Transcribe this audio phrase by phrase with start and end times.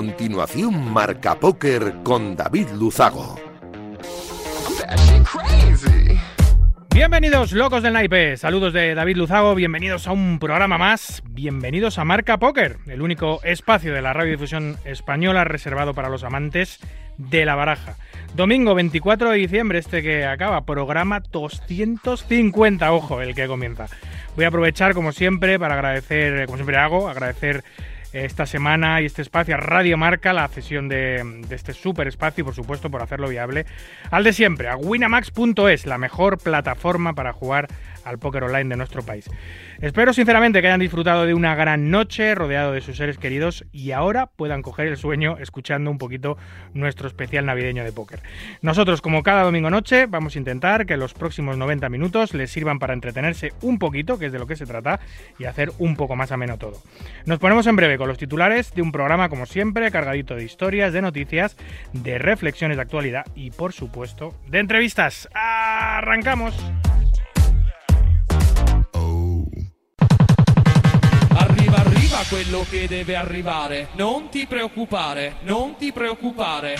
[0.00, 3.38] continuación Marca Póker con David Luzago.
[6.94, 8.38] Bienvenidos, locos del naipe.
[8.38, 9.54] Saludos de David Luzago.
[9.54, 11.22] Bienvenidos a un programa más.
[11.28, 16.80] Bienvenidos a Marca Póker, el único espacio de la radiodifusión española reservado para los amantes
[17.18, 17.96] de la baraja.
[18.34, 23.86] Domingo 24 de diciembre, este que acaba, programa 250, ojo, el que comienza.
[24.34, 27.64] Voy a aprovechar, como siempre, para agradecer, como siempre hago, agradecer
[28.12, 32.42] esta semana y este espacio a Radio Marca, la cesión de, de este super espacio
[32.42, 33.66] y por supuesto por hacerlo viable
[34.10, 37.68] al de siempre, a winamax.es, la mejor plataforma para jugar
[38.04, 39.30] al póker online de nuestro país.
[39.80, 43.92] Espero sinceramente que hayan disfrutado de una gran noche rodeado de sus seres queridos y
[43.92, 46.36] ahora puedan coger el sueño escuchando un poquito
[46.74, 48.20] nuestro especial navideño de póker.
[48.60, 52.78] Nosotros, como cada domingo noche, vamos a intentar que los próximos 90 minutos les sirvan
[52.78, 55.00] para entretenerse un poquito, que es de lo que se trata,
[55.38, 56.76] y hacer un poco más ameno todo.
[57.24, 60.92] Nos ponemos en breve con los titulares de un programa, como siempre, cargadito de historias,
[60.92, 61.56] de noticias,
[61.94, 65.26] de reflexiones de actualidad y, por supuesto, de entrevistas.
[65.32, 66.54] ¡Arrancamos!
[71.70, 73.88] Arriva, arriva quello che deve arrivare.
[73.94, 76.74] Non ti preoccupare, non ti preoccupare.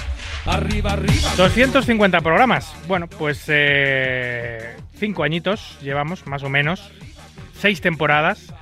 [0.47, 1.31] Arriva, arriva.
[1.37, 2.75] 250 programas.
[2.89, 6.91] Bueno, pues eh, cinco añitos llevamos, más o menos.
[7.57, 8.53] Seis temporadas.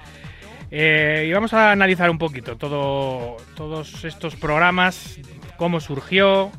[0.70, 5.18] Eh, y vamos a analizar un poquito todo, todos estos programas,
[5.56, 6.52] cómo surgió,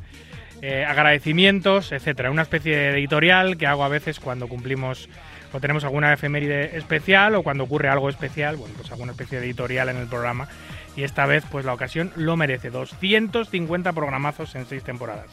[0.62, 2.32] eh, agradecimientos, etcétera.
[2.32, 5.08] Una especie de editorial que hago a veces cuando cumplimos
[5.52, 9.46] o tenemos alguna efeméride especial o cuando ocurre algo especial, bueno, pues alguna especie de
[9.46, 10.48] editorial en el programa.
[10.96, 12.70] Y esta vez, pues la ocasión lo merece.
[12.70, 15.26] 250 programazos en seis temporadas.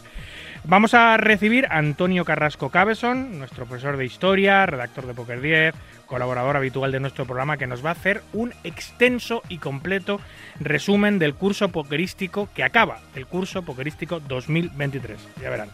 [0.64, 5.76] Vamos a recibir a Antonio Carrasco Cabeson, nuestro profesor de historia, redactor de Poker 10,
[6.06, 10.20] colaborador habitual de nuestro programa, que nos va a hacer un extenso y completo
[10.60, 15.18] resumen del curso pokerístico que acaba, el curso pokerístico 2023.
[15.42, 15.70] Ya verán.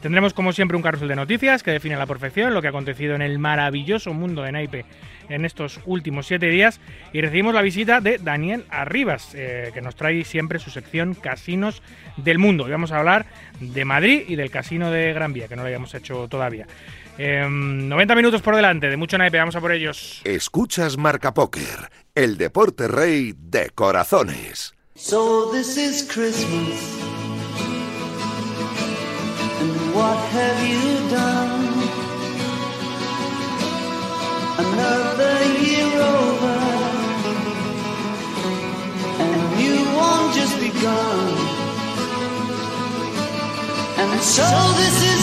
[0.00, 2.70] Tendremos como siempre un carrusel de noticias que define a la perfección lo que ha
[2.70, 4.84] acontecido en el maravilloso mundo de naipe
[5.28, 6.80] en estos últimos siete días
[7.12, 11.82] y recibimos la visita de Daniel Arribas, eh, que nos trae siempre su sección Casinos
[12.16, 12.66] del Mundo.
[12.66, 13.26] Y vamos a hablar
[13.60, 16.66] de Madrid y del Casino de Gran Vía, que no lo habíamos hecho todavía.
[17.18, 20.22] Eh, 90 minutos por delante, de mucho naipe, vamos a por ellos.
[20.24, 24.74] Escuchas Marca Póker, el deporte rey de corazones.
[24.94, 27.19] So this is Christmas.
[30.00, 31.60] What have you done?
[34.64, 36.58] Another year over.
[39.22, 41.28] And new one just begun.
[44.00, 44.48] And so
[44.80, 45.19] this is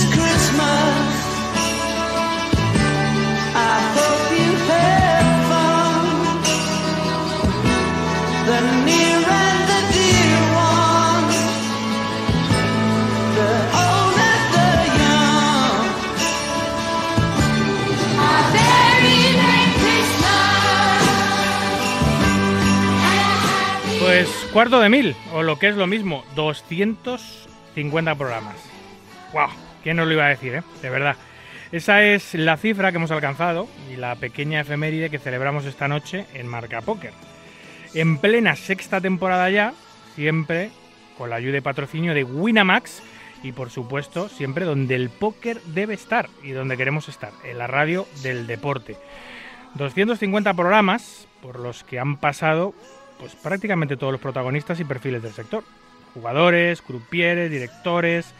[24.57, 28.55] cuarto de mil, o lo que es lo mismo, 250 programas.
[29.31, 29.49] ¡Wow!
[29.83, 30.63] ¿Quién nos lo iba a decir, eh?
[30.81, 31.15] De verdad.
[31.71, 36.25] Esa es la cifra que hemos alcanzado y la pequeña efeméride que celebramos esta noche
[36.33, 37.13] en Marca Póker.
[37.93, 39.75] En plena sexta temporada ya,
[40.15, 40.71] siempre
[41.19, 43.03] con la ayuda y patrocinio de Winamax
[43.43, 47.67] y por supuesto siempre donde el póker debe estar y donde queremos estar, en la
[47.67, 48.97] radio del deporte.
[49.75, 52.73] 250 programas por los que han pasado
[53.19, 55.63] pues prácticamente todos los protagonistas y perfiles del sector.
[56.13, 58.33] Jugadores, crupieres, directores,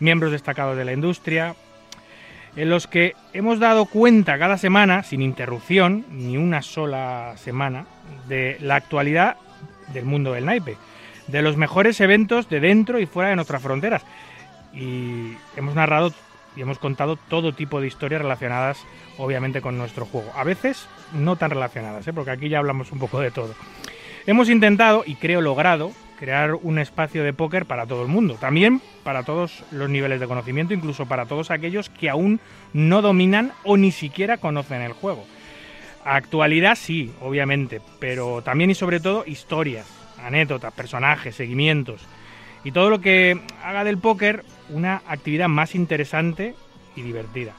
[0.00, 1.54] miembros destacados de la industria,
[2.56, 7.86] en los que hemos dado cuenta cada semana, sin interrupción, ni una sola semana,
[8.28, 9.36] de la actualidad
[9.92, 10.76] del mundo del naipe,
[11.28, 14.02] de los mejores eventos de dentro y fuera de nuestras fronteras.
[14.74, 16.12] Y hemos narrado
[16.54, 18.78] y hemos contado todo tipo de historias relacionadas,
[19.16, 20.30] obviamente, con nuestro juego.
[20.36, 22.12] A veces no tan relacionadas, ¿eh?
[22.12, 23.54] porque aquí ya hablamos un poco de todo.
[24.24, 28.80] Hemos intentado, y creo logrado, crear un espacio de póker para todo el mundo, también
[29.02, 32.38] para todos los niveles de conocimiento, incluso para todos aquellos que aún
[32.72, 35.24] no dominan o ni siquiera conocen el juego.
[36.04, 39.86] Actualidad sí, obviamente, pero también y sobre todo historias,
[40.22, 42.02] anécdotas, personajes, seguimientos
[42.62, 46.54] y todo lo que haga del póker una actividad más interesante
[46.94, 47.54] y divertida.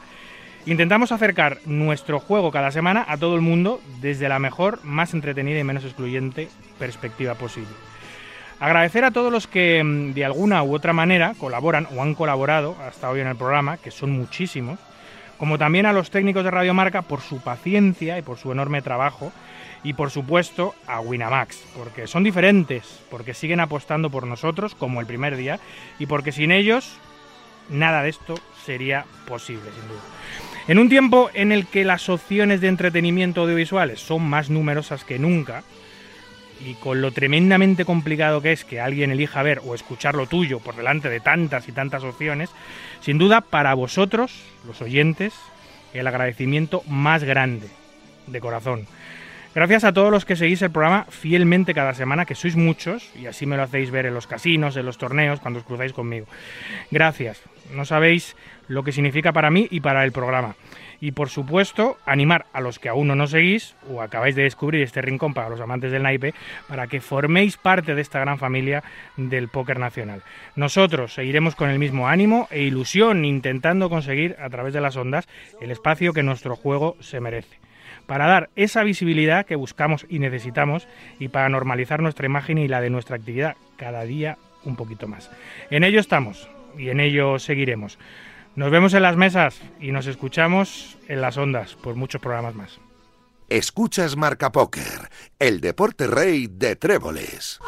[0.65, 5.59] Intentamos acercar nuestro juego cada semana a todo el mundo desde la mejor, más entretenida
[5.59, 6.47] y menos excluyente
[6.79, 7.73] perspectiva posible.
[8.61, 12.77] Agradecer a todos los que mm, de alguna u otra manera colaboran o han colaborado
[12.87, 14.79] hasta hoy en el programa, que son muchísimos,
[15.37, 18.81] como también a los técnicos de Radio Marca por su paciencia y por su enorme
[18.81, 19.33] trabajo,
[19.83, 25.07] y por supuesto a Winamax, porque son diferentes, porque siguen apostando por nosotros como el
[25.07, 25.59] primer día,
[25.99, 26.97] y porque sin ellos
[27.69, 28.35] nada de esto
[28.65, 30.22] sería posible, sin duda.
[30.67, 35.19] En un tiempo en el que las opciones de entretenimiento audiovisuales son más numerosas que
[35.19, 35.63] nunca,
[36.65, 40.59] y con lo tremendamente complicado que es que alguien elija ver o escuchar lo tuyo
[40.59, 42.49] por delante de tantas y tantas opciones,
[43.01, 45.33] sin duda para vosotros, los oyentes,
[45.93, 47.67] el agradecimiento más grande,
[48.27, 48.87] de corazón.
[49.53, 53.27] Gracias a todos los que seguís el programa fielmente cada semana, que sois muchos, y
[53.27, 56.25] así me lo hacéis ver en los casinos, en los torneos, cuando os cruzáis conmigo.
[56.89, 57.41] Gracias.
[57.71, 58.35] No sabéis
[58.67, 60.55] lo que significa para mí y para el programa.
[61.01, 64.81] Y por supuesto, animar a los que aún no nos seguís o acabáis de descubrir
[64.81, 66.33] este rincón para los amantes del naipe,
[66.67, 68.83] para que forméis parte de esta gran familia
[69.17, 70.23] del póker nacional.
[70.55, 75.27] Nosotros seguiremos con el mismo ánimo e ilusión intentando conseguir a través de las ondas
[75.59, 77.63] el espacio que nuestro juego se merece
[78.05, 80.87] para dar esa visibilidad que buscamos y necesitamos
[81.19, 85.29] y para normalizar nuestra imagen y la de nuestra actividad cada día un poquito más.
[85.69, 87.97] En ello estamos y en ello seguiremos.
[88.55, 92.79] Nos vemos en las mesas y nos escuchamos en las ondas por muchos programas más.
[93.49, 95.09] Escuchas Marca Póker,
[95.39, 97.59] el deporte rey de tréboles.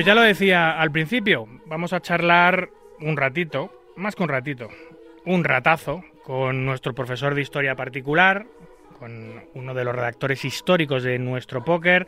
[0.00, 2.70] Pues ya lo decía al principio, vamos a charlar
[3.02, 4.70] un ratito, más que un ratito,
[5.26, 8.46] un ratazo con nuestro profesor de historia particular,
[8.98, 12.06] con uno de los redactores históricos de nuestro póker,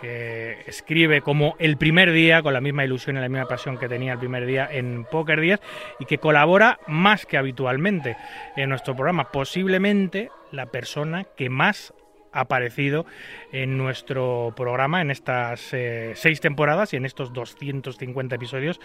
[0.00, 3.86] que escribe como el primer día, con la misma ilusión y la misma pasión que
[3.86, 5.60] tenía el primer día en Poker 10,
[5.98, 8.16] y que colabora más que habitualmente
[8.56, 11.92] en nuestro programa, posiblemente la persona que más
[12.32, 13.06] aparecido
[13.52, 18.80] en nuestro programa en estas eh, seis temporadas y en estos 250 episodios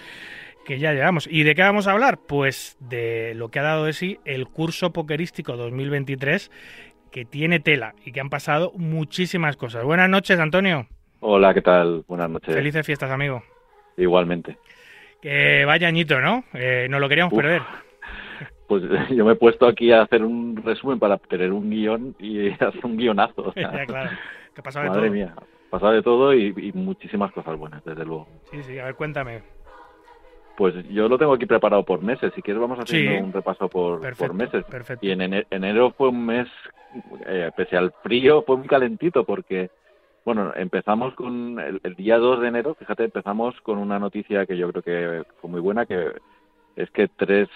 [0.66, 1.28] que ya llevamos.
[1.30, 2.18] ¿Y de qué vamos a hablar?
[2.18, 6.52] Pues de lo que ha dado de sí el curso pokerístico 2023
[7.12, 9.84] que tiene tela y que han pasado muchísimas cosas.
[9.84, 10.88] Buenas noches, Antonio.
[11.22, 12.04] Hola, ¿qué tal?
[12.08, 12.54] Buenas noches.
[12.54, 13.44] Felices fiestas, amigo.
[13.96, 14.58] Igualmente.
[15.22, 16.44] Que vaya añito, ¿no?
[16.54, 17.40] Eh, no lo queríamos Uf.
[17.42, 17.62] perder.
[18.68, 18.84] Pues
[19.16, 22.86] yo me he puesto aquí a hacer un resumen para tener un guion y hacer
[22.86, 23.42] un guionazo.
[23.50, 24.10] o sea, Ya, claro.
[24.54, 25.14] Que ha pasado de madre todo.
[25.14, 28.28] mía, ha pasado de todo y, y muchísimas cosas buenas, desde luego.
[28.52, 29.42] Sí, sí, a ver, cuéntame.
[30.58, 32.32] Pues yo lo tengo aquí preparado por meses.
[32.34, 33.18] Si quieres vamos haciendo Sí.
[33.22, 34.64] un repaso por, Perfecto, por meses.
[34.64, 35.06] perfecto.
[35.06, 36.48] Y en ene- enero fue un mes,
[37.28, 39.70] eh, pese al frío, fue muy calentito porque,
[40.24, 44.56] bueno, empezamos con el, el día 2 de enero, fíjate, empezamos con una noticia que
[44.56, 46.14] yo creo que fue muy buena, que
[46.76, 47.48] es que tres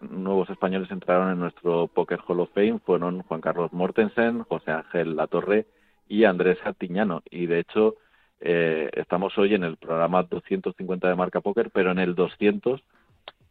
[0.00, 5.16] nuevos españoles entraron en nuestro Poker Hall of Fame, fueron Juan Carlos Mortensen, José Ángel
[5.16, 5.66] Latorre
[6.08, 7.22] y Andrés Artiñano.
[7.30, 7.96] Y de hecho,
[8.40, 12.80] eh, estamos hoy en el programa 250 de Marca Póker, pero en el 200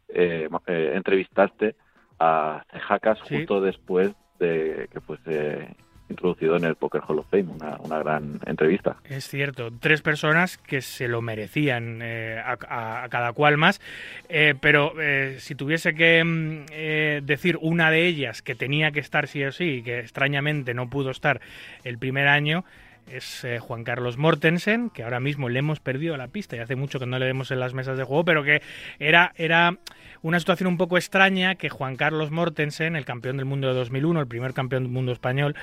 [0.09, 1.75] eh, eh, entrevistaste
[2.19, 3.39] a Cejakas Sí.
[3.39, 5.75] justo después de que fuese
[6.09, 8.97] introducido en el Poker Hall of Fame, una, una gran entrevista.
[9.03, 13.81] Es cierto, tres personas que se lo merecían, eh, a, cada cual más,
[14.29, 18.99] Eh, pero eh, si tuviese que mm, eh, decir una de ellas que tenía que
[18.99, 21.39] estar sí o sí, que extrañamente no pudo estar
[21.83, 22.65] el primer año,
[23.11, 26.75] es eh, Juan Carlos Mortensen, que ahora mismo le hemos perdido la pista y hace
[26.75, 28.61] mucho que no le vemos en las mesas de juego, pero que
[28.99, 29.77] era, era
[30.21, 34.19] una situación un poco extraña que Juan Carlos Mortensen, el campeón del mundo de 2001,
[34.21, 35.55] el primer campeón del mundo español,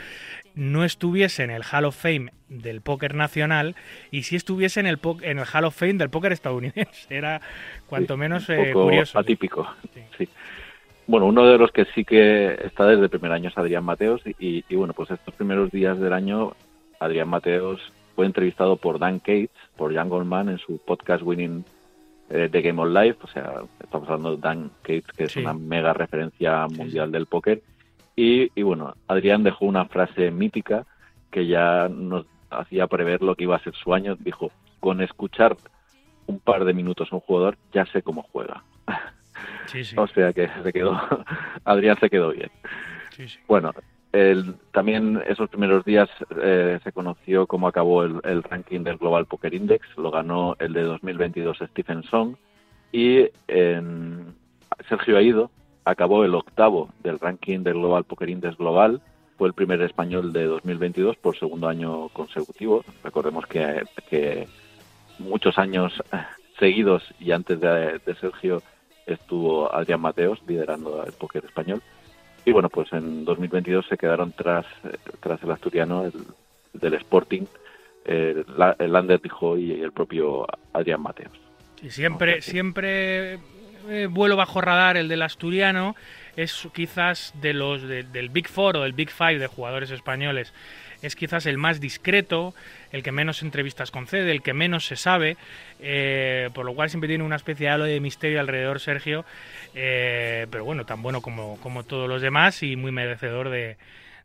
[0.55, 3.75] no estuviese en el Hall of Fame del póker nacional
[4.11, 7.07] y sí estuviese en el, en el Hall of Fame del póker estadounidense.
[7.11, 7.41] Era
[7.87, 9.19] cuanto Sí, menos un eh, curioso.
[9.19, 9.69] atípico.
[10.17, 10.29] Sí.
[11.07, 14.23] Bueno, uno de los que sí que está desde el primer año es Adrián Mateos
[14.39, 16.55] y, y, bueno, pues estos primeros días del año
[17.05, 17.81] Adrián Mateos
[18.17, 21.65] fue entrevistado por Dan Cates, por Jan Goldman en su podcast Winning
[22.31, 25.41] eh, The Game of Life, o sea, estamos hablando de Dan Cates, que es Sí.
[25.41, 27.63] una mega referencia Sí, mundial del póker.
[28.17, 30.87] Y, y bueno, Adrián dejó una frase mítica
[31.31, 34.17] que ya nos hacía prever lo que iba a ser su año.
[34.21, 35.57] Dijo, con escuchar
[36.27, 38.63] un par de minutos a un jugador, ya sé cómo juega.
[39.67, 40.99] Sí, sí, O sea que se quedó,
[41.65, 42.51] Adrián se quedó bien.
[43.11, 43.39] sí, sí.
[43.49, 43.73] Bueno,
[44.15, 46.09] el- también esos primeros días
[46.41, 49.87] eh, se conoció cómo acabó el, ranking del Global Poker Index.
[49.97, 52.37] Lo ganó el de 2022 Stephen Song.
[52.93, 54.35] Y en-
[54.89, 55.51] Sergio Aido
[55.85, 59.03] acabó el octavo del ranking del Global Poker Index Global.
[59.37, 62.85] Fue el primer español de 2022 por segundo año consecutivo.
[63.03, 64.47] Recordemos que, que
[65.19, 66.19] muchos años eh,
[66.61, 68.63] seguidos y antes de, de Sergio
[69.07, 71.83] estuvo Adrián Mateos liderando el póker español.
[72.45, 74.67] Y bueno, pues en 2022 se quedaron tras,
[75.21, 76.13] tras el asturiano, el,
[76.75, 77.43] del Sporting,
[78.05, 81.33] el, la- el Ander Dijo y el propio Adrián Mateos.
[81.83, 83.39] Y siempre, siempre
[83.89, 85.95] eh, vuelo bajo radar el del asturiano.
[86.37, 90.53] Es quizás de los de- del Big Four o del Big Five de jugadores españoles
[91.05, 92.55] es quizás el más discreto,
[92.93, 95.37] el que menos entrevistas concede, el que menos se sabe,
[95.81, 99.25] eh, por lo cual siempre tiene una especie de halo de misterio alrededor Sergio,
[99.75, 103.77] eh, pero bueno, tan bueno como, como todos los demás y muy merecedor de,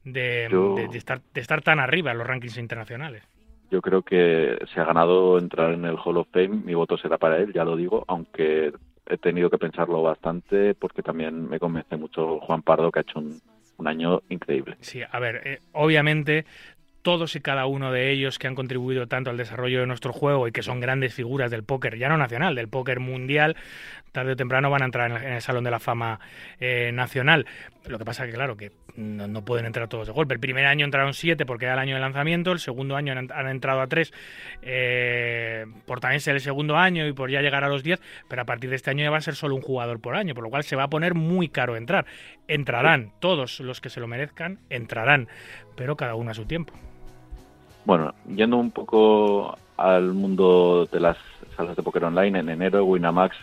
[0.04, 3.24] de, Yo- de- de estar, de estar tan arriba en los rankings internacionales.
[3.72, 6.48] Yo creo que se ha ganado entrar en el Hall of Fame.
[6.66, 8.72] Mi voto será para él, ya lo digo, aunque
[9.08, 13.20] he tenido que pensarlo bastante porque también me convence mucho Juan Pardo, que ha hecho
[13.20, 13.40] un,
[13.80, 14.78] un año increíble.
[14.82, 16.46] Sí, a ver, eh, obviamente
[17.02, 20.48] todos y cada uno de ellos que han contribuido tanto al desarrollo de nuestro juego
[20.48, 23.56] y que son grandes figuras del póker, ya no nacional, del póker mundial,
[24.12, 26.20] tarde o temprano van a entrar en el, Salón de la Fama
[26.60, 27.46] eh, nacional.
[27.88, 30.34] Lo que pasa que, claro, que no, no pueden entrar todos de golpe.
[30.34, 33.48] El primer año entraron siete porque era el año de lanzamiento, el segundo año han,
[33.48, 34.14] entrado a tres
[34.62, 38.42] eh, por también ser el segundo año y por ya llegar a los diez, pero
[38.42, 40.44] a partir de este año ya va a ser solo un jugador por año, por
[40.44, 42.06] lo cual se va a poner muy caro entrar.
[42.48, 45.28] Entrarán, todos los que se lo merezcan, entrarán,
[45.76, 46.74] pero cada uno a su tiempo.
[47.86, 51.18] Bueno, yendo un poco al mundo de las
[51.56, 53.36] salas de póker online, en enero Winamax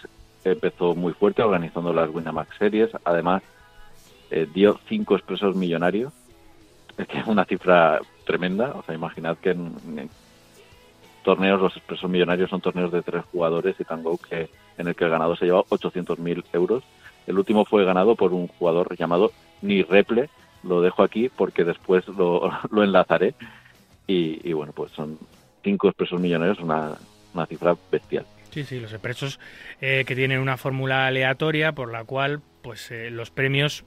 [0.45, 2.91] empezó muy fuerte organizando las Winamax series.
[3.05, 3.43] Además,
[4.31, 6.13] eh, dio cinco expresos millonarios,
[6.97, 8.73] que es una cifra tremenda.
[8.75, 10.11] O sea, imaginad que en,
[11.23, 15.05] torneos los expresos millonarios son torneos de tres jugadores y Tango que en el que
[15.05, 16.85] el ganador se lleva 800.000 euros.
[17.27, 20.29] El último fue ganado por un jugador llamado Ni Reple.
[20.63, 22.51] Lo dejo aquí porque después lo,
[22.83, 23.35] enlazaré.
[24.07, 25.19] Y, y bueno, pues son
[25.65, 26.93] cinco expresos millonarios, una,
[27.35, 28.25] una cifra bestial.
[28.57, 29.39] Sí, sí, los expresos
[29.83, 33.85] eh, que tienen una fórmula aleatoria por la cual pues eh, los premios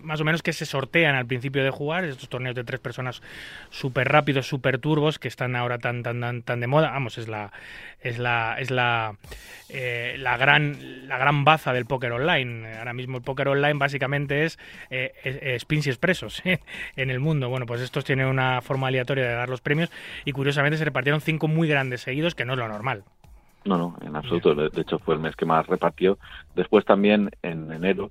[0.00, 3.22] más o menos que se sortean al principio de jugar, estos torneos de tres personas
[3.70, 7.28] súper rápidos, súper turbos, que están ahora tan tan tan tan de moda, vamos, es
[7.28, 7.52] la
[8.00, 9.16] es la es la
[9.68, 12.78] eh, la gran la gran baza del póker online.
[12.78, 14.58] Ahora mismo el póker online básicamente es
[14.90, 16.60] eh, es- es spins y expresos ¿eh?
[16.96, 17.48] en el mundo.
[17.48, 19.90] Bueno, pues estos tienen una forma aleatoria de dar los premios
[20.24, 23.04] y curiosamente se repartieron cinco muy grandes seguidos, que no es lo normal.
[23.64, 24.54] No, no, en absoluto.
[24.54, 26.18] De hecho, fue el mes que más repartió.
[26.54, 28.10] Después también, en enero,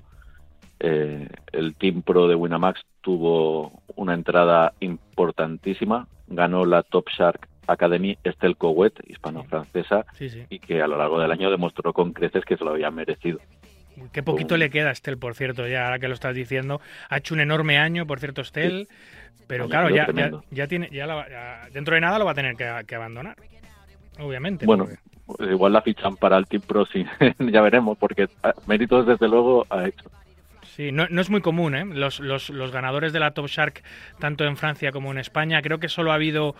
[0.79, 6.07] eh, el Team Pro de Winamax tuvo una entrada importantísima.
[6.27, 10.43] Ganó la Top Shark Academy Estelle Cowet, hispano-francesa, Sí, sí.
[10.49, 13.39] y que a lo largo del año demostró con creces que se lo había merecido.
[14.11, 16.79] Qué poquito le queda a Estel, por cierto, ya ahora que lo estás diciendo.
[17.09, 18.87] Ha hecho un enorme año, por cierto, Estel.
[19.47, 20.43] Pero claro, ya, ya, tremendo.
[20.51, 23.35] ya tiene, ya, la- ya dentro de nada lo va a tener que, que abandonar.
[24.19, 24.65] Obviamente.
[24.65, 27.05] Bueno, porque- pues igual la fichan para el Team Pro, sí,
[27.39, 30.09] ya veremos, porque ah, méritos desde luego ha hecho.
[30.77, 31.85] Sí, no, no es muy común, ¿eh?
[31.85, 33.81] Los, los, los ganadores de la Top Shark,
[34.19, 36.55] tanto en Francia como en España, creo que solo ha habido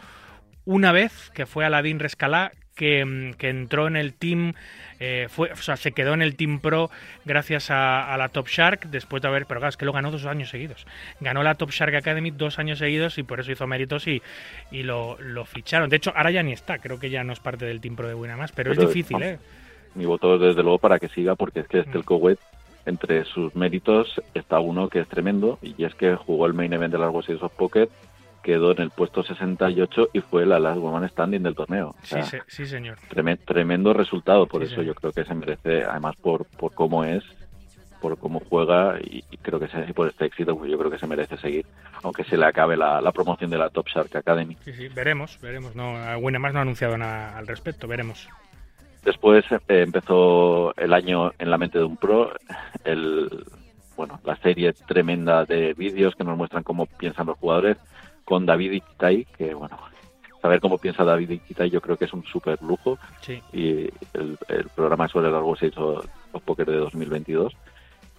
[0.65, 4.53] una vez, que fue Aladín Rescalá, que, mm, que entró en el team,
[4.99, 6.89] eh, fue, o sea, se quedó en el Team Pro
[7.25, 10.09] gracias a, a la Top Shark, después de haber, pero claro, es que lo ganó
[10.09, 10.87] dos años seguidos.
[11.19, 14.23] Ganó la Top Shark Academy dos años seguidos y por eso hizo méritos y,
[14.71, 15.91] y lo, lo ficharon.
[15.91, 18.07] De hecho, ahora ya ni está, creo que ya no es parte del Team Pro
[18.07, 19.39] de Winamax, pero, Pero, es difícil, vamos, ¿eh?
[19.93, 22.05] mi voto desde luego para que siga porque es que Estel Mm.
[22.05, 22.39] Cowet
[22.87, 26.91] entre sus méritos está uno que es tremendo y es que jugó el main event
[26.93, 27.89] de las World Series of Poker
[28.43, 32.07] quedó en el puesto 68 y fue la last woman standing del torneo O Sí,
[32.15, 32.97] sea, se- sí, señor.
[33.09, 34.87] tremen- tremendo resultado por Sí, eso señor.
[34.87, 37.23] yo creo que se merece además por por cómo es
[38.01, 40.99] por cómo juega y, y creo que se, por este éxito pues yo creo que
[40.99, 41.65] se merece seguir
[42.03, 45.37] aunque se le acabe la, la promoción de la Top Shark Academy Sí, sí, veremos,
[45.41, 45.75] veremos.
[45.75, 48.29] No, Winamax no ha anunciado nada al respecto, veremos.
[49.07, 52.29] Después eh, empezó el año en la mente de un pro,
[52.83, 53.29] el,
[53.95, 57.77] bueno, la serie tremenda de vídeos que nos muestran cómo piensan los jugadores
[58.25, 59.79] con David Iquitai, que bueno,
[60.41, 63.41] saber cómo piensa David Iquitai yo creo que es un súper lujo Sí.
[63.53, 63.69] y
[64.13, 67.55] el, el programa sobre largo se hizo los Poker de 2022.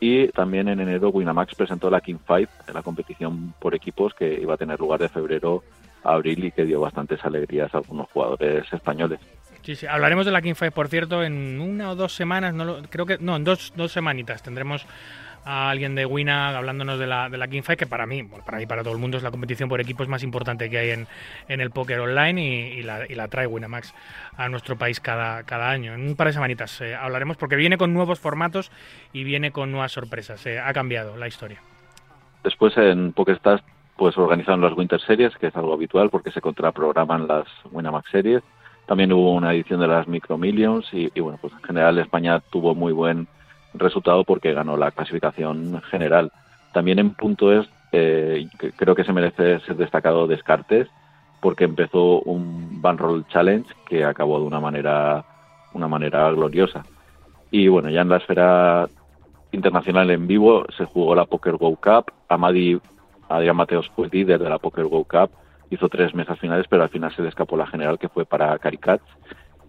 [0.00, 4.54] Y también en enero Winamax presentó la King Five, la competición por equipos que iba
[4.54, 5.62] a tener lugar de febrero
[6.02, 9.20] a abril y que dio bastantes alegrías a algunos jugadores españoles.
[9.62, 9.86] Sí, sí.
[9.86, 13.18] Hablaremos de la King Five, por cierto, en una o dos semanas, no creo que,
[13.18, 14.86] no, en dos, dos semanitas tendremos
[15.44, 18.44] a alguien de Winag hablándonos de la, de la King Fight, que para mí, bueno,
[18.44, 20.90] para mí, para todo el mundo es la competición por equipos más importante que hay
[20.90, 21.06] en,
[21.48, 23.94] en el póker online y, y la, y la trae Winamax
[24.36, 25.94] a nuestro país cada, cada año.
[25.94, 28.70] En un par de semanitas eh, hablaremos porque viene con nuevos formatos
[29.12, 30.44] y viene con nuevas sorpresas.
[30.46, 31.62] eh, ha cambiado la historia.
[32.44, 33.62] Después en PokerStars
[33.96, 38.42] pues organizaron las Winter Series, que es algo habitual porque se contraprograman las Winamax Series.
[38.88, 42.40] También hubo una edición de las Micro Millions y, y, bueno, pues en general España
[42.50, 43.28] tuvo muy buen
[43.74, 46.32] resultado porque ganó la clasificación general.
[46.72, 50.88] También en punto es, eh, creo que se merece ser destacado Descartes
[51.40, 55.24] porque empezó un Banroll Challenge que acabó de una manera,
[55.74, 56.84] una manera gloriosa.
[57.50, 58.88] Y bueno, ya en la esfera
[59.52, 62.12] internacional en vivo se jugó la Poker Go Cup.
[62.28, 62.80] Amadi
[63.28, 65.30] Adrián Mateos fue líder de la Poker Go Cup,
[65.70, 68.58] hizo tres mesas finales, pero al final se le escapó la general que fue para
[68.58, 69.04] Caricats.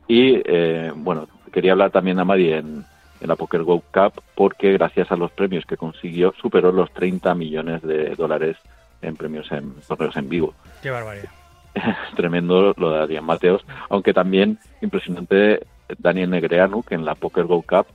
[0.07, 2.85] Y eh, bueno, quería hablar también de Amadi en,
[3.21, 7.35] en la Poker Go Cup porque gracias a los premios que consiguió superó los 30
[7.35, 8.57] millones de dólares
[9.01, 10.53] en premios en torneos en vivo.
[10.81, 11.29] Qué barbaridad.
[12.15, 15.65] Tremendo lo de Adrián Mateos, aunque también impresionante
[15.97, 17.87] Daniel Negreanu que en la Poker Go Cup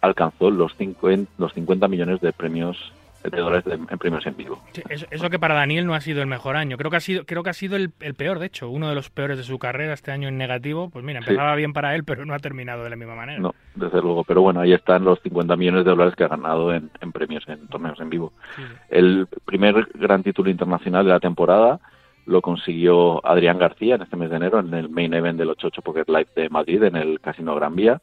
[0.00, 2.92] alcanzó los 50, los 50 millones de premios
[3.22, 4.62] de dólares de- en premios en vivo.
[4.72, 6.76] Sí, eso, eso que para Daniel no ha sido el mejor año.
[6.76, 8.94] Creo que ha sido, creo que ha sido el, el peor, de hecho, uno de
[8.94, 10.88] los peores de su carrera este año en negativo.
[10.90, 11.30] Pues mira, Sí.
[11.30, 13.38] empezaba bien para él, pero no ha terminado de la misma manera.
[13.40, 16.72] No, desde luego, pero bueno, ahí están los 50 millones de dólares que ha ganado
[16.74, 18.32] en, en premios en torneos en vivo.
[18.56, 18.62] Sí.
[18.90, 21.80] El primer gran título internacional de la temporada
[22.26, 25.80] lo consiguió Adrián García en este mes de enero en el main event del 88
[25.82, 28.00] Poker Live de Madrid en el Casino Gran Vía.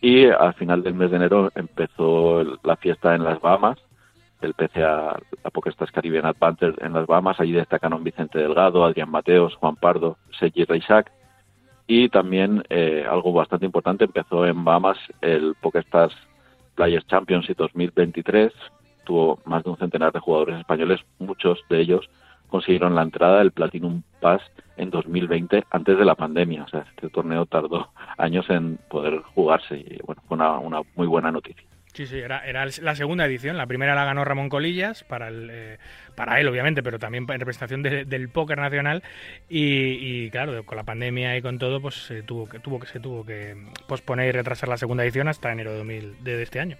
[0.00, 3.78] Y al final del mes de enero empezó la fiesta en las Bahamas,
[4.44, 7.40] el PCA, la PokerStars Caribbean Advantage en las Bahamas.
[7.40, 11.10] Allí destacaron Vicente Delgado, Adrián Mateos, Juan Pardo, Sergi Reisac.
[11.86, 16.14] Y también eh, algo bastante importante, empezó en Bahamas el PokerStars
[16.74, 18.52] Players Championship 2023.
[19.04, 22.08] Tuvo más de un centenar de jugadores españoles, muchos de ellos
[22.54, 24.40] consiguieron la entrada del Platinum Pass
[24.76, 26.62] en 2020 antes de la pandemia.
[26.62, 31.08] O sea, este torneo tardó años en poder jugarse y bueno, fue una, una muy
[31.08, 31.66] buena noticia.
[31.94, 32.42] Sí, sí, era,
[32.82, 33.56] la segunda edición.
[33.56, 35.78] La primera la ganó Ramón Colillas, para, el, eh,
[36.16, 39.04] para él, obviamente, pero también en representación de- del póker nacional.
[39.48, 42.98] Y, claro, con la pandemia y con todo, pues se tuvo que, tuvo que, se
[42.98, 46.76] tuvo que posponer y retrasar la segunda edición hasta enero de, 2000 de este año.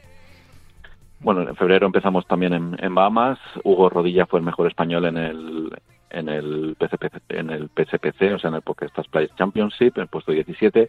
[1.20, 3.38] Bueno, en febrero empezamos también en, Bahamas.
[3.62, 5.70] Hugo Rodilla fue el mejor español en el
[6.10, 10.08] en el PCPC, en el PSPC, o sea, en el PokerStars Players Championship, en el
[10.08, 10.88] puesto 17,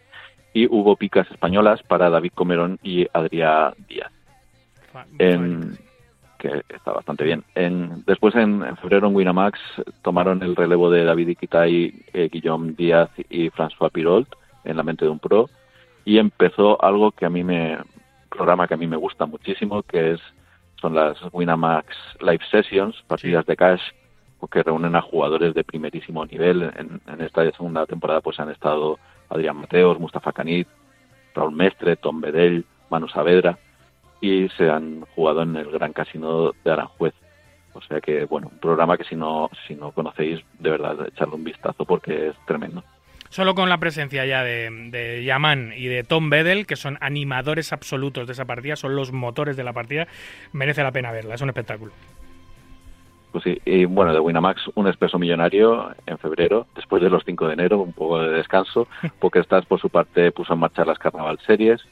[0.52, 4.15] y hubo picas españolas para David Comerón y Adrián Díaz.
[5.18, 5.78] En,
[6.38, 7.44] que está bastante bien.
[7.54, 9.58] En, después, en, en febrero, en Winamax
[10.02, 14.28] tomaron el relevo de David Iquitay, eh, Guillaume Díaz y François Pirolt
[14.64, 15.48] en la mente de un pro.
[16.04, 17.78] Y empezó algo que a mí me
[18.28, 20.20] programa que a mí me gusta muchísimo que es
[20.80, 21.86] son las Winamax
[22.20, 23.80] Live Sessions partidas de cash
[24.50, 28.98] que reúnen a jugadores de primerísimo nivel en, en esta segunda temporada pues han estado
[29.28, 30.68] Adrián Mateos Mustafa Canit
[31.34, 33.58] Raúl Mestre Tom Bedell Manu Saavedra
[34.20, 37.14] y se han jugado en el Gran Casino de Aranjuez.
[37.72, 41.34] O sea que, bueno, un programa que si no, si no conocéis, de verdad, echarle
[41.34, 42.82] un vistazo porque es tremendo.
[43.28, 47.72] Solo con la presencia ya de, de Yaman y de Tom Bedell, que son animadores
[47.72, 50.06] absolutos de esa partida, son los motores de la partida,
[50.52, 51.92] merece la pena verla, es un espectáculo.
[53.32, 57.48] Pues sí, y bueno, de Winamax, un expreso millonario en febrero, después de los 5
[57.48, 58.88] de enero, un poco de descanso.
[59.18, 61.82] PokerStars, por su parte, puso en marcha las Carnaval Series.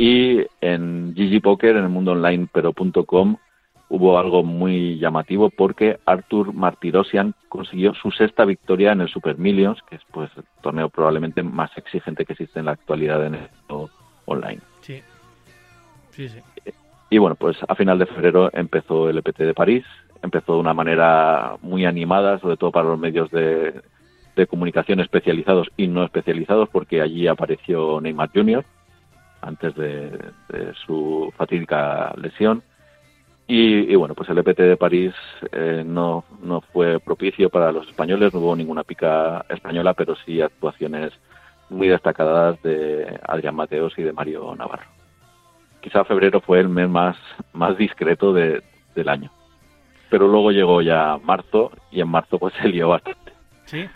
[0.00, 3.36] Y en GG Poker, en el mundo online, pero.com,
[3.90, 9.82] hubo algo muy llamativo porque Arthur Martirosian consiguió su sexta victoria en el Super Millions,
[9.82, 13.48] que es pues el torneo probablemente más exigente que existe en la actualidad en el
[13.68, 13.90] mundo
[14.24, 14.62] online.
[14.80, 15.02] Sí,
[16.12, 16.40] sí, sí.
[17.10, 19.84] Y bueno, pues a final de febrero empezó el EPT de París,
[20.22, 23.82] empezó de una manera muy animada, sobre todo para los medios de,
[24.34, 28.64] de comunicación especializados y no especializados, porque allí apareció Neymar Jr.
[29.40, 30.10] antes de,
[30.48, 32.62] de su fatídica lesión.
[33.46, 35.12] Y, y, bueno, pues el EPT de París
[35.50, 40.40] eh, no, no fue propicio para los españoles, no hubo ninguna pica española, pero sí
[40.40, 41.12] actuaciones
[41.68, 45.00] muy destacadas de Adrián Mateos y de Mario Navarro
[45.80, 47.16] quizá febrero fue el mes más,
[47.52, 48.62] más discreto de,
[48.94, 49.30] del año.
[50.08, 53.32] Pero luego llegó ya marzo y en marzo pues se lió bastante.
[53.64, 53.86] ¿Sí?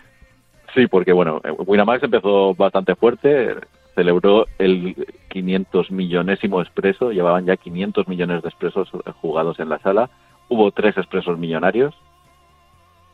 [0.73, 3.55] Sí, porque bueno, Winamax empezó bastante fuerte,
[3.95, 4.95] celebró el
[5.29, 8.89] 500 millonésimo expreso, llevaban ya 500 millones de expresos
[9.21, 10.09] jugados en la sala,
[10.49, 11.95] hubo tres expresos millonarios.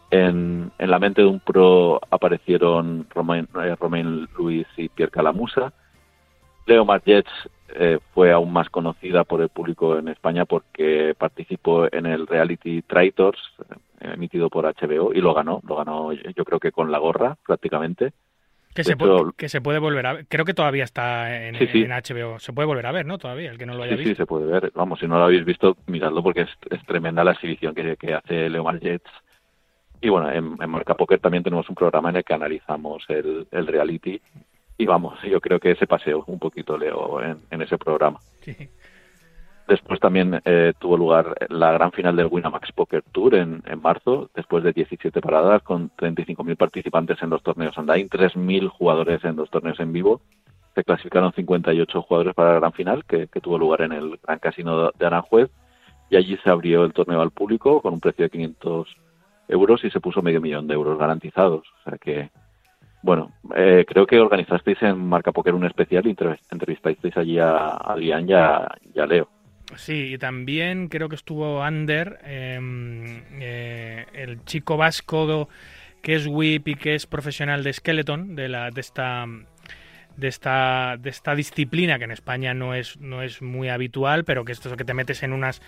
[0.09, 5.71] En, en la mente de un pro aparecieron Romain, eh, Romain Luis y Pierre Calamusa.
[6.65, 7.31] Leo Margets
[7.69, 12.81] eh, fue aún más conocida por el público en España porque participó en el reality
[12.81, 13.39] Traitors,
[14.01, 15.61] eh, emitido por HBO, y lo ganó.
[15.65, 18.11] Lo ganó, yo creo que con la gorra, prácticamente.
[18.73, 20.25] Que se, puede, que se puede volver a ver.
[20.27, 21.81] Creo que todavía está en, Sí, sí.
[21.83, 22.39] en HBO.
[22.39, 23.17] Se puede volver a ver, ¿no?
[23.17, 24.23] Todavía, el que no lo haya Sí, sí, visto.
[24.23, 24.71] se puede ver.
[24.75, 28.13] Vamos, si no lo habéis visto, miradlo porque es, es tremenda la exhibición que, que
[28.13, 29.09] hace Leomar Jets.
[29.99, 33.47] Y bueno, en, en Marca Poker también tenemos un programa en el que analizamos el,
[33.51, 34.21] el reality.
[34.77, 38.19] Y vamos, yo creo que se paseó un poquito Leo en, en ese programa.
[38.41, 38.55] Sí.
[39.67, 44.29] Después también eh, tuvo lugar la gran final del Winamax Poker Tour en, en marzo,
[44.35, 49.49] después de 17 paradas con 35.000 participantes en los torneos online, 3.000 jugadores en los
[49.49, 50.21] torneos en vivo.
[50.75, 54.91] Se clasificaron 58 jugadores para la gran final, que, tuvo lugar en el Gran Casino
[54.91, 55.49] de Aranjuez,
[56.09, 58.87] y allí se abrió el torneo al público con un precio de 500
[59.47, 61.65] euros y se puso medio millón de euros garantizados.
[61.85, 62.29] O sea que,
[63.03, 67.67] bueno, eh, creo que organizasteis en Marca Poker un especial y entrev- entrevistasteis allí a
[67.67, 69.29] Adrián y y a Leo.
[69.75, 72.59] Sí, y también creo que estuvo Ander, eh,
[73.39, 75.49] eh, el chico vasco
[76.01, 79.25] que es whip y que es profesional de Skeleton, de, la, de esta
[80.17, 84.43] de esta de esta disciplina que en España no es no es muy habitual, pero
[84.43, 85.61] que esto es lo que te metes en unas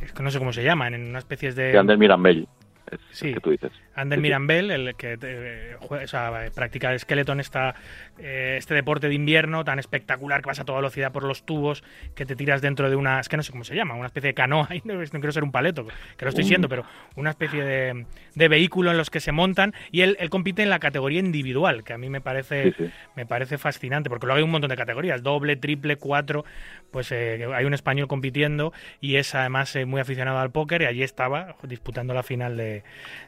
[0.00, 2.46] es que no sé cómo se llaman, en una especie de de Ander Mirambell,
[2.90, 3.34] es Sí.
[3.34, 3.72] que tú dices.
[3.94, 4.18] Ander.
[4.20, 7.74] Mirambel, el que eh, jue- o sea, practica el Skeleton, esta,
[8.18, 11.82] eh, este deporte de invierno tan espectacular que vas a toda velocidad por los tubos,
[12.14, 14.28] que te tiras dentro de una, es que no sé cómo se llama, una especie
[14.28, 16.84] de canoa, no, no quiero ser un paleto, que lo estoy Un- siendo, pero
[17.16, 20.70] una especie de, de vehículo en los que se montan y él, él compite en
[20.70, 22.90] la categoría individual, que a mí me parece, Sí, sí.
[23.16, 26.44] me parece fascinante, porque luego hay un montón de categorías, doble, triple, cuatro,
[26.90, 30.84] pues eh, hay un español compitiendo y es además eh, muy aficionado al póker y
[30.86, 32.82] allí estaba disputando la final de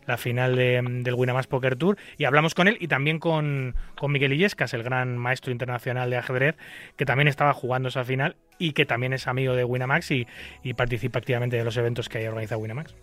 [0.06, 4.12] la final de- del Winamax Poker Tour y hablamos con él y también con, con
[4.12, 6.56] Miguel Illescas, el gran maestro internacional de ajedrez,
[6.96, 10.26] que también estaba jugando esa final y que también es amigo de Winamax y,
[10.62, 12.94] y participa activamente de los eventos que organiza Winamax.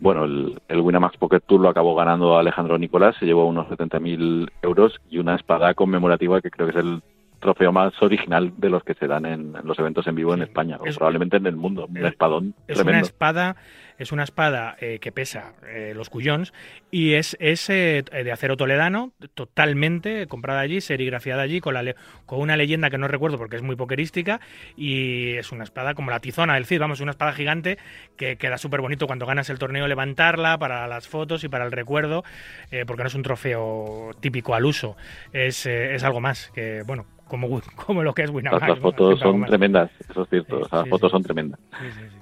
[0.00, 4.48] Bueno, el, el Winamax Poker Tour lo acabó ganando Alejandro Nicolás, se llevó unos 70.000
[4.62, 7.02] euros y una espada conmemorativa que creo que es el
[7.40, 10.42] trofeo más original de los que se dan en, en los eventos en vivo en.
[10.42, 11.86] España, o probablemente en el mundo.
[11.88, 13.56] Un es- espadón Es una espada,
[13.98, 16.52] es una espada eh, que pesa eh, los cuyons
[16.90, 21.96] y es, es eh, de acero toledano, totalmente comprada allí, serigrafiada allí, con, la le-
[22.26, 24.40] con una leyenda que no recuerdo porque es muy pokerística
[24.76, 27.78] y es una espada como la tizona del Cid, vamos, una espada gigante
[28.16, 31.72] que queda súper bonito cuando ganas el torneo levantarla para las fotos y para el
[31.72, 32.24] recuerdo,
[32.70, 34.96] eh, porque no es un trofeo típico al uso,
[35.32, 38.68] es, eh, es algo más que, bueno, como, como lo que es Winamax.
[38.68, 40.64] Las, fotos son tremendas, eso es cierto.
[40.64, 41.12] Sí, las sí, fotos sí.
[41.12, 41.60] son tremendas.
[41.78, 42.16] Sí, sí, sí.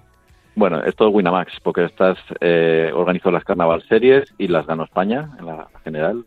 [0.57, 5.31] Bueno, esto es Winamax, porque estas eh, organizó las Carnaval Series y las ganó España
[5.39, 6.25] en la general.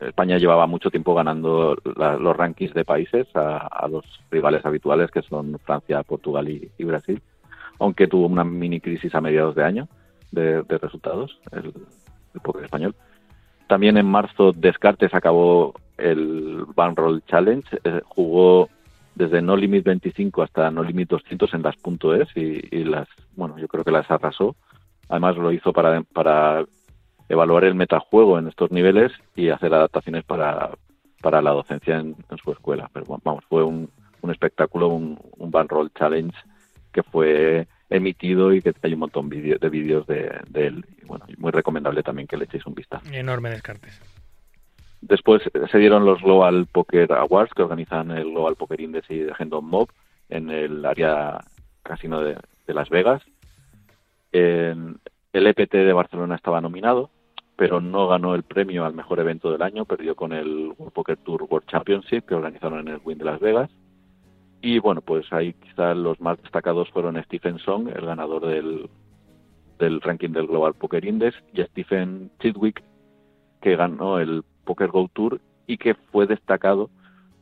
[0.00, 5.20] España llevaba mucho tiempo ganando la- los rankings de países a, los rivales habituales que
[5.20, 7.20] son Francia, Portugal y, Brasil,
[7.78, 9.88] aunque tuvo una mini crisis a mediados de año
[10.32, 11.74] de, resultados, el,
[12.34, 12.94] el póker español.
[13.66, 18.70] También en marzo Descartes acabó el Banroll Challenge, eh, jugó
[19.20, 23.06] desde No Limit 25 hasta No Limit 200 en las .es y, las,
[23.36, 24.56] bueno, yo creo que las arrasó.
[25.08, 26.64] Además lo hizo para, para
[27.28, 30.70] evaluar el metajuego en estos niveles y hacer adaptaciones para,
[31.20, 32.88] para la docencia en, su escuela.
[32.94, 33.90] Pero bueno, vamos, fue un,
[34.22, 36.36] un espectáculo, un, un Banroll Challenge
[36.90, 40.86] que fue emitido y que hay un montón de vídeos de, de él.
[41.02, 43.04] Y bueno, muy recomendable también que le echéis un vistazo.
[43.12, 44.00] Enorme Descartes.
[45.00, 49.24] Después eh, se dieron los Global Poker Awards que organizan el Global Poker Index y
[49.24, 49.88] The Hendon Mob
[50.28, 51.40] en el área
[51.82, 52.36] casino de,
[52.66, 53.22] de Las Vegas.
[54.32, 54.98] El
[55.32, 57.10] EPT de Barcelona estaba nominado,
[57.56, 61.16] pero no ganó el premio al mejor evento del año, perdió con el World Poker
[61.18, 63.70] Tour World Championship que organizaron en el Win de Las Vegas.
[64.62, 68.88] Y bueno, pues ahí quizás los más destacados fueron Stephen Song, el ganador del,
[69.78, 72.82] del ranking del Global Poker Index, y Stephen Chidwick,
[73.62, 76.90] que ganó el Poker Go Tour y que fue destacado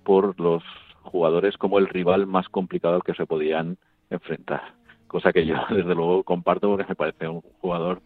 [0.04, 0.62] por los
[1.02, 3.78] jugadores como el rival más complicado al que se podían
[4.10, 4.74] enfrentar.
[5.06, 8.00] Cosa que yo desde luego comparto porque me parece un jugador,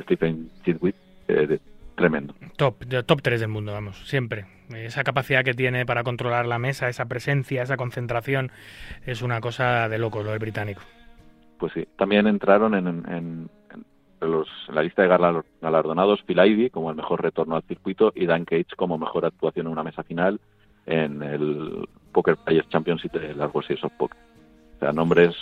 [0.00, 0.94] Stephen Chidwick,
[1.28, 1.60] eh, de-
[1.94, 2.34] tremendo.
[2.56, 4.46] Top, top 3 del mundo, vamos, siempre.
[4.74, 8.50] Esa capacidad que tiene para controlar la mesa, esa presencia, esa concentración,
[9.06, 10.80] es una cosa de loco lo del británico.
[11.58, 13.50] Pues sí, también entraron en, en-
[14.22, 17.62] en los, en la lista de galar- galardonados Phil Ivey como el mejor retorno al
[17.64, 20.40] circuito y Dan Cage como mejor actuación en una mesa final
[20.86, 24.18] en el Poker Players Championship de las World Series of Poker.
[24.76, 25.34] O sea, nombres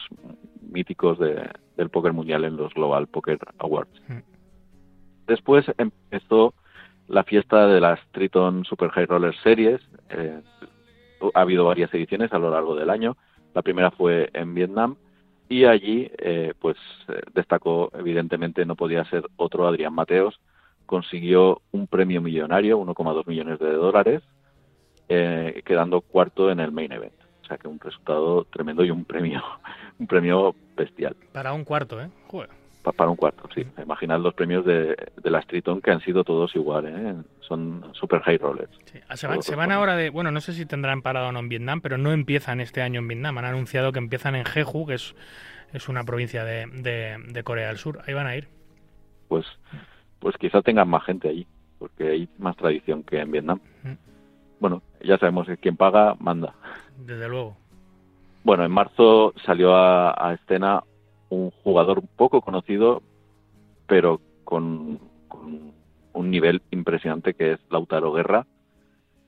[0.70, 3.90] míticos de- del póker mundial en los Global Poker Awards.
[4.08, 4.18] Mm.
[5.26, 6.54] Después empezó
[7.08, 9.80] la fiesta de las Triton Super High Roller Series.
[10.10, 10.40] eh,
[11.34, 13.16] ha habido varias ediciones a lo largo del año.
[13.54, 14.96] La primera fue en Vietnam
[15.50, 16.76] y allí eh, pues
[17.08, 20.40] eh, destacó evidentemente no podía ser otro Adrián Mateos
[20.86, 24.22] consiguió un premio millonario 1,2 millones de dólares
[25.08, 29.04] eh, quedando cuarto en el main event o sea que un resultado tremendo y un
[29.04, 29.42] premio
[29.98, 32.08] un premio bestial Para un cuarto, ¿eh?
[32.28, 32.59] Joder.
[32.90, 36.24] Pa- para un cuarto sí imaginad los premios de, de la Streeton que han sido
[36.24, 37.14] todos igual ¿eh?
[37.40, 38.98] son super high rollers Sí.
[39.08, 40.10] Ah, Se van, se van ahora de.
[40.10, 42.98] Bueno, no sé si tendrán parado o no en Vietnam, pero no empiezan este año
[43.00, 43.38] en Vietnam.
[43.38, 45.14] Han anunciado que empiezan en Jeju, que es,
[45.72, 48.00] es una provincia de, de- de Corea del Sur.
[48.06, 48.48] Ahí van a ir.
[49.28, 49.46] pues
[50.18, 51.46] pues quizá tengan más gente allí
[51.78, 53.92] porque hay más tradición que en Vietnam Mm.
[54.60, 56.52] bueno ya sabemos que quien paga manda
[56.98, 57.56] Desde luego.
[58.44, 60.82] Bueno, en marzo salió a, a escena
[61.30, 63.02] un jugador poco conocido,
[63.86, 65.00] pero con,
[66.12, 68.46] un nivel impresionante que es Lautaro Guerra.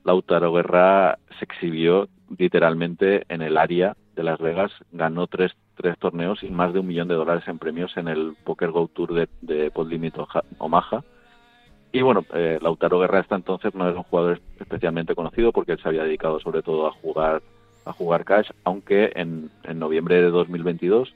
[0.03, 6.43] Lautaro Guerra se exhibió literalmente en el área de Las Vegas, ganó tres, tres torneos
[6.43, 9.29] y más de un millón de dólares en premios en el Poker Go Tour de,
[9.41, 11.03] de Podlimit Oja- Omaha.
[11.91, 15.79] Y bueno, eh, Lautaro Guerra hasta entonces no era un jugador especialmente conocido porque él
[15.81, 17.41] se había dedicado sobre todo a jugar
[17.85, 21.13] a jugar cash, aunque en, en noviembre de 2022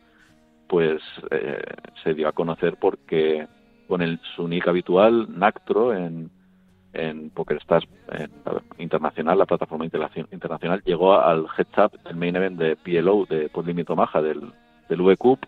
[0.68, 1.02] pues
[1.32, 1.62] eh,
[2.04, 3.48] se dio a conocer porque
[3.88, 6.30] con el su nick habitual Nactro en,
[6.94, 12.36] en PokerStars en la internacional, la plataforma interna- internacional, llegó al heads up del main
[12.36, 14.52] event de PLO de Podlimit Omaha del,
[14.90, 15.40] del V Cup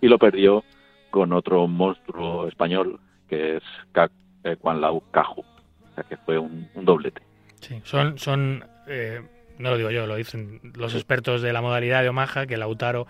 [0.00, 0.64] y lo perdió
[1.10, 2.98] con otro monstruo español
[3.28, 4.10] que es Ka-
[4.44, 5.40] eh, Juan Lau Caju.
[5.40, 7.22] O sea que fue un, un doblete.
[7.60, 9.20] Sí, son, son eh,
[9.58, 13.06] no lo digo yo, lo dicen los expertos de la modalidad de Omaha, que Lautaro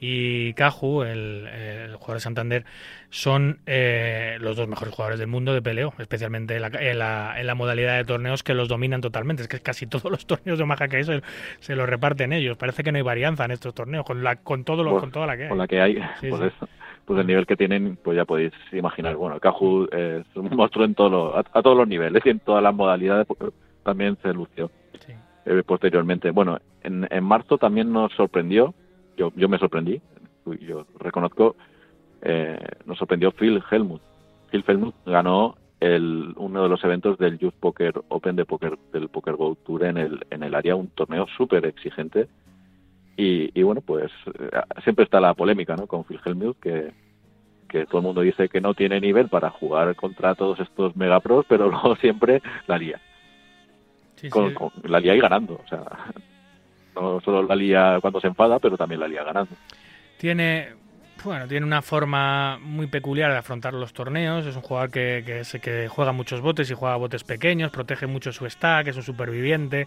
[0.00, 2.64] y Caju, el, el jugador de Santander,
[3.10, 7.34] son eh, los dos mejores jugadores del mundo de peleo, especialmente en la, en, la,
[7.38, 9.42] en la modalidad de torneos que los dominan totalmente.
[9.42, 11.22] Es que casi todos los torneos de Omaha que hay se,
[11.60, 12.56] se los reparten ellos.
[12.56, 15.26] Parece que no hay varianza en estos torneos, con, la, con, todo lo, con toda
[15.26, 15.48] la que hay.
[15.50, 16.46] Con la que hay, Sí, pues sí.
[16.56, 16.68] eso.
[17.04, 19.16] Pues el nivel que tienen, pues ya podéis imaginar.
[19.16, 22.38] Bueno, Caju es un monstruo en todo lo- a, a todos los niveles y en
[22.38, 24.70] todas las modalidades pues, también se lució.
[25.06, 25.12] Sí.
[25.46, 26.30] eh, posteriormente.
[26.30, 28.74] Bueno, en, en marzo también nos sorprendió,
[29.20, 30.00] yo, yo me sorprendí,
[30.62, 31.54] yo reconozco,
[32.22, 34.00] eh, nos sorprendió Phil Helmut.
[34.50, 39.08] Phil Helmut ganó el, uno de los eventos del Youth Poker Open de Poker, del
[39.10, 42.28] Poker Go Tour en el, en el área, un torneo súper exigente.
[43.18, 44.50] Y, y bueno, pues eh,
[44.84, 45.86] siempre está la polémica ¿no?
[45.86, 46.92] con Phil Helmut, que,
[47.68, 51.44] que todo el mundo dice que no tiene nivel para jugar contra todos estos megapros,
[51.46, 52.98] pero luego siempre la lía
[54.16, 54.54] Sí, con, sí.
[54.54, 55.54] con- la lía y ganando.
[55.64, 55.82] O sea,
[56.94, 59.54] no solo la lía cuando se enfada, pero también la lía ganando.
[60.18, 60.74] Tiene,
[61.24, 64.46] bueno, tiene una forma muy peculiar de afrontar los torneos.
[64.46, 68.48] Es un jugador que, que, juega muchos botes y juega botes pequeños, protege mucho su
[68.48, 69.86] stack, es un superviviente.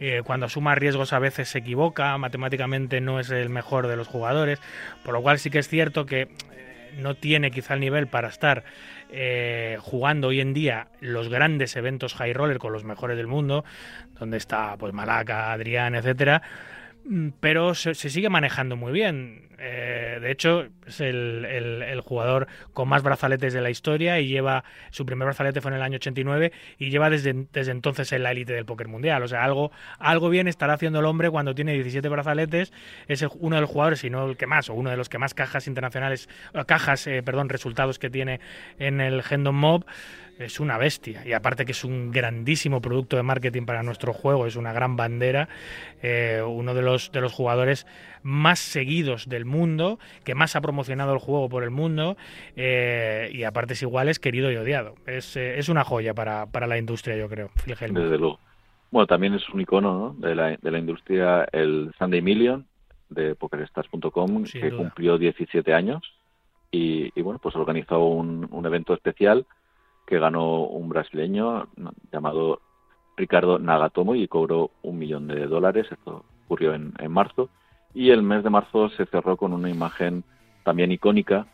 [0.00, 4.06] Eh, cuando asuma riesgos a veces se equivoca, matemáticamente no es el mejor de los
[4.06, 4.60] jugadores,
[5.04, 6.28] por lo cual sí que es cierto que
[6.98, 8.64] no tiene quizá el nivel para estar
[9.10, 13.64] eh, jugando hoy en día los grandes eventos high roller con los mejores del mundo,
[14.18, 16.42] donde está pues Malaca, Adrián, etcétera,
[17.40, 19.48] pero se, se sigue manejando muy bien.
[19.60, 25.04] Eh, de hecho, es el, jugador con más brazaletes de la historia y lleva su
[25.04, 28.52] primer brazalete fue en el año 89 y lleva desde, desde entonces en la élite
[28.52, 29.22] del póker mundial.
[29.22, 32.72] O sea, algo, algo bien estará haciendo el hombre cuando tiene 17 brazaletes.
[33.08, 35.18] Es uno de los jugadores, si no el que más, o uno de los que
[35.18, 36.28] más cajas internacionales,
[36.66, 38.40] cajas, eh, perdón, resultados que tiene
[38.78, 39.84] en el Hendon Mob.
[40.38, 41.26] Es una bestia.
[41.26, 44.96] Y aparte que es un grandísimo producto de marketing para nuestro juego, es una gran
[44.96, 45.48] bandera.
[46.02, 47.86] eh, uno de los, de los jugadores
[48.22, 52.16] más seguidos del mundo, que más ha promocionado el juego por el mundo,
[52.56, 54.94] eh, y a partes iguales querido y odiado.
[55.06, 57.94] Es, eh, es una joya para, para la industria, yo creo, Phil.
[57.94, 58.38] Desde luego.
[58.90, 60.28] Bueno, también es un icono ¿no?
[60.28, 62.66] de, la, de la industria el Sunday Million
[63.10, 64.76] de PokerStars.com, que duda.
[64.78, 66.02] cumplió 17 años
[66.70, 69.46] y, y, bueno, pues organizó un, un evento especial
[70.08, 71.68] que ganó un brasileño
[72.10, 72.60] llamado
[73.14, 75.86] Ricardo Nagatomo y cobró un millón de dólares.
[75.90, 77.50] Esto ocurrió en, en marzo.
[77.92, 80.24] Y el mes de marzo se cerró con una imagen
[80.64, 81.46] también icónica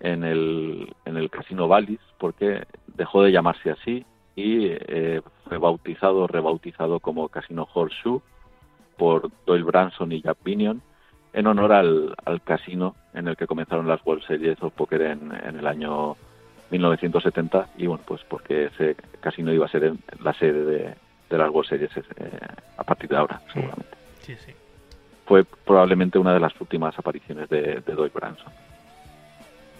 [0.00, 6.26] en el, en el Casino Valis, porque dejó de llamarse así y eh, fue bautizado,
[6.26, 8.20] rebautizado como Casino Horseshoe
[8.96, 10.82] por Doyle Branson y Jack Binion
[11.32, 15.32] en honor al, al casino en el que comenzaron las World Series of Poker en,
[15.32, 16.16] en el año
[16.72, 20.94] 1970 y bueno, pues porque ese casino iba a ser en- la sede de,
[21.30, 22.02] de las World Series eh,
[22.76, 23.96] a partir de ahora, seguramente.
[24.22, 24.52] Sí, sí.
[25.26, 28.52] Fue probablemente una de las últimas apariciones de, de Doyle Branson.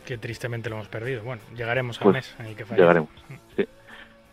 [0.07, 1.23] Que tristemente lo hemos perdido.
[1.23, 2.65] Bueno, llegaremos al Pues, mes en el que.
[2.75, 3.11] Llegaremos.
[3.57, 3.67] sí.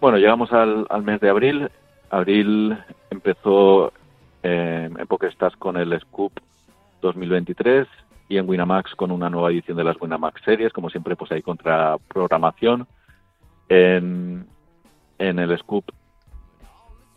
[0.02, 1.70] Bueno, llegamos al, al mes de abril.
[2.10, 2.78] Abril
[3.12, 3.92] empezó
[4.42, 6.32] eh, en PokerStars con el Scoop
[7.02, 7.88] 2023
[8.30, 11.42] y en Winamax con una nueva edición de las Winamax series, como siempre pues hay
[11.42, 12.88] contraprogramación.
[13.68, 14.48] En,
[15.18, 15.92] en el Scoop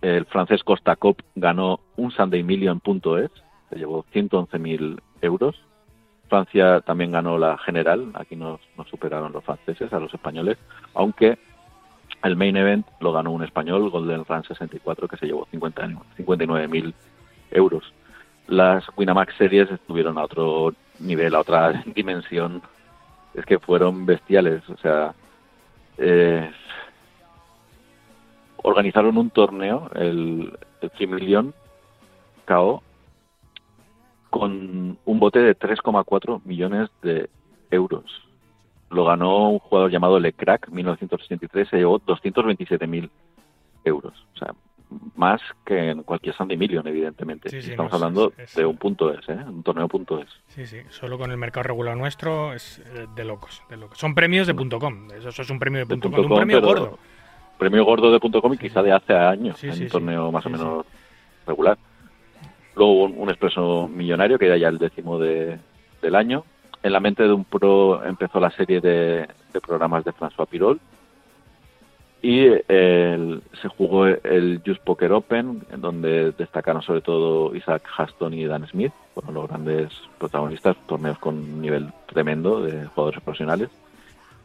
[0.02, 3.30] el francés Costa Cop ganó un Sunday Million.es,
[3.70, 5.56] se llevó 111.000 euros.
[6.28, 10.58] Francia también ganó la general, aquí nos, nos superaron los franceses a los españoles,
[10.94, 11.38] aunque
[12.24, 15.86] el main event lo ganó un español, Golden Run 64, que se llevó 50
[16.18, 16.94] 59.000
[17.52, 17.92] euros.
[18.48, 22.62] Las Winamax series estuvieron a otro nivel, a otra dimensión.
[23.34, 25.14] Es que fueron bestiales, o sea,
[25.96, 26.50] eh,
[28.58, 31.54] organizaron un torneo, el, el 3 Million
[32.46, 32.82] KO,
[34.30, 37.28] con un bote de 3,4 millones de
[37.70, 38.04] euros.
[38.90, 43.10] Lo ganó un jugador llamado Lecrack, 1963, se llevó 227.000
[43.84, 44.26] euros.
[44.34, 44.54] O sea,
[45.16, 47.48] más que en cualquier Sunday Million, evidentemente.
[47.50, 49.36] Sí, sí, Estamos no, hablando es- de un punto es, ¿eh?
[49.46, 50.28] un torneo punto es.
[50.48, 53.98] Sí, sí, solo con el mercado regular nuestro es eh, de locos, de locos.
[53.98, 56.38] Son premios de .com, eso, eso es un premio de, De punto punto .com, un
[56.38, 56.98] premio gordo.
[57.58, 60.32] Premio gordo de punto com y quizá de hace años, Sí, en sí, un torneo
[60.32, 60.86] más o menos
[61.46, 61.78] regular.
[62.74, 65.58] Luego un, un expreso millonario, que era ya el décimo de,
[66.00, 66.44] del año.
[66.82, 70.80] En la mente de un pro empezó la serie de, de programas de François Pirol.
[72.22, 78.32] Y el- se jugó el Just Poker Open, en donde destacaron sobre todo Isaac Haston
[78.34, 83.70] y Dan Smith, fueron los grandes protagonistas, torneos con un nivel tremendo de jugadores profesionales.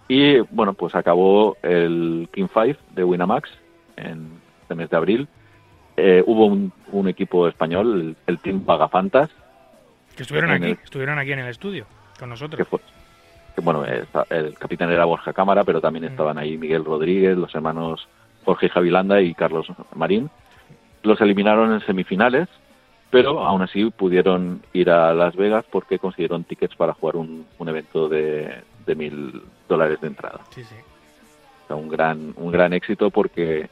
[0.08, 3.50] Y bueno, pues acabó el King 5 de Winamax
[3.98, 4.28] en
[4.62, 5.28] este mes de abril.
[5.98, 9.30] Eh, hubo un, un equipo español, el, el Team Pagafantas,
[10.16, 11.86] Que estuvieron aquí, el- estuvieron aquí en el estudio
[12.18, 12.68] con que nosotros.
[12.68, 12.86] fue que,
[13.62, 13.84] bueno,
[14.30, 16.10] el capitán era Borja Cámara, pero también Mm.
[16.10, 18.08] estaban ahí Miguel Rodríguez, los hermanos
[18.46, 20.30] Jorge Javilanda y Carlos Marín.
[21.04, 22.48] Los eliminaron en semifinales,
[23.10, 27.70] pero aún así pudieron ir a Las Vegas porque consiguieron tickets para jugar un, un
[27.70, 30.42] evento de, de mil dólares de entrada.
[30.52, 30.76] Sí, sí.
[31.64, 33.70] O sea, un gran, un gran éxito porque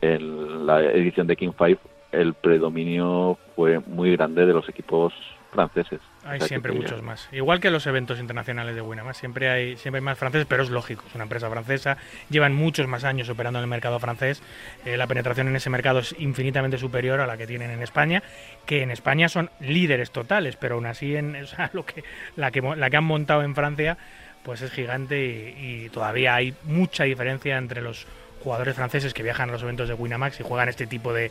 [0.00, 1.80] en la edición de King 5
[2.12, 5.12] el predominio fue muy grande de los equipos
[5.54, 6.00] franceses.
[6.24, 7.28] Hay O sea, siempre muchos más.
[7.32, 10.68] Igual que los eventos internacionales de Winamax, siempre hay, siempre hay más franceses, pero es
[10.70, 11.96] lógico, es una empresa francesa,
[12.28, 14.42] llevan muchos más años operando en el mercado francés,
[14.84, 18.22] eh, la penetración en ese mercado es infinitamente superior a la que tienen en España,
[18.66, 22.04] que en España son líderes totales, pero aún así en o sea, lo que,
[22.36, 23.96] la, que, la que han montado en Francia
[24.42, 28.06] pues es gigante y, y todavía hay mucha diferencia entre los
[28.42, 31.30] jugadores franceses que viajan a los eventos de Winamax y juegan este tipo de,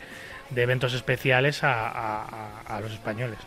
[0.49, 2.23] de eventos especiales a- a-
[2.65, 3.37] a- a los españoles.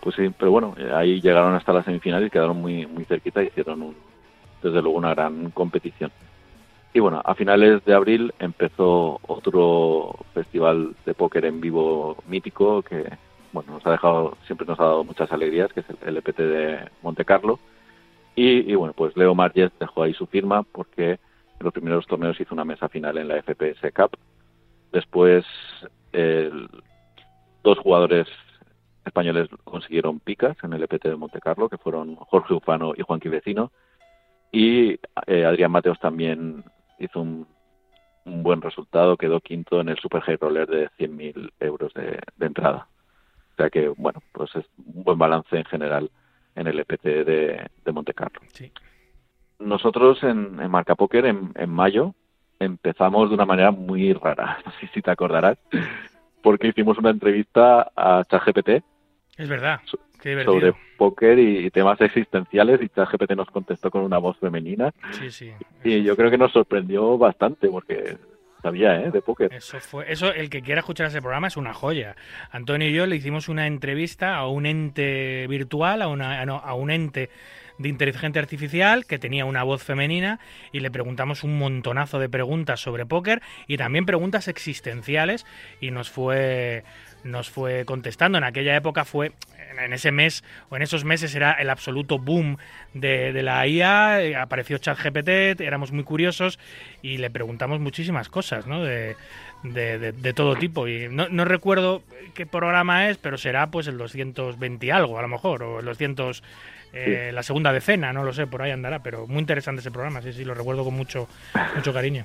[0.00, 3.42] Pues sí, pero bueno, eh, ahí llegaron hasta la semifinal y quedaron muy muy cerquita,
[3.42, 3.96] hicieron un,
[4.62, 6.12] desde luego una gran competición.
[6.94, 13.04] Y bueno, a finales de abril empezó otro festival de póker en vivo mítico que
[13.52, 16.78] bueno nos ha dejado siempre nos ha dado muchas alegrías, que es el LPT de
[17.02, 17.58] Monte Carlo.
[18.36, 21.18] Y, y bueno, pues Leo Marges dejó ahí su firma porque en
[21.60, 24.16] los primeros torneos hizo una mesa final en la FPS Cup.
[24.92, 25.44] Después
[26.12, 26.68] el-
[27.62, 28.26] dos jugadores
[29.08, 33.20] españoles consiguieron picas en el EPT de Monte Carlo, que fueron Jorge Ufano y Juan
[33.24, 33.72] Vecino.
[34.52, 36.64] Y eh, Adrián Mateos también
[36.98, 37.46] hizo un,
[38.24, 42.46] un buen resultado, quedó quinto en el Super High Roller de 100.000 euros de, de
[42.46, 42.88] entrada.
[43.52, 46.10] O sea que, bueno, pues es un buen balance en general
[46.54, 48.40] en el EPT de, de Monte Carlo.
[48.52, 48.70] Sí.
[49.58, 52.14] Nosotros en, en Marca Póker, en, en mayo,
[52.60, 55.58] empezamos de una manera muy rara, no sé si te acordarás,
[56.42, 58.84] porque hicimos una entrevista a ChatGPT
[59.38, 59.80] Es verdad,
[60.20, 65.30] qué sobre póker y temas existenciales y ChatGPT nos contestó con una voz femenina Sí,
[65.30, 65.52] sí.
[65.84, 68.18] y yo creo que nos sorprendió bastante porque
[68.62, 69.10] sabía ¿eh?
[69.10, 69.52] de póker.
[69.52, 72.16] Eso fue, eso, el que quiera escuchar ese programa es una joya.
[72.50, 76.74] Antonio y yo le hicimos una entrevista a un ente virtual, a, una, no, a
[76.74, 77.30] un ente
[77.78, 80.40] de inteligencia artificial que tenía una voz femenina
[80.72, 85.46] y le preguntamos un montonazo de preguntas sobre póker y también preguntas existenciales
[85.80, 86.82] y nos fue
[87.24, 88.38] nos fue contestando.
[88.38, 89.32] En aquella época fue,
[89.84, 92.56] en ese mes o en esos meses era el absoluto boom
[92.94, 96.58] de, de la IA, eh, apareció ChatGPT, éramos muy curiosos
[97.02, 98.82] y le preguntamos muchísimas cosas, ¿no?
[98.82, 99.16] De,
[99.62, 100.88] de, de- de todo tipo.
[100.88, 102.02] Y no, no recuerdo
[102.34, 105.84] qué programa es, pero será pues el 220 y algo, a lo mejor, o el
[105.86, 106.42] 200,
[106.92, 110.22] eh, la segunda decena, no lo sé, por ahí andará, pero muy interesante ese programa,
[110.22, 111.28] sí, sí, lo recuerdo con mucho,
[111.74, 112.24] mucho cariño.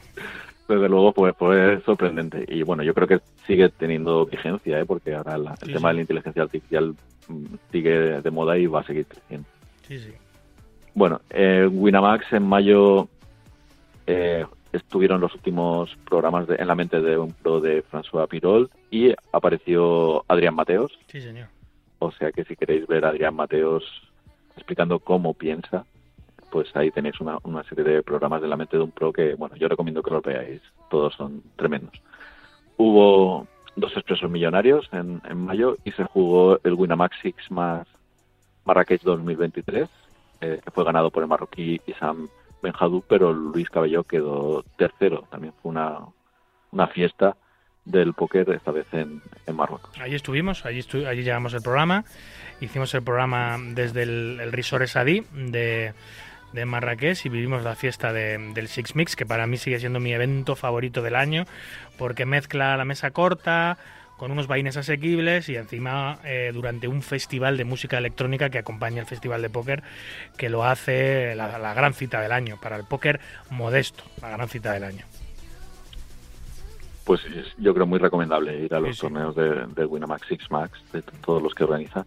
[0.68, 4.86] Desde luego pues fue sorprendente y bueno, yo creo que sigue teniendo vigencia ¿eh?
[4.86, 5.88] porque ahora la- el Sí, tema sí.
[5.88, 6.96] de la inteligencia artificial
[7.28, 9.48] mm, sigue de moda y va a seguir creciendo.
[9.86, 10.14] Sí, sí.
[10.96, 13.08] Bueno, eh, Winamax en mayo
[14.08, 18.70] eh, estuvieron los últimos programas de, en la mente de un pro de François Pirol
[18.90, 20.92] y apareció Adrián Mateos.
[21.08, 21.48] Sí, señor.
[22.00, 23.84] O sea que si queréis ver a Adrián Mateos
[24.56, 25.86] explicando cómo piensa,
[26.54, 29.34] pues ahí tenéis una, una serie de programas de la mente de un pro que,
[29.34, 30.62] bueno, yo recomiendo que los veáis.
[30.88, 32.00] Todos son tremendos.
[32.78, 37.88] Hubo dos expresos millonarios en, en mayo y se jugó el Winamax Six más
[38.66, 39.90] Marrakech 2023,
[40.42, 42.30] eh, que fue ganado por el marroquí Isam
[42.62, 45.26] Benjadou, pero Luis Cabello quedó tercero.
[45.32, 46.02] También fue una,
[46.72, 47.36] una fiesta
[47.84, 49.90] del póker, esta vez en, en Marruecos.
[50.00, 52.06] Allí estuvimos, allí, estu allí llevamos el programa.
[52.62, 55.94] Hicimos el programa desde el, el Resort de,
[56.54, 60.00] de Marrakech y vivimos la fiesta de, del Six Mix, que para mí sigue siendo
[60.00, 61.46] mi evento favorito del año,
[61.98, 63.78] porque mezcla la mesa corta
[64.18, 69.02] con unos vaines asequibles y encima eh, durante un festival de música electrónica que acompaña
[69.02, 69.84] el festival de póker,
[70.38, 74.48] que lo hace la, la gran cita del año, para el póker modesto, la gran
[74.48, 75.06] cita del año.
[77.04, 79.02] Pues es- yo creo muy recomendable ir a los Sí, sí.
[79.02, 82.06] torneos de, de Winamax Six Max, de todos los que organiza.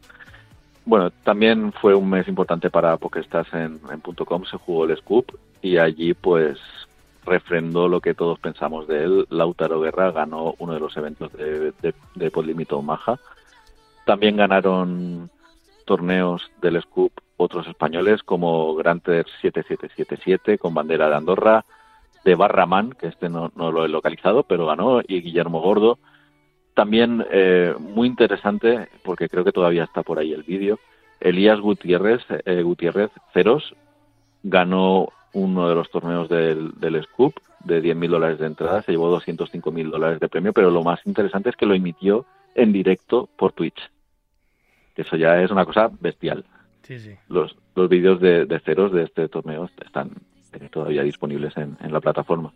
[0.86, 5.36] Bueno, también fue un mes importante para PokerStars en, en .com, se jugó el Scoop
[5.60, 6.58] y allí pues
[7.24, 9.26] refrendó lo que todos pensamos de él.
[9.28, 13.18] Lautaro Guerra ganó uno de los eventos de, de, de Podlimito Omaha.
[14.04, 15.28] También ganaron
[15.84, 21.64] torneos del Scoop otros españoles como Granter 7777 con bandera de Andorra,
[22.24, 25.98] de Barraman, que este no, no lo he localizado, pero ganó, y Guillermo Gordo.
[26.76, 30.78] También eh, muy interesante, porque creo que todavía está por ahí el vídeo,
[31.20, 33.74] Elías Gutiérrez, eh, Gutiérrez Ceros,
[34.42, 37.32] ganó uno de los torneos del, del Scoop
[37.64, 41.48] de 10.000 dólares de entrada, se llevó 205.000 dólares de premio, pero lo más interesante
[41.48, 43.80] es que lo emitió en directo por Twitch.
[44.96, 46.44] Eso ya es una cosa bestial.
[46.82, 47.14] Sí, sí.
[47.30, 50.10] Los, los vídeos de, de ceros de este torneo están
[50.52, 52.52] eh, todavía disponibles en, en la plataforma.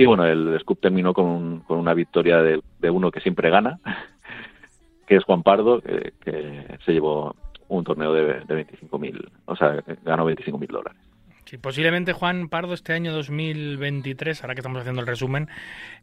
[0.00, 3.50] Y bueno, el Scoop terminó con, un- con una victoria de, de uno que siempre
[3.50, 3.78] gana,
[5.06, 7.36] que es Juan Pardo, que, se llevó
[7.68, 10.98] un torneo de, de 25.000, o sea, ganó 25.000 dólares.
[11.44, 15.48] Sí, posiblemente Juan Pardo este año 2023, ahora que estamos haciendo el resumen,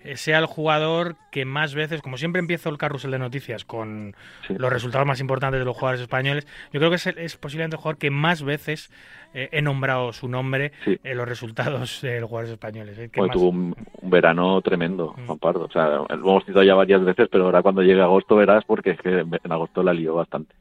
[0.02, 4.14] eh, sea el jugador que más veces, como siempre empiezo el carrusel de noticias con
[4.46, 4.56] Sí.
[4.58, 7.98] los resultados más importantes de los jugadores españoles, yo creo que es, posiblemente el jugador
[7.98, 8.92] que más veces
[9.34, 11.00] eh, he nombrado su nombre Sí.
[11.04, 12.98] en los resultados de los jugadores españoles.
[12.98, 15.26] eh, Bueno, tuvo un, un verano tremendo, Mm.
[15.28, 15.66] Juan Pardo.
[15.66, 18.92] O sea, lo hemos citado ya varias veces, pero ahora cuando llegue agosto verás, porque
[18.92, 20.56] es que en agosto la lió bastante.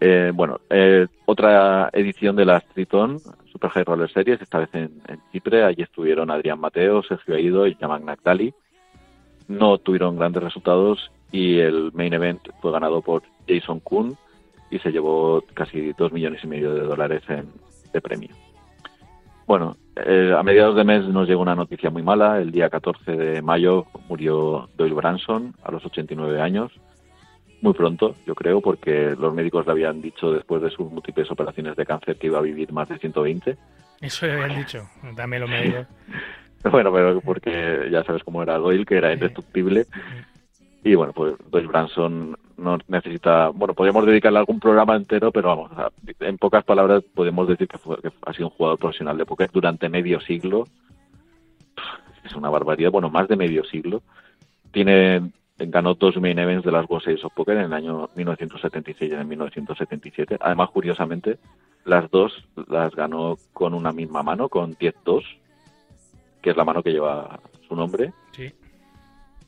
[0.00, 3.18] Eh, bueno, eh, otra edición de la Triton
[3.52, 4.90] Super High Roller Series, esta vez en,
[5.32, 5.64] Chipre.
[5.64, 8.54] Allí estuvieron Adrián Mateo, Sergio Aido y Yaman Naktali.
[9.48, 14.16] No tuvieron grandes resultados y el main event fue ganado por Jason Kuhn
[14.70, 17.48] y se llevó casi dos millones y medio de dólares en,
[17.92, 18.30] de premio.
[19.46, 22.40] Bueno, eh, a mediados de mes nos llegó una noticia muy mala.
[22.40, 26.70] El día 14 de mayo murió Doyle Branson a los 89 años.
[27.62, 31.76] Muy pronto, yo creo, porque los médicos le habían dicho después de sus múltiples operaciones
[31.76, 33.56] de cáncer que iba a vivir más de 120.
[34.00, 35.84] Eso le habían dicho, también lo me digo.
[36.70, 39.86] Bueno, pero porque ya sabes cómo era Doyle, que era indestructible.
[40.84, 45.70] Y bueno, pues Doyle Branson no necesita, bueno, podríamos dedicarle algún programa entero, pero vamos,
[46.20, 49.50] en pocas palabras podemos decir que, fue- que ha sido un jugador profesional de póker
[49.50, 50.66] durante medio siglo.
[52.24, 54.02] Es una barbaridad, bueno, más de medio siglo.
[54.70, 55.30] Tiene
[55.66, 59.14] ganó dos main events de las World Series of Poker en el año 1976 y
[59.14, 60.36] en el 1977.
[60.40, 61.38] Además, curiosamente,
[61.84, 62.32] las dos
[62.68, 65.22] las ganó con una misma mano, con 10-2,
[66.42, 68.12] que es la mano que lleva su nombre.
[68.32, 68.52] Sí.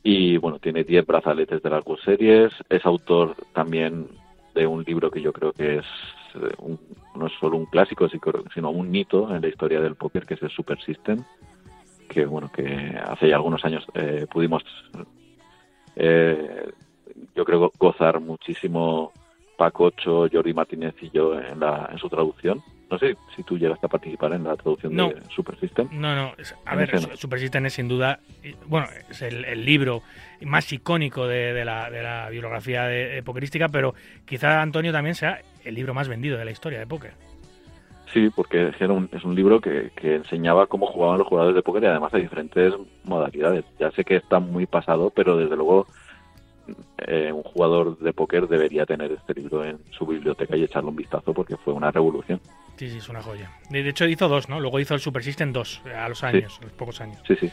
[0.03, 2.53] Y bueno, tiene 10 brazaletes de las World Series.
[2.69, 4.09] Es autor también
[4.55, 5.87] de un libro que yo creo que es
[6.35, 6.81] eh, un-
[7.15, 8.09] no es solo un clásico,
[8.55, 11.23] sino un hito en la historia del póker, que es el Super System,
[12.09, 14.63] que bueno, que hace ya algunos años eh, pudimos,
[15.97, 16.71] eh,
[17.35, 19.13] yo creo, gozar muchísimo
[19.57, 22.61] Paco Ocho, Jordi Martínez y yo en, la, en su traducción.
[22.91, 25.09] No sé si tú llegaste a participar en la traducción No.
[25.09, 25.89] de Super System.
[25.93, 26.35] No, no,
[26.67, 27.17] a ver.
[27.17, 28.21] Super System es sin duda,
[28.67, 30.03] bueno, es el, el libro
[30.43, 33.95] más icónico de, de la, de la bibliografía de, de pokerística, pero
[34.27, 37.13] quizá Antonio también sea el libro más vendido de la historia de póker.
[38.13, 41.63] Sí, porque era un- es un libro que, que enseñaba cómo jugaban los jugadores de
[41.63, 43.65] póker y además de diferentes modalidades.
[43.79, 45.87] Ya sé que está muy pasado, pero desde luego
[47.07, 50.97] eh, un jugador de póker debería tener este libro en su biblioteca y echarle un
[50.97, 52.41] vistazo porque fue una revolución.
[52.77, 53.51] Sí, sí, es una joya.
[53.71, 54.61] De de hecho hizo dos, ¿no?
[54.61, 57.19] Luego hizo el Super System 2, a los años, a los pocos años.
[57.27, 57.51] Sí, sí.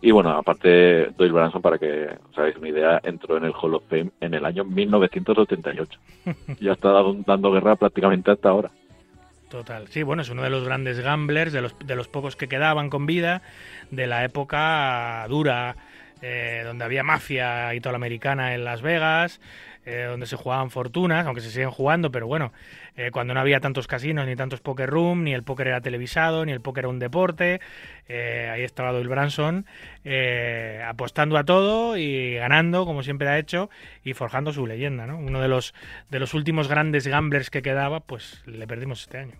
[0.00, 3.74] Y bueno, aparte, Doyle Branson, para que os hagáis una idea, entró en el Hall
[3.74, 5.98] of Fame en el año 1988.
[6.60, 8.70] ya está dando, dando guerra prácticamente hasta ahora.
[9.54, 9.86] Total.
[9.86, 12.90] Sí, bueno, es uno de los grandes gamblers, de los, de los pocos que quedaban
[12.90, 13.40] con vida,
[13.92, 15.76] de la época dura,
[16.22, 19.40] eh, donde había mafia italoamericana en Las Vegas,
[19.86, 22.52] eh, donde se jugaban fortunas, aunque se siguen jugando, pero bueno,
[22.96, 26.44] eh, cuando no había tantos casinos, ni tantos poker room, ni el póker era televisado,
[26.44, 27.60] ni el póker era un deporte,
[28.08, 29.66] eh, ahí estaba Doyle Branson
[30.04, 33.70] eh, apostando a todo y ganando, como siempre ha hecho,
[34.04, 35.18] y forjando su leyenda, ¿no?
[35.18, 35.74] Uno de los,
[36.10, 39.34] de los últimos grandes gamblers que quedaba, pues le perdimos este año.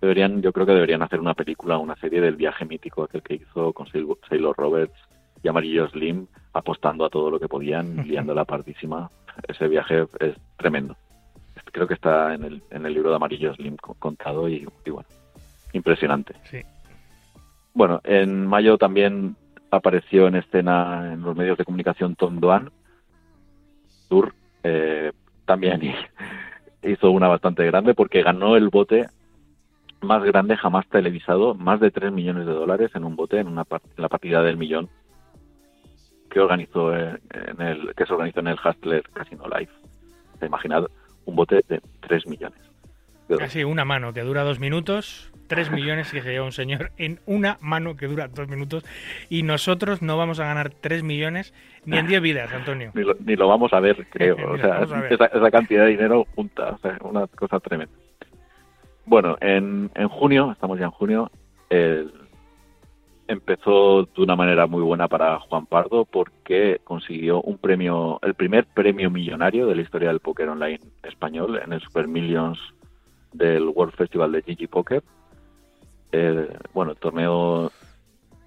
[0.00, 3.34] Deberían, yo creo que deberían hacer una película, una serie del viaje mítico aquel que
[3.34, 4.94] hizo con Sail- Sailor Roberts
[5.42, 9.10] y Amarillo Slim, apostando a todo lo que podían, liando la partísima.
[9.46, 10.96] Ese viaje es tremendo.
[11.72, 14.90] Creo que está en el, en el libro de Amarillo Slim co- contado y, y
[14.90, 15.08] bueno,
[15.72, 16.34] impresionante.
[16.50, 16.60] Sí.
[17.74, 19.36] Bueno, en mayo también
[19.70, 22.70] apareció en escena en los medios de comunicación Tom Doan.
[24.08, 24.32] Tour
[24.64, 25.12] eh,
[25.44, 25.80] también
[26.82, 29.06] hizo una bastante grande porque ganó el bote
[30.00, 33.62] más grande jamás televisado, más de 3 millones de dólares en un bote, en, una
[33.70, 34.88] en la partida del millón
[36.38, 39.72] que organizó en el que se organizó en el Hustler Casino Live.
[40.38, 40.84] ¿Te imaginas
[41.24, 42.60] un bote de 3 millones?
[43.28, 43.36] de?
[43.38, 47.18] Casi una mano que dura dos minutos, tres millones que se lleva un señor en
[47.26, 48.84] una mano que dura dos minutos,
[49.28, 51.52] y nosotros no vamos a ganar tres millones
[51.84, 52.92] ni en diez vidas, Antonio.
[52.94, 54.36] ni lo, ni lo vamos a ver, creo.
[54.52, 55.12] O sea, ver.
[55.12, 57.92] esa, esa cantidad de dinero junta, o sea, una cosa tremenda.
[59.06, 61.30] Bueno, en, en junio, estamos ya en junio,
[61.68, 62.12] el-
[63.28, 68.66] empezó de una manera muy buena para Juan Pardo porque consiguió un premio, el primer
[68.66, 72.58] premio millonario de la historia del póker online español en el Super Millions
[73.32, 75.02] del World Festival de GG Poker.
[76.12, 77.70] Eh, bueno, el torneo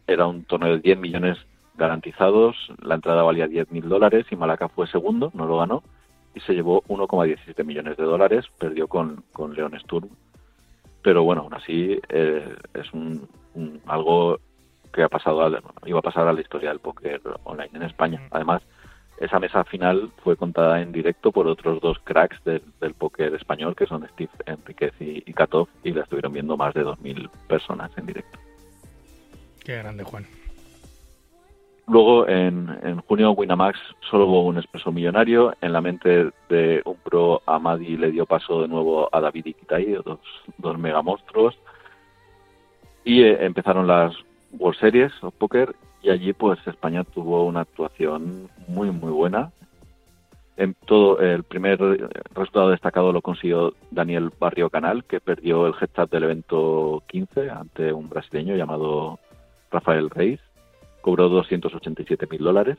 [0.08, 1.38] era un torneo de 10 millones
[1.78, 5.84] garantizados, la entrada valía 10 mil dólares y Malaca fue segundo, no lo ganó,
[6.34, 10.10] y se llevó 1,17 millones de dólares, perdió con, con Leon Sturm.
[11.04, 14.40] Pero bueno, aún así eh, es un, un- algo
[14.94, 18.22] que ha pasado a- iba a pasar a la historia del póker online en España.
[18.32, 18.62] Además,
[19.20, 23.76] esa mesa final fue contada en directo por otros dos cracks del, del póker español,
[23.76, 27.92] que son Steve Enriquez y, y Katov, y la estuvieron viendo más de 2.000 personas
[27.98, 28.40] en directo.
[29.64, 30.26] Qué grande, Juan.
[31.88, 33.78] Luego, en, en junio, Winamax
[34.10, 35.54] solo hubo un expreso millonario.
[35.62, 39.54] En la mente de un pro, Amadi le dio paso de nuevo a David y
[39.54, 40.20] Kitai, dos,
[40.58, 41.58] dos mega monstruos.
[43.04, 44.14] Y eh, empezaron las
[44.58, 49.52] World Series of Poker y allí pues España tuvo una actuación muy muy buena.
[50.58, 51.80] En todo el primer
[52.36, 57.50] resultado destacado lo consiguió Daniel Barrio Canal, que perdió el heads up del evento 15
[57.50, 59.20] ante un brasileño llamado
[59.72, 60.40] Rafael Reis
[61.02, 62.78] cobró 287 mil dólares.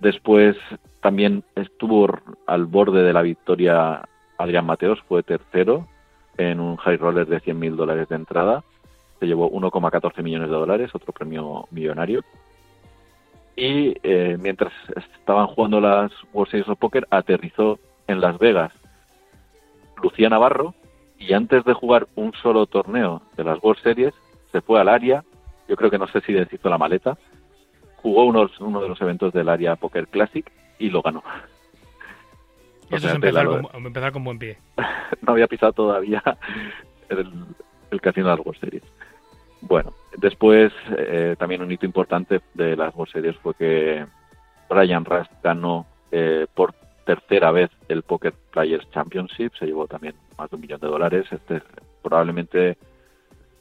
[0.00, 0.56] Después
[1.00, 2.08] también estuvo
[2.46, 4.02] al borde de la victoria
[4.38, 5.86] Adrián Mateos, fue tercero
[6.36, 8.64] en un high roller de 100 mil dólares de entrada.
[9.24, 12.22] Se llevó 1,14 millones de dólares, otro premio millonario.
[13.56, 14.72] Y eh, mientras
[15.18, 18.72] estaban jugando las World Series of Poker, aterrizó en Las Vegas
[20.02, 20.74] Lucía Navarro
[21.18, 24.12] y antes de jugar un solo torneo de las World Series,
[24.52, 25.24] se fue al área
[25.68, 27.16] yo creo que no sé si deshizo la maleta,
[27.96, 31.22] jugó unos, uno de los eventos del área Poker Classic y lo ganó.
[32.90, 34.58] Y O eso sea, es empezar tela, con, empezar con buen pie.
[35.22, 36.22] no había pisado todavía
[37.08, 37.46] el,
[37.90, 38.84] el casino de las World Series.
[39.66, 44.06] Bueno, después eh, también un hito importante de las World Series fue que
[44.68, 46.74] Brian Rust ganó eh, por
[47.06, 51.26] tercera vez el Poker Players Championship, se llevó también más de un millón de dólares.
[51.30, 51.62] Este es
[52.02, 52.76] probablemente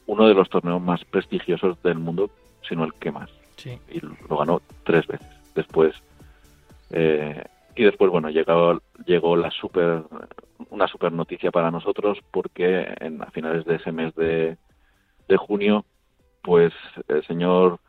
[0.05, 2.29] uno de los torneos más prestigiosos del mundo,
[2.67, 3.79] si no el que más Sí.
[3.89, 5.27] y lo ganó tres veces.
[5.55, 5.93] Después
[6.91, 7.43] eh,
[7.75, 10.03] y después bueno llegó llegó la super
[10.69, 14.57] una super noticia para nosotros porque en, a finales de ese mes de,
[15.27, 15.85] de junio
[16.43, 16.73] pues
[17.07, 17.79] el señor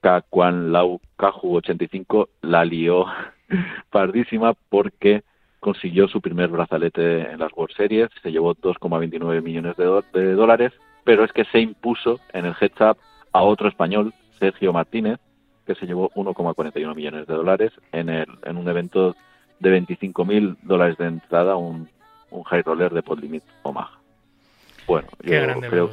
[0.00, 3.04] Kakuan Lau Kaju 85 la lió
[3.90, 5.22] pardísima porque
[5.60, 11.24] consiguió su primer brazalete en las World Series, se llevó 2,29 millones de, dólares, pero
[11.24, 12.98] es que se impuso en el heads up
[13.32, 15.18] a otro español, Sergio Martínez,
[15.66, 19.16] que se llevó 1,41 millones de dólares en, el, en un evento
[19.58, 21.88] de 25 mil dólares de entrada, un,
[22.30, 23.98] un high roller de Podlimit Omaha.
[24.86, 25.90] Bueno, Qué yo creo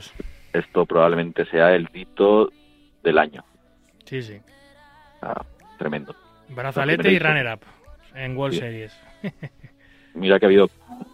[0.54, 2.49] esto probablemente sea el hito
[3.04, 3.43] del año.
[4.06, 4.39] Sí, sí.
[5.22, 5.43] Ah,
[5.78, 6.16] tremendo.
[6.49, 7.62] Brazalete y runner-up
[8.16, 8.60] en World Sí.
[8.60, 8.97] Series.
[10.14, 10.70] Mira que ha habido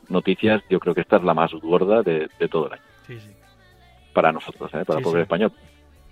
[0.09, 2.81] noticias, yo creo que esta es la más gorda de, de todo el año.
[3.07, 3.29] Sí, sí.
[4.13, 4.83] para nosotros, ¿eh?
[4.85, 5.17] para el sí.
[5.17, 5.51] español.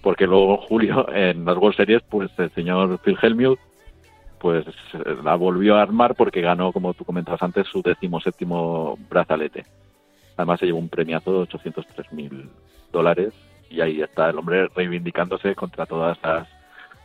[0.01, 3.59] Porque luego en julio, en las World Series, pues el señor Phil Hellmuth
[4.39, 4.65] pues
[5.23, 9.65] la volvió a armar porque ganó, como tú comentabas antes, su decimoséptimo brazalete.
[10.37, 12.47] Además se llevó un premiazo de 803 mil
[12.91, 13.33] dólares
[13.69, 16.47] y ahí está el hombre reivindicándose contra todas las,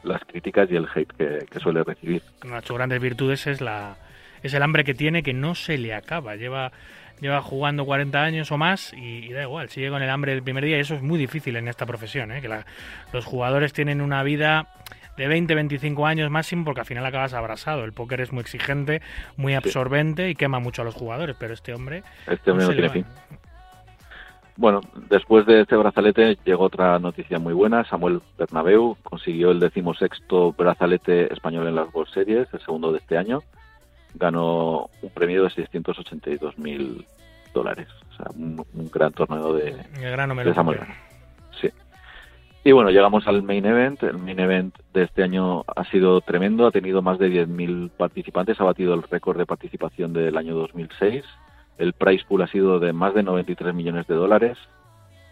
[0.03, 2.23] las críticas y el hate que, que suele recibir.
[2.45, 3.97] Una de sus grandes virtudes es la
[4.43, 6.35] es el hambre que tiene que no se le acaba.
[6.37, 6.73] Lleva
[7.21, 10.43] lleva jugando 40 años o más y, y da igual, sigue con el hambre del
[10.43, 12.41] primer día y eso es muy difícil en esta profesión, ¿eh?
[12.41, 12.67] que la-
[13.13, 14.67] los jugadores tienen una vida
[15.17, 17.85] de 20, 25 años máximo porque al final acabas abrasado.
[17.85, 19.03] El póker es muy exigente,
[19.37, 22.89] muy absorbente y quema mucho a los jugadores, pero este hombre Este hombre no tiene
[22.89, 23.07] fin.
[24.57, 27.85] Bueno, después de este brazalete llegó otra noticia muy buena.
[27.85, 33.17] Samuel Bernabeu consiguió el decimosexto brazalete español en las World Series, el segundo de este
[33.17, 33.43] año.
[34.15, 37.07] Ganó un premio de 682 mil
[37.55, 37.89] dólares.
[38.11, 40.81] O sea, un, un gran torneo de, me de Samuel.
[41.59, 41.71] Sí.
[42.65, 44.03] Y bueno, llegamos al main event.
[44.03, 46.67] El main event de este año ha sido tremendo.
[46.67, 48.61] Ha tenido más de 10.000 participantes.
[48.61, 51.25] Ha batido el récord de participación del año 2006.
[51.79, 54.59] El prize pool ha sido de más de 93 millones de dólares,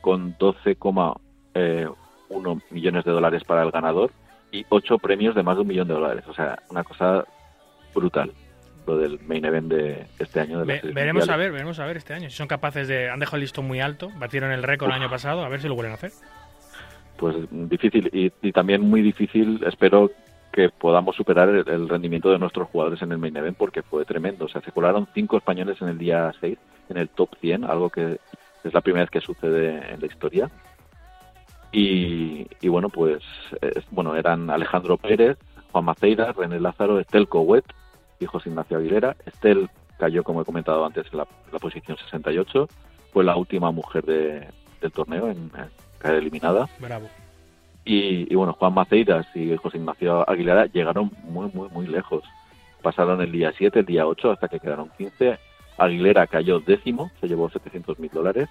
[0.01, 4.11] con 12,1 millones de dólares para el ganador
[4.53, 6.24] y 8 premios de más de un millón de dólares.
[6.28, 7.24] O sea, una cosa
[7.95, 8.32] brutal
[8.86, 10.61] lo del main event de este año.
[10.61, 12.30] De Ve- veremos a ver, veremos a ver este año.
[12.30, 13.11] Si son capaces de.
[13.11, 15.68] Han dejado el listón muy alto, batieron el récord el año pasado, a ver si
[15.68, 16.12] lo vuelven a hacer.
[17.16, 20.11] pues difícil y, y también muy difícil espero
[20.53, 24.05] que podamos superar el, el rendimiento de nuestros jugadores en el main event porque fue
[24.05, 24.46] tremendo.
[24.46, 27.88] O sea se colaron cinco españoles en el día 6 en el top 100 algo
[27.90, 28.18] que
[28.64, 30.51] es la primera vez que sucede en la historia.
[31.72, 33.22] Y, bueno pues
[33.61, 35.38] es- bueno eran Alejandro Pérez
[35.70, 37.64] Juan Maceira René Lázaro Estel Couet
[38.18, 39.16] y José Ignacio Aguilera.
[39.24, 42.68] Estel cayó como he comentado antes en la, la posición 68
[43.12, 44.48] fue la última mujer de-
[44.80, 46.68] del torneo en, en caer eliminada.
[46.80, 47.09] Bravo.
[47.84, 52.22] Y, y bueno, Juan Maceiras y José Ignacio Aguilera llegaron muy, muy, muy lejos.
[52.82, 55.38] Pasaron el día 7, el día 8, hasta que quedaron 15.
[55.78, 58.48] Aguilera cayó décimo, se llevó 700 mil dólares.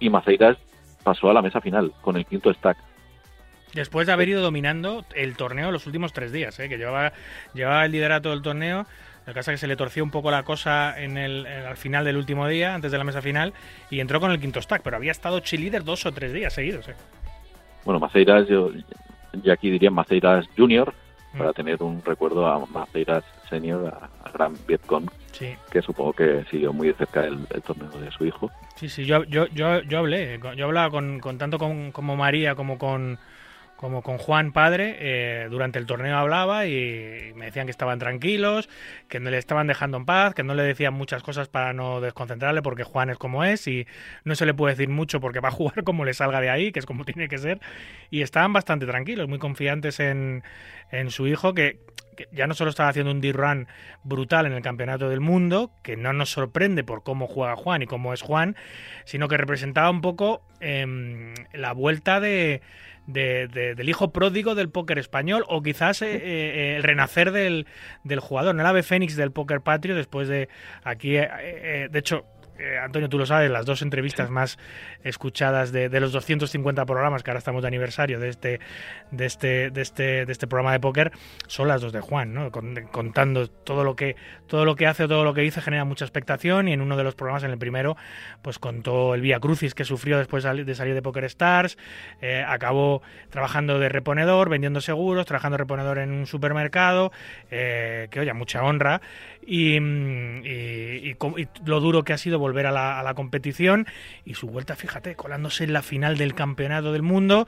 [0.00, 0.56] Y Maceiras
[1.04, 2.76] pasó a la mesa final con el quinto stack.
[3.74, 6.68] Después de haber ido dominando el torneo los últimos tres días, ¿eh?
[6.68, 7.12] que llevaba,
[7.54, 8.86] llevaba el liderato del torneo.
[9.26, 11.66] Lo que pasa es que se le torció un poco la cosa en el, en-
[11.66, 13.52] al final del último día, antes de la mesa final,
[13.90, 16.88] y entró con el quinto stack, pero había estado cheerleader dos o tres días seguidos.
[16.88, 16.94] ¿eh?
[17.86, 18.70] Bueno, Maceiras, yo
[19.44, 20.92] ya aquí diría Maceiras Junior,
[21.32, 21.38] Mm.
[21.38, 26.44] para tener un recuerdo a Maceiras Senior, a, a Gran Vietcong, Sí, que supongo que
[26.50, 28.50] siguió muy de cerca el, el torneo de su hijo.
[28.76, 29.04] sí, sí.
[29.04, 33.18] Yo, yo, yo, yo hablé, yo hablaba con, con tanto con, como María como con
[33.76, 38.68] como con Juan padre, eh, durante el torneo hablaba y me decían que estaban tranquilos,
[39.08, 42.00] que no le estaban dejando en paz, que no le decían muchas cosas para no
[42.00, 43.86] desconcentrarle porque Juan es como es y
[44.24, 46.72] no se le puede decir mucho porque va a jugar como le salga de ahí,
[46.72, 47.60] que es como tiene que ser.
[48.10, 50.42] Y estaban bastante tranquilos, muy confiantes en,
[50.90, 51.78] en su hijo, que,
[52.32, 53.68] ya no solo estaba haciendo un D-Run
[54.02, 57.86] brutal en el Campeonato del Mundo, que no nos sorprende por cómo juega Juan y
[57.86, 58.56] cómo es Juan,
[59.04, 62.62] sino que representaba un poco em, la vuelta de,
[63.06, 67.66] de- de- del hijo pródigo del póker español o quizás eh, eh, el renacer del,
[68.04, 70.48] del jugador, el ave fénix del póker patrio después de
[70.84, 72.24] aquí, eh, eh, de hecho,
[72.58, 74.58] eh, Antonio, tú lo sabes, las dos entrevistas más
[75.04, 78.60] escuchadas de, de los 250 programas que ahora estamos de aniversario de este,
[79.10, 81.12] de este, de este, de este programa de póker
[81.46, 82.50] son las dos de Juan, ¿no?
[82.50, 85.84] Con- contando todo lo que todo lo que hace o todo lo que dice genera
[85.84, 87.96] mucha expectación y en uno de los programas, en el primero,
[88.42, 91.76] pues contó el Vía Crucis que sufrió después de salir de Poker Stars,
[92.20, 97.12] eh, acabó trabajando de reponedor, vendiendo seguros, trabajando de reponedor en un supermercado,
[97.50, 99.00] eh, que oye, mucha honra
[99.46, 103.86] y, mm, y- y y lo duro que ha sido volver a la, competición
[104.24, 107.46] y su vuelta, fíjate, colándose en la final del campeonato del mundo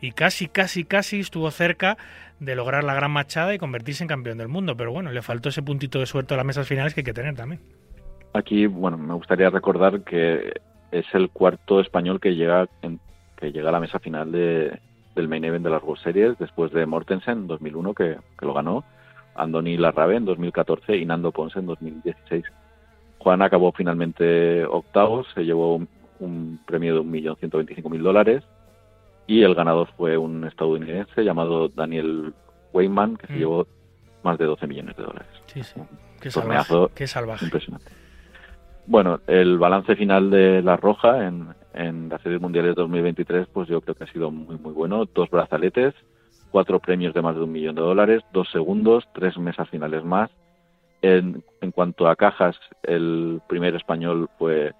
[0.00, 1.96] y casi, casi, casi estuvo cerca
[2.38, 5.48] de lograr la gran machada y convertirse en campeón del mundo, pero bueno, le faltó
[5.48, 7.60] ese puntito de suerte a las mesas finales que hay que tener también.
[8.32, 10.52] Aquí, bueno, me gustaría recordar que
[10.92, 13.00] es el cuarto español que llega en-
[13.36, 14.78] que llega a la mesa final de,
[15.16, 18.52] del main event de las World Series después de Mortensen en 2001 que, que lo
[18.54, 18.84] ganó,
[19.42, 22.44] Andoni Larrabe en 2014 y Nando Ponce en 2016.
[23.18, 25.88] Juan acabó finalmente octavo, se llevó un,
[26.20, 28.42] un premio de 1.125.000 dólares
[29.26, 32.32] y el ganador fue un estadounidense llamado Daniel
[32.72, 33.38] Weyman que se Mm.
[33.38, 33.66] llevó
[34.22, 35.28] más de 12 millones de dólares.
[35.46, 35.80] Sí, sí.
[36.20, 36.74] Qué salvaje.
[36.94, 37.44] Qué salvaje.
[37.46, 37.90] Impresionante.
[38.86, 43.80] Bueno, el balance final de La Roja en, en las series mundiales 2023, pues yo
[43.80, 45.04] creo que ha sido muy, muy bueno.
[45.14, 45.94] Dos brazaletes,
[46.50, 50.30] cuatro premios de más de un millón de dólares, dos segundos, tres mesas finales más.
[51.02, 54.72] En, en cuanto a cajas, el primer español fue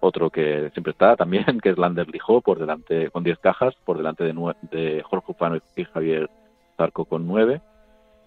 [0.00, 3.96] otro que siempre está también, que es Lander Lijó, por delante, con 10 cajas, por
[3.96, 6.30] delante de, Jorge Ufano y Javier
[6.76, 7.60] Zarco con 9.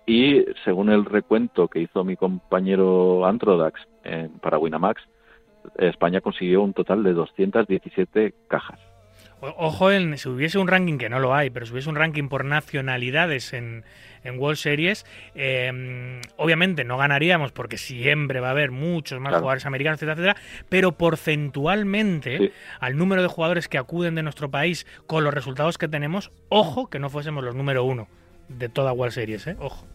[0.05, 5.03] Y según el recuento que hizo mi compañero Antrodax en, para Winamax,
[5.77, 8.79] España consiguió un total de 217 cajas.
[9.41, 12.27] Ojo, en, si hubiese un ranking, que no lo hay, pero si hubiese un ranking
[12.27, 13.85] por nacionalidades en,
[14.23, 19.41] en World Series, eh, obviamente no ganaríamos porque siempre va a haber muchos más Claro.
[19.43, 22.51] jugadores americanos, etcétera, etcétera, pero porcentualmente, Sí.
[22.79, 26.89] al número de jugadores que acuden de nuestro país con los resultados que tenemos, ojo
[26.89, 28.07] que no fuésemos los número uno
[28.49, 29.55] de toda World Series, ¿eh?
[29.59, 29.85] Ojo.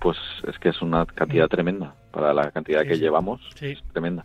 [0.00, 0.16] Pues
[0.48, 1.50] es que es una cantidad Mm.
[1.50, 3.00] tremenda para la cantidad Sí, que sí.
[3.00, 3.40] llevamos.
[3.60, 4.24] Es tremenda.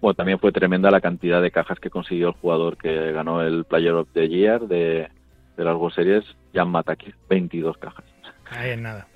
[0.00, 3.64] Bueno, también fue tremenda la cantidad de cajas que consiguió el jugador que ganó el
[3.64, 5.08] Player of the Year de,
[5.56, 6.24] de las World Series,
[6.54, 8.04] Jan Matakis, 22 cajas.
[8.50, 9.06] Ahí en nada.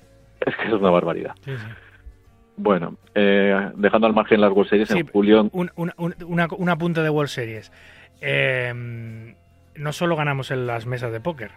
[0.45, 1.35] Es que es una barbaridad.
[1.45, 1.67] Sí, sí.
[2.57, 6.47] Bueno, eh, dejando al margen las World Series, Sí, en julio un, un, un, una-
[6.57, 7.71] un apunte de World Series.
[8.21, 9.33] Eh,
[9.75, 11.51] no solo ganamos en las mesas de póker,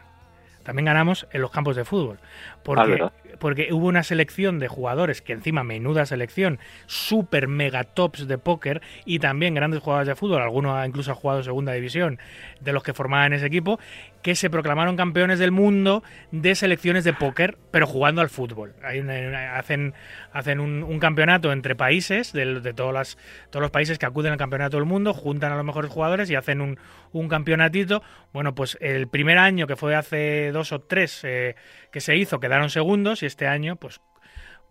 [0.62, 2.18] también ganamos en los campos de fútbol.
[2.22, 3.12] Ah, Porque, ¿verdad?
[3.38, 8.82] Porque hubo una selección de jugadores, que encima menuda selección, super mega tops de póker
[9.04, 12.18] y también grandes jugadores de fútbol, algunos incluso han jugado segunda división,
[12.60, 13.78] de los que formaban ese equipo,
[14.22, 18.74] que se proclamaron campeones del mundo de selecciones de póker, pero jugando al fútbol.
[18.84, 19.94] Hay una- hacen
[20.32, 23.18] hacen un, campeonato entre países, de, de todas
[23.50, 26.36] todos los países que acuden al campeonato del mundo, juntan a los mejores jugadores y
[26.36, 26.78] hacen un,
[27.12, 28.02] un campeonatito.
[28.32, 31.54] Bueno, pues el primer año, que fue hace dos o tres eh,
[31.90, 34.00] que se hizo, quedaron segundos y este año, pues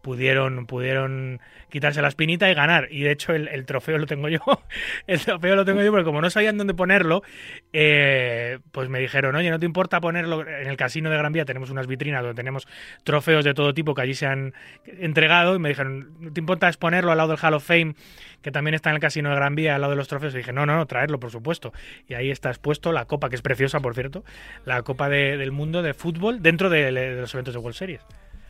[0.02, 1.40] pudieron, pudieron
[1.70, 2.88] quitarse la espinita y ganar.
[2.92, 4.40] Y de hecho el, trofeo lo tengo yo.
[5.08, 7.24] el trofeo lo tengo yo porque como no sabían dónde ponerlo,
[7.72, 10.48] eh, pues me dijeron, oye, ¿no te importa ponerlo?
[10.48, 12.68] En el casino de Gran Vía tenemos unas vitrinas donde tenemos
[13.04, 14.54] trofeos de todo tipo que allí se han
[14.86, 17.96] entregado y me dijeron, ¿no te importa exponerlo al lado del Hall of Fame
[18.42, 20.34] que también está en el casino de Gran Vía al lado de los trofeos?
[20.34, 21.74] Y dije, no, no, no, traerlo, por supuesto.
[22.08, 24.24] Y ahí está expuesto la copa, que es preciosa, por cierto,
[24.66, 28.02] la copa de- del mundo de fútbol dentro de, de los eventos de World Series.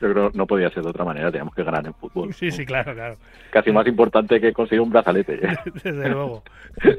[0.02, 2.34] Yo creo no podía ser de otra manera, teníamos que ganar en fútbol.
[2.34, 3.18] Sí, sí, claro, claro.
[3.52, 5.39] Casi más importante que conseguir un brazalete.
[5.84, 6.43] Desde luego.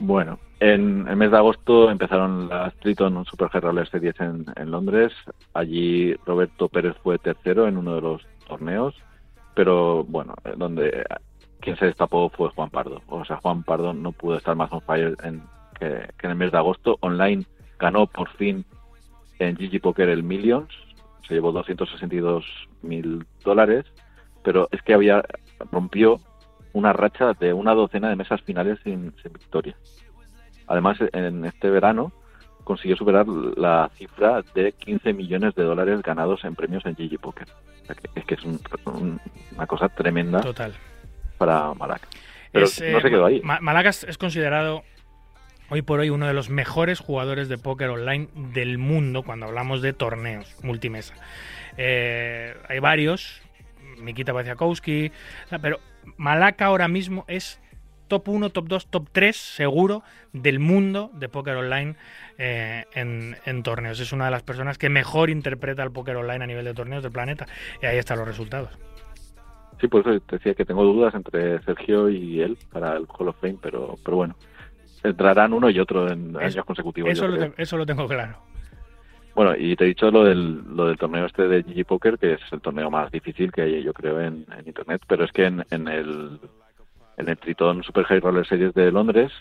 [0.00, 4.70] Bueno, en el mes de agosto empezaron las Triton Super High Roller Series en, en
[4.70, 5.12] Londres.
[5.52, 8.94] Allí Roberto Pérez fue tercero en uno de los torneos,
[9.54, 11.04] pero bueno, eh, donde
[11.60, 13.02] quien se destapó fue Juan Pardo.
[13.06, 15.42] O sea, Juan Pardo no pudo estar más on fire en,
[15.78, 16.96] que, que en el mes de agosto.
[17.00, 17.44] Online
[17.78, 18.64] ganó por fin
[19.38, 20.72] en GG Poker el Millions,
[21.26, 22.44] se llevó 262
[22.82, 23.84] mil dólares,
[24.42, 25.22] pero es que había
[25.72, 26.20] rompió
[26.72, 29.76] una racha de una docena de mesas finales sin, sin victoria.
[30.66, 32.12] Además, en este verano
[32.64, 37.46] consiguió superar la cifra de 15 millones de dólares ganados en premios en GG Poker.
[37.82, 39.20] O sea que- es que es un- un-
[39.54, 40.72] una cosa tremenda Total.
[41.38, 42.08] para Malaca.
[42.50, 43.40] Pero Es, no eh, se quedó ahí.
[43.42, 44.82] Ma- Malaga es es considerado
[45.74, 49.82] hoy por hoy uno de los mejores jugadores de póker online del mundo cuando hablamos
[49.82, 51.14] de torneos multimesa.
[51.76, 53.42] Eh, hay varios,
[53.98, 55.10] Mikita Vaciakowski,
[55.60, 55.80] pero
[56.16, 57.60] Malaca ahora mismo es
[58.06, 61.96] top 1, top 2, top 3 seguro del mundo de póker online
[62.38, 63.98] eh, en, torneos.
[63.98, 67.02] Es una de las personas que mejor interpreta el póker online a nivel de torneos
[67.02, 67.46] del planeta
[67.82, 68.78] y ahí están los resultados.
[69.80, 73.40] Sí, por eso decía que tengo dudas entre Sergio y él para el Hall of
[73.40, 74.36] Fame, pero, pero bueno,
[75.04, 77.10] entrarán uno y otro en años consecutivos.
[77.10, 78.36] Eso lo, eso tengo claro.
[79.34, 82.34] Bueno, y te he dicho lo del, lo del torneo este de GG Poker, que
[82.34, 85.46] es el torneo más difícil que hay, yo creo, en, en Internet, pero es que
[85.46, 86.38] en, en el,
[87.16, 89.32] en el Triton Super High Roller Series de Londres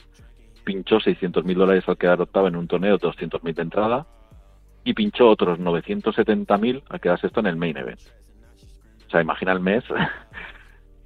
[0.63, 4.07] pinchó 600.000 dólares al quedar octavo en un torneo, 200.000 de entrada,
[4.83, 8.01] y pinchó otros 970.000 al quedar sexto en el Main Event.
[9.07, 9.83] O sea, imagina el mes.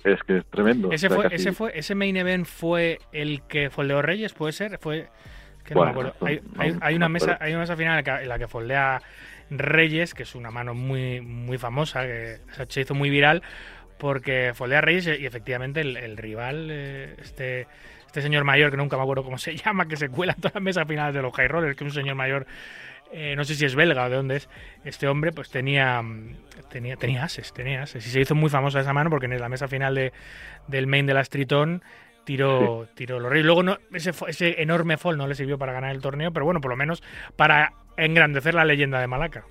[0.03, 0.91] es que es tremendo.
[0.91, 4.77] Ese fue, casi- ese fue, ese main event fue el que foldeó Reyes, puede ser,
[4.79, 5.07] fue
[5.65, 6.27] que no me Bueno, acuerdo.
[6.27, 8.23] Hay, no- hay- no hay me una mesa, hay una mesa final en la que,
[8.23, 9.01] en la que foldea
[9.49, 12.37] Reyes, que es una mano muy, muy famosa, que
[12.67, 13.41] se hizo muy viral,
[13.97, 17.67] porque foldea Reyes y efectivamente el, el rival, eh, este,
[18.05, 20.55] este señor mayor, que nunca me acuerdo cómo se llama, que se cuela en todas
[20.55, 22.45] las mesas finales de los high rollers, que es un señor mayor,
[23.12, 24.49] eh, no sé si es belga o de dónde es,
[24.84, 26.01] este hombre pues tenía,
[26.70, 29.49] tenía, tenía ases, tenía ases, y se hizo muy famosa esa mano porque en la
[29.49, 30.14] mesa final de,
[30.68, 31.84] del main de la Stritón
[32.24, 33.45] tiró, tiró los reyes.
[33.45, 36.62] Luego no, ese, ese enorme fall no le sirvió para ganar el torneo, pero bueno,
[36.62, 37.01] por lo menos
[37.36, 39.45] para engrandecer la leyenda de Malaca.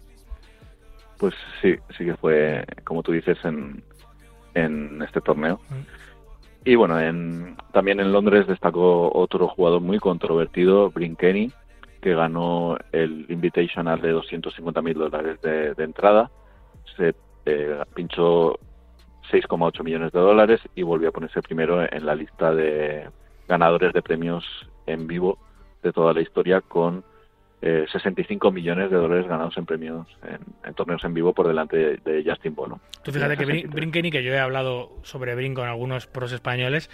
[1.18, 3.82] Pues sí, sí que fue, como tú dices, en,
[4.54, 5.60] en este torneo.
[5.70, 6.06] Mm.
[6.66, 11.52] Y bueno, en, también en Londres destacó otro jugador muy controvertido, Brinkeny,
[12.06, 16.30] que ganó el Invitational de 250 mil dólares de, de entrada.
[16.96, 18.60] Se eh, pinchó
[19.32, 23.08] 6,8 millones de dólares y volvió a ponerse primero en la lista de
[23.48, 24.44] ganadores de premios
[24.86, 25.36] en vivo
[25.82, 27.02] de toda la historia con
[27.60, 31.76] eh, 65 millones de dólares ganados en premios en, en torneos en vivo por delante
[31.76, 32.78] de, de Justin Bono.
[33.02, 33.74] Tú fíjate que Brin- 63.
[33.74, 36.88] Brinkeny, que yo he hablado sobre Brin con algunos pros españoles,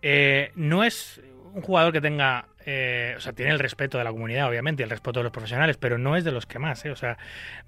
[0.00, 1.20] Eh, no es
[1.54, 4.90] un jugador que tenga eh, o sea, tiene el respeto de la comunidad, obviamente, el
[4.90, 6.90] respeto de los profesionales, pero no es de los que más, ¿eh?
[6.90, 7.18] O sea,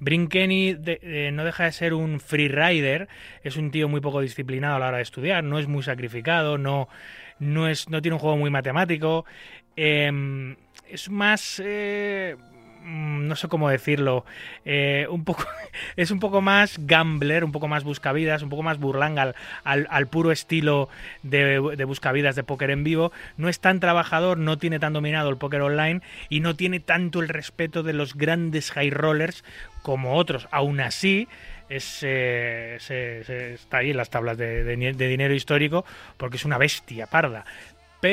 [0.05, 3.09] eh, no deja de ser un freerider,
[3.42, 6.59] es un tío muy poco disciplinado a la hora de estudiar, no es muy sacrificado,
[6.59, 6.88] no,
[7.38, 9.26] no, es, no tiene un juego muy matemático,
[9.76, 10.57] eh,
[10.88, 11.62] es más...
[12.87, 14.24] mm, no sé cómo decirlo,
[14.64, 15.45] eh, un poco,
[15.97, 19.34] es un poco más gambler, un poco más buscavidas, un poco más burlanga
[19.64, 20.89] al, al- puro estilo
[21.22, 23.12] de, de buscavidas de póker en vivo.
[23.37, 27.20] No es tan trabajador, no tiene tan dominado el póker online y no tiene tanto
[27.20, 29.45] el respeto de los grandes high rollers
[29.82, 30.49] como otros.
[30.51, 31.28] Aún así,
[31.68, 32.78] es, eh,
[33.55, 35.84] está ahí en las tablas de, de dinero histórico
[36.16, 37.45] porque es una bestia parda.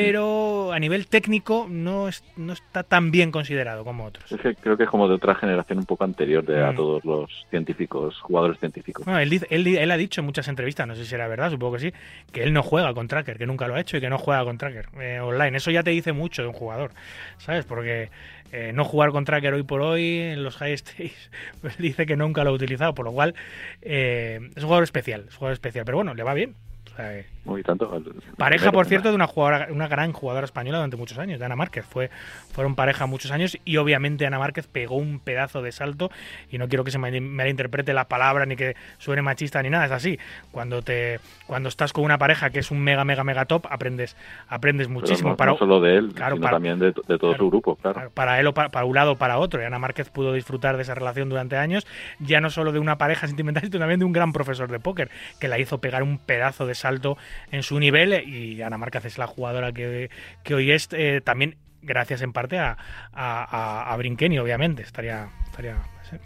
[0.02, 4.32] Pero a nivel técnico no, es- no está tan bien considerado como otros.
[4.32, 6.76] Es que creo que es como de otra generación un poco anterior de a Mm.
[6.76, 9.06] todos los científicos, jugadores científicos.
[9.06, 11.74] Bueno, él, él, él ha dicho en muchas entrevistas, no sé si era verdad, supongo
[11.76, 11.94] que sí,
[12.32, 14.44] que él no juega con tracker, que nunca lo ha hecho y que no juega
[14.44, 15.58] con tracker eh, online.
[15.58, 16.92] Eso ya te dice mucho de un jugador,
[17.38, 17.66] ¿sabes?
[17.66, 18.10] Porque
[18.52, 21.30] eh, no jugar con tracker hoy por hoy en los high stakes,
[21.62, 23.34] pues dice que nunca lo ha utilizado, por lo cual
[23.82, 26.56] eh, es un jugador especial, es un jugador especial, pero bueno, le va bien.
[26.92, 27.92] O sea, eh, Muy tanto.
[28.38, 31.58] Pareja, por cierto, de una jugadora, una gran jugadora española durante muchos años, de Ana
[31.58, 31.86] Márquez.
[31.86, 32.10] Fue,
[32.54, 36.10] fueron pareja muchos años y obviamente Ana Márquez pegó un pedazo de salto
[36.50, 39.86] y no quiero que se me malinterprete la palabra ni que suene machista ni nada,
[39.86, 40.20] es así.
[40.52, 44.16] Cuando te cuando estás con una pareja que es un mega mega mega top, aprendes
[44.48, 45.32] aprendes muchísimo.
[45.32, 47.50] no, para, no solo de él, claro, sino para- también de, de todo claro, su
[47.50, 47.94] grupo, claro.
[47.96, 49.62] Claro, para él o para, para un lado o para otro.
[49.62, 51.86] Y Ana Márquez pudo disfrutar de esa relación durante años,
[52.20, 55.10] ya no solo de una pareja sentimental, sino también de un gran profesor de póker,
[55.40, 57.18] que la hizo pegar un pedazo de salto
[57.52, 58.28] en su nivel.
[58.28, 60.10] Y Ana Márquez es la jugadora que,
[60.44, 62.78] que hoy es, eh, también gracias en parte a,
[63.14, 64.84] a, a, Brinkeny, obviamente.
[64.84, 65.30] Estaría.
[65.46, 65.78] estaría
[66.10, 66.18] sí.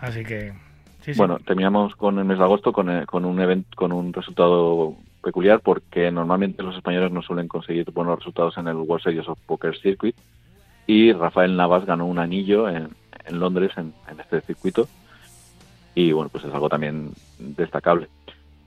[0.00, 0.52] Así que.
[1.00, 1.12] sí.
[1.16, 4.96] Bueno, terminamos con el mes de agosto con, eh, con un event, con un resultado
[5.22, 9.38] peculiar porque normalmente los españoles no suelen conseguir buenos resultados en el World Series of
[9.46, 10.14] Poker Circuit
[10.86, 12.90] y Rafael Navas ganó un anillo en,
[13.24, 14.86] en Londres en este circuito
[15.94, 18.08] y bueno, pues es algo también destacable.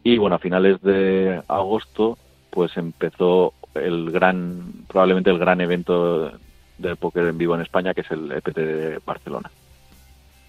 [0.03, 2.17] Y bueno, a finales de agosto
[2.49, 6.31] pues empezó el gran, probablemente el gran evento
[6.77, 9.51] del póker en vivo en España que es el EPT de Barcelona.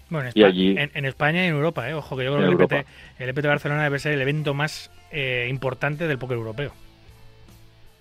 [0.09, 1.93] Bueno, en, y Espa- allí- en, en España y en Europa, ¿eh?
[1.93, 2.87] Ojo, que yo creo que el EPT,
[3.19, 6.71] el EPT Barcelona debe ser el evento más eh, importante del póker europeo.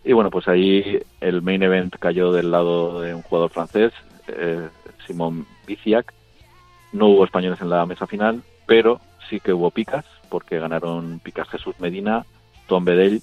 [0.05, 3.93] Y bueno, pues ahí el main event cayó del lado de un jugador francés,
[4.29, 4.69] eh,
[5.07, 6.15] Simón Biciac.
[6.93, 11.49] No hubo españoles en la mesa final, pero sí que hubo picas, porque ganaron picas
[11.49, 12.25] Jesús Medina,
[12.67, 13.23] Tom Bedell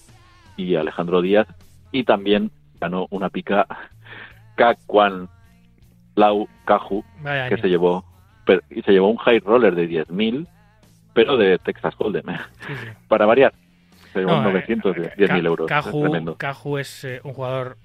[0.57, 1.47] y Alejandro Díaz.
[1.91, 3.65] Y también ganó una pica
[4.55, 5.29] Kakwan
[6.15, 6.47] Lau
[7.21, 7.61] Vaya que año.
[7.61, 8.05] se llevó
[8.45, 10.47] pero- y se llevó un high roller de 10.000,
[11.13, 12.25] pero de Texas Hold'em,
[12.67, 12.87] Sí, sí.
[13.07, 13.53] para variar.
[14.13, 15.67] Se llevó No, eh, 900, eh, 10.000 Ca- euros.
[16.37, 17.77] Caju es eh, un jugador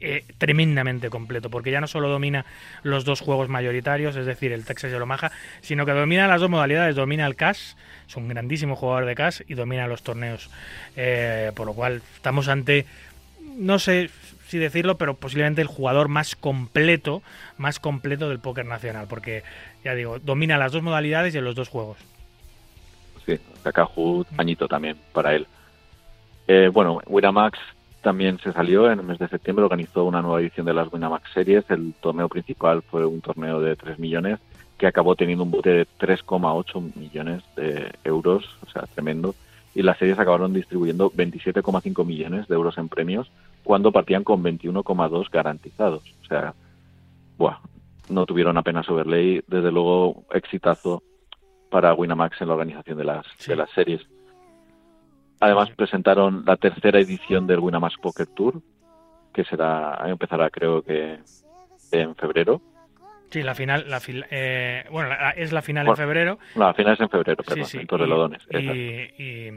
[0.00, 2.46] eh, tremendamente completo, porque ya no solo domina
[2.82, 5.30] los dos juegos mayoritarios, es decir, el Texas y el Omaha,
[5.60, 7.74] sino que domina las dos modalidades, domina el cash,
[8.08, 10.50] es un grandísimo jugador de cash y domina los torneos.
[10.96, 12.86] Eh, por lo cual estamos ante,
[13.56, 14.10] no sé
[14.48, 17.22] si decirlo, pero posiblemente el jugador más completo,
[17.58, 19.44] más completo del póker nacional, porque
[19.84, 21.98] ya digo, domina las dos modalidades y en los dos juegos.
[23.26, 25.46] Sí, Kakaju, añito también para él.
[26.48, 27.58] Eh, bueno, Winamax
[28.02, 31.32] también se salió en el mes de septiembre, organizó una nueva edición de las Winamax
[31.32, 31.64] Series.
[31.70, 34.38] El torneo principal fue un torneo de 3 millones
[34.78, 39.34] que acabó teniendo un bote de 3,8 millones de euros, o sea, tremendo.
[39.74, 43.30] Y las series acabaron distribuyendo 27,5 millones de euros en premios
[43.62, 46.02] cuando partían con 21,2 garantizados.
[46.22, 46.54] O sea,
[47.36, 47.58] buah,
[48.08, 49.42] no tuvieron apenas overlay.
[49.46, 51.02] Desde luego, exitazo
[51.70, 53.50] para Winamax en la organización de las, Sí.
[53.50, 54.00] de las series.
[55.40, 58.60] Además, presentaron la tercera edición del Winamax Poker Tour,
[59.32, 61.18] que será empezará creo que
[61.92, 62.60] en febrero.
[63.30, 64.00] Sí, la final, la
[64.30, 66.38] eh, bueno, la- es la final en febrero.
[66.56, 68.42] La final es en febrero, Sí, perdón, sí, en Torrelodones.
[68.50, 68.56] y,
[69.22, 69.50] y,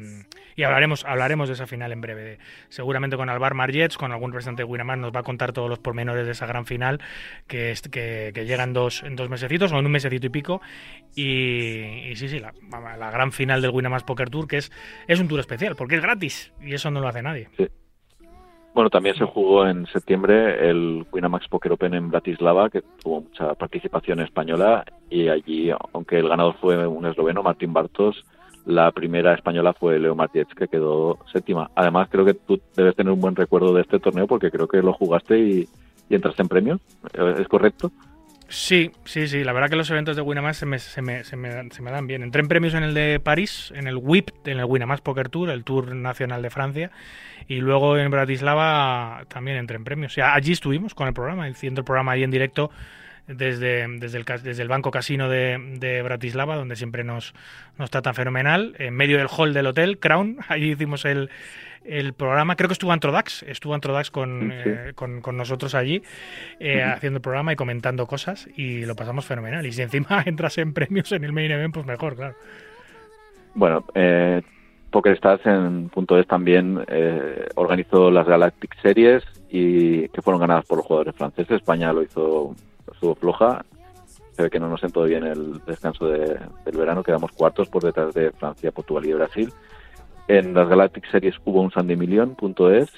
[0.56, 2.24] y- hablaremos, hablaremos de esa final en breve.
[2.24, 2.38] de-
[2.70, 5.80] seguramente con Alvar Margets, con algún representante de Winamar, nos va a contar todos los
[5.80, 7.02] pormenores de esa gran final
[7.48, 10.30] que, es, que, que llega en dos, en dos mesecitos o en un mesecito y
[10.30, 10.62] pico.
[11.16, 12.54] Y, y sí, sí, la,
[12.98, 14.72] la gran final del Winamax Poker Tour, que es,
[15.08, 17.50] es un tour especial, porque es gratis y eso no lo hace nadie.
[18.74, 23.54] Bueno, también se jugó en septiembre el Winamax Poker Open en Bratislava, que tuvo mucha
[23.54, 28.26] participación española y allí, aunque el ganador fue un esloveno, Martín Bartos,
[28.66, 31.70] la primera española fue Leo Martínez, que quedó séptima.
[31.76, 34.82] Además, creo que tú debes tener un buen recuerdo de este torneo porque creo que
[34.82, 35.68] lo jugaste y,
[36.10, 36.82] y entraste en premios.
[37.38, 37.92] ¿Es correcto?
[38.50, 39.44] Sí, sí, sí.
[39.44, 41.92] La verdad que los eventos de Winamax se me, se me, se me, se me
[41.92, 42.24] dan bien.
[42.24, 45.50] Entré en premios en el de París, en el WIP, en el Winamax Poker Tour,
[45.50, 46.92] el Tour Nacional de Francia.
[47.48, 50.14] Y luego en Bratislava también entré en premios.
[50.14, 52.72] O sea, allí estuvimos con el programa, haciendo el programa ahí en directo
[53.28, 57.34] desde, desde, el, el Banco Casino de, de Bratislava, donde siempre nos,
[57.78, 58.76] nos tratan fenomenal.
[58.80, 61.30] En medio del hall del hotel, Crown, allí hicimos el,
[61.86, 62.56] el programa.
[62.56, 64.70] Creo que estuvo Antrodax, estuvo Antrodax con, Sí.
[64.70, 66.02] eh, con, con nosotros allí,
[66.60, 69.66] eh, haciendo el programa y comentando cosas, y lo pasamos fenomenal.
[69.66, 72.36] Y si encima entras en premios en el main event, pues mejor, claro.
[73.56, 74.42] Bueno, eh,
[74.90, 80.78] PokerStars en punto es también eh, organizó las Galactic Series y que fueron ganadas por
[80.78, 81.58] los jugadores franceses.
[81.58, 82.56] España lo hizo,
[82.92, 83.64] estuvo floja.
[84.36, 87.04] Se ve que no nos sentó bien el descanso de- del verano.
[87.04, 89.54] Quedamos cuartos por detrás de Francia, Portugal y Brasil.
[90.28, 92.90] En las Galactic Series hubo un Sandy Million, punto es,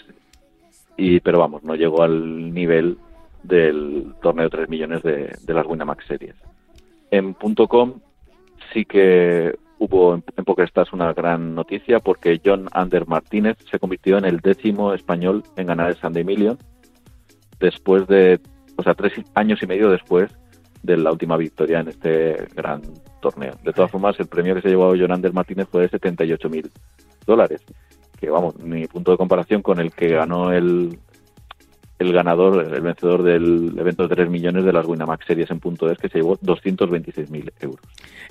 [0.97, 2.97] y, pero vamos, no llegó al nivel
[3.43, 6.35] del torneo 3 millones de, de las Winamax Series.
[7.11, 7.93] En punto .com
[8.73, 14.17] sí que hubo en, en PokerStars una gran noticia porque John Ander Martínez se convirtió
[14.17, 16.57] en el décimo español en ganar el Sunday Million
[17.59, 18.39] después de,
[18.77, 20.31] o sea, tres años y medio después
[20.83, 22.81] de la última victoria en este gran
[23.21, 23.53] torneo.
[23.63, 26.71] De todas formas, el premio que se llevó John Ander Martínez fue de 78 mil
[27.25, 27.61] dólares,
[28.19, 30.99] que vamos, ni punto de comparación con el que ganó el,
[31.97, 35.89] el ganador, el vencedor del evento de 3 millones de las Winamax Series en punto
[35.89, 37.79] es que se llevó 226 mil euros.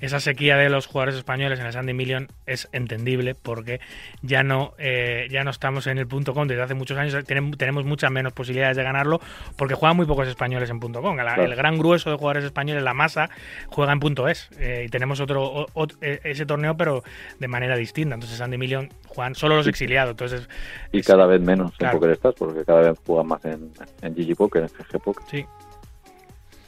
[0.00, 3.80] esa sequía de los jugadores españoles en el Sandy Million es entendible porque
[4.20, 7.56] ya no eh, ya no estamos en el punto com desde hace muchos años tenemos,
[7.56, 9.20] tenemos muchas menos posibilidades de ganarlo
[9.56, 11.44] porque juegan muy pocos españoles en punto com La- Claro.
[11.44, 13.30] el gran grueso de jugadores españoles la masa
[13.68, 17.02] juega en punto es eh, y tenemos otro o- eh, ese torneo pero
[17.40, 20.48] de manera distinta entonces Sandy Million juegan solo los exiliados entonces
[20.92, 21.94] Y es- cada vez menos claro.
[21.94, 23.53] en PokerStars, porque cada vez juegan más en,
[24.02, 25.24] en GG Poker, en GG Poker.
[25.30, 25.44] sí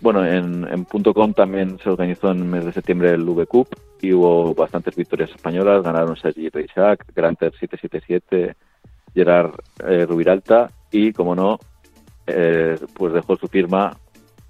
[0.00, 3.46] Bueno, en, en punto .com también se organizó en el mes de septiembre el V
[3.46, 3.68] Cup
[4.00, 5.82] y hubo bastantes victorias españolas.
[5.82, 8.56] Ganaron Sergi Reisac, Granter 777,
[9.14, 9.54] Gerard
[9.86, 11.58] eh, Rubiralta y, como no,
[12.26, 13.96] eh, pues dejó su firma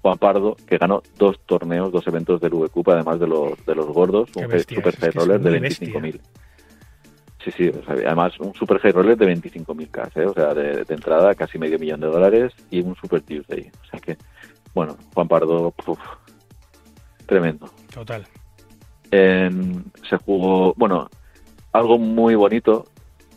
[0.01, 3.75] Juan Pardo, que ganó dos torneos, dos eventos del V Cup, además de los, de
[3.75, 5.89] los gordos, Qué un bestia, Super es que Roller de muy bestia.
[5.89, 6.19] 25.000.
[7.47, 10.25] Sí, sí, o sea, además un Super High Roller de 25.000 K, ¿eh?
[10.25, 13.71] o sea, de, de entrada casi medio millón de dólares y un Super Tuesday.
[13.83, 14.17] O sea que,
[14.73, 15.73] bueno, Juan Pardo,
[17.25, 17.69] tremendo.
[17.93, 18.25] total
[19.11, 21.09] En- se jugó, bueno,
[21.71, 22.85] algo muy bonito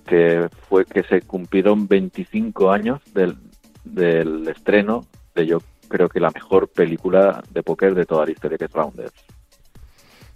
[0.07, 3.37] que fue que se cumplieron 25 años del,
[3.85, 5.07] del estreno
[5.37, 8.73] de yo creo que la mejor película de póker de toda la historia que es
[8.73, 9.15] Rounders.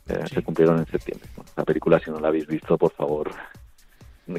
[0.06, 0.34] Eh, Sí.
[0.36, 1.28] Se cumplieron en septiembre.
[1.34, 3.30] Bueno, la película si no la habéis visto, por favor,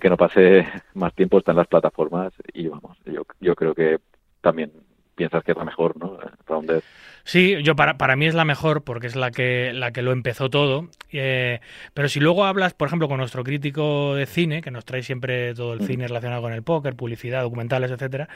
[0.02, 4.00] que no pase más tiempo, está en las plataformas y vamos, yo, yo creo que
[4.42, 4.72] también
[5.16, 6.18] piensas que es la mejor, ¿no?
[6.46, 6.84] Rounders.
[7.24, 10.12] Sí, yo para, para mí es la mejor porque es la que, la que lo
[10.12, 10.90] empezó todo.
[11.12, 11.60] Eh,
[11.96, 15.56] pero si luego hablas, por ejemplo, con nuestro crítico de cine, que nos trae siempre
[15.56, 18.30] todo el cine relacionado con el póker, publicidad, documentales, etcétera,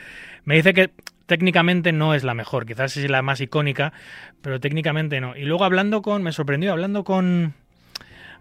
[0.43, 0.89] me dice que
[1.27, 3.93] técnicamente no es la mejor, quizás es la más icónica,
[4.41, 5.35] pero técnicamente no.
[5.35, 7.53] Y luego hablando con, me sorprendió, hablando con,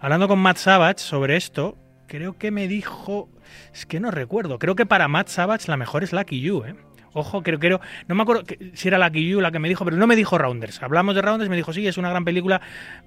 [0.01, 1.77] hablando con Matt Savage sobre esto,
[2.09, 3.29] creo que me dijo,
[3.73, 6.75] es que no recuerdo, creo que para Matt Savage la mejor es Lucky You, ¿eh?
[7.13, 8.45] Ojo, creo, creo, no me acuerdo
[8.75, 10.83] si era Lucky You la que me dijo, pero no me dijo Rounders.
[10.83, 12.61] Hablamos de Rounders me dijo, sí, es una gran película,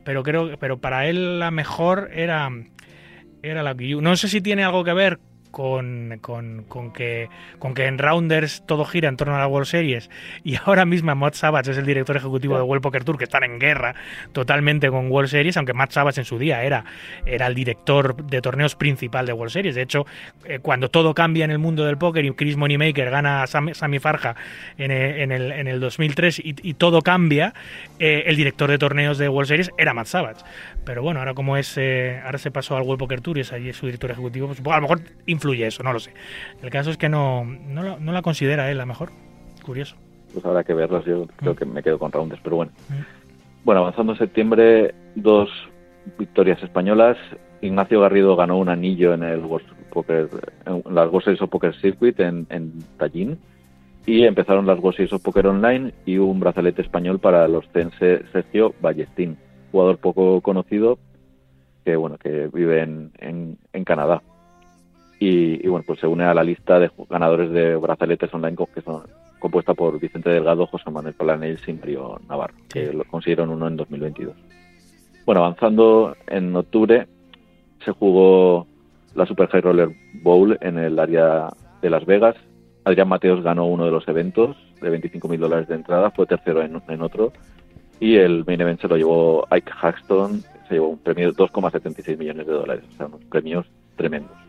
[0.04, 2.50] pero creo, pero para él la mejor era,
[3.44, 4.02] era Lucky You.
[4.02, 5.20] No sé si tiene algo que ver
[5.52, 7.30] con, con, con que,
[7.60, 10.10] con que en Rounders todo gira en torno a la World Series
[10.44, 13.44] y ahora mismo Matt Savage es el director ejecutivo de World Poker Tour, que están
[13.44, 13.96] en guerra
[14.32, 16.86] totalmente con World Series, aunque Matt Savage en su día era,
[17.26, 19.76] era el director de torneos principal de World Series.
[19.76, 20.06] De hecho,
[20.46, 23.74] eh, cuando todo cambia en el mundo del póker y Chris Moneymaker gana a Sam-
[23.74, 24.36] Sammy Farja
[24.78, 27.54] en, eh, en el, en el 2003 y, y todo cambia,
[28.00, 30.42] eh, el director de torneos de World Series era Matt Savage.
[30.86, 33.52] Pero bueno, ahora como es, eh, ahora se pasó al World Poker Tour y es
[33.54, 35.02] allí su director ejecutivo, pues, a lo mejor
[35.42, 36.14] influye eso, no lo sé.
[36.62, 39.10] El caso es que no, no, la- no la considera él la mejor.
[39.66, 39.96] Curioso.
[40.34, 41.04] pues habrá que verlos.
[41.06, 41.58] Yo creo Mm.
[41.58, 42.72] que me quedo con Rounders, pero bueno.
[42.90, 42.94] Mm.
[43.66, 45.50] Bueno, avanzando en septiembre, dos
[46.18, 47.18] victorias españolas.
[47.62, 50.30] Ignacio Garrido ganó un anillo en el World Poker,
[50.66, 53.38] en las World Series of Poker Circuit en, en Tallinn.
[54.06, 58.24] Y empezaron las World Series of Poker Online y un brazalete español para los cense
[58.32, 59.38] Sergio Ballestín,
[59.72, 60.98] jugador poco conocido
[61.86, 64.22] que bueno que vive en, en, en Canadá.
[65.22, 68.82] Y, y, bueno, pues se une a la lista de ganadores de brazaletes online que
[68.82, 69.04] son
[69.38, 73.78] compuesta por Vicente Delgado, José Manuel Palanels y Mario Navarro, que lo consiguieron uno en
[73.78, 74.36] 2022.
[75.26, 77.08] Bueno, avanzando en octubre
[77.86, 78.66] se jugó
[79.14, 79.90] la Super High Roller
[80.24, 81.50] Bowl en el área
[81.84, 82.36] de Las Vegas.
[82.84, 86.82] Adrián Mateos ganó uno de los eventos de 25.000 dólares de entrada, fue tercero en,
[86.88, 87.32] en otro.
[88.00, 92.18] Y el main event se lo llevó Ike Haxton, se llevó un premio de 2,76
[92.18, 94.41] millones de dólares, o sea, unos premios tremendos.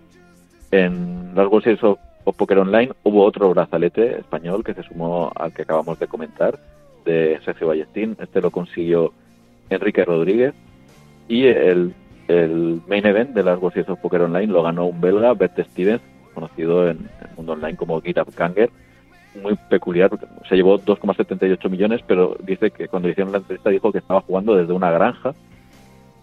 [0.72, 5.52] En las World Series of, Poker Online hubo otro brazalete español que se sumó al
[5.52, 6.58] que acabamos de comentar,
[7.04, 8.16] de Sergio Ballestín.
[8.18, 9.12] Este lo consiguió
[9.68, 10.54] Enrique Rodríguez.
[11.28, 11.94] Y el,
[12.86, 16.00] main event de las World of Poker Online lo ganó un belga, Bert Stevens,
[16.32, 18.70] conocido en el mundo online como GitHub Ganger.
[19.42, 20.10] Muy peculiar,
[20.48, 24.54] se llevó 2,78 millones, pero dice que cuando hicieron la entrevista dijo que estaba jugando
[24.54, 25.34] desde una granja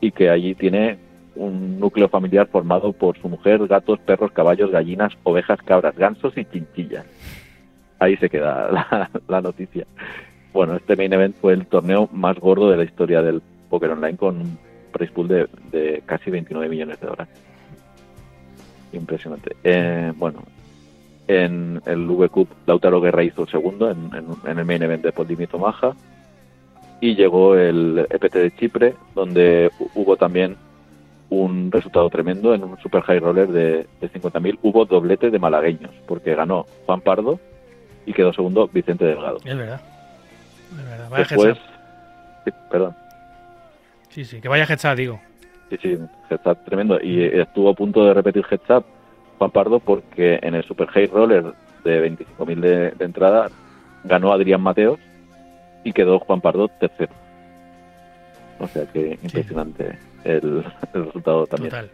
[0.01, 0.97] y que allí tiene
[1.39, 6.45] un núcleo familiar formado por su mujer, gatos, perros, caballos, gallinas, ovejas, cabras, gansos y
[6.45, 7.05] chinchillas.
[7.99, 9.85] Ahí se queda la, la noticia.
[10.53, 14.17] Bueno, este main event fue el torneo más gordo de la historia del póker online
[14.17, 14.57] con un
[14.91, 17.33] price pool de, de casi 29 millones de dólares.
[18.91, 19.55] Impresionante.
[19.63, 20.43] Eh, bueno,
[21.27, 25.03] en el V Cup Lautaro Guerra hizo el segundo en, en- en el main event
[25.03, 25.93] de Poldimito Maja
[26.99, 30.57] y llegó el EPT de Chipre donde hu- hubo también
[31.29, 35.91] un resultado tremendo en un super high roller de, de 50.000 hubo doblete de malagueños
[36.07, 37.39] porque ganó Juan Pardo
[38.05, 39.81] y quedó segundo Vicente Delgado Es verdad.
[40.71, 41.09] Es verdad.
[41.09, 41.69] Vaya después headshot.
[42.45, 42.95] sí, perdón
[44.09, 45.19] Sí, sí, que vaya headshot, digo.
[45.69, 45.97] Sí, sí,
[46.29, 46.99] heads up tremendo.
[46.99, 48.85] Y estuvo a punto de repetir heads up
[49.37, 51.53] Juan Pardo porque en el Super High Roller
[51.83, 53.49] de 25.000 de, de entrada
[54.03, 54.99] ganó Adrián Mateos
[55.83, 57.13] y quedó Juan Pardo tercero.
[58.59, 60.63] O sea que impresionante el,
[60.93, 61.71] el resultado también.
[61.71, 61.89] Total.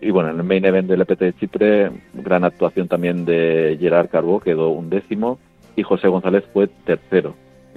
[0.00, 4.08] Y bueno, en el main event del EPT de Chipre, gran actuación también de Gerard
[4.08, 5.38] Carbó, quedó un décimo,
[5.76, 7.34] y José González fue tercero,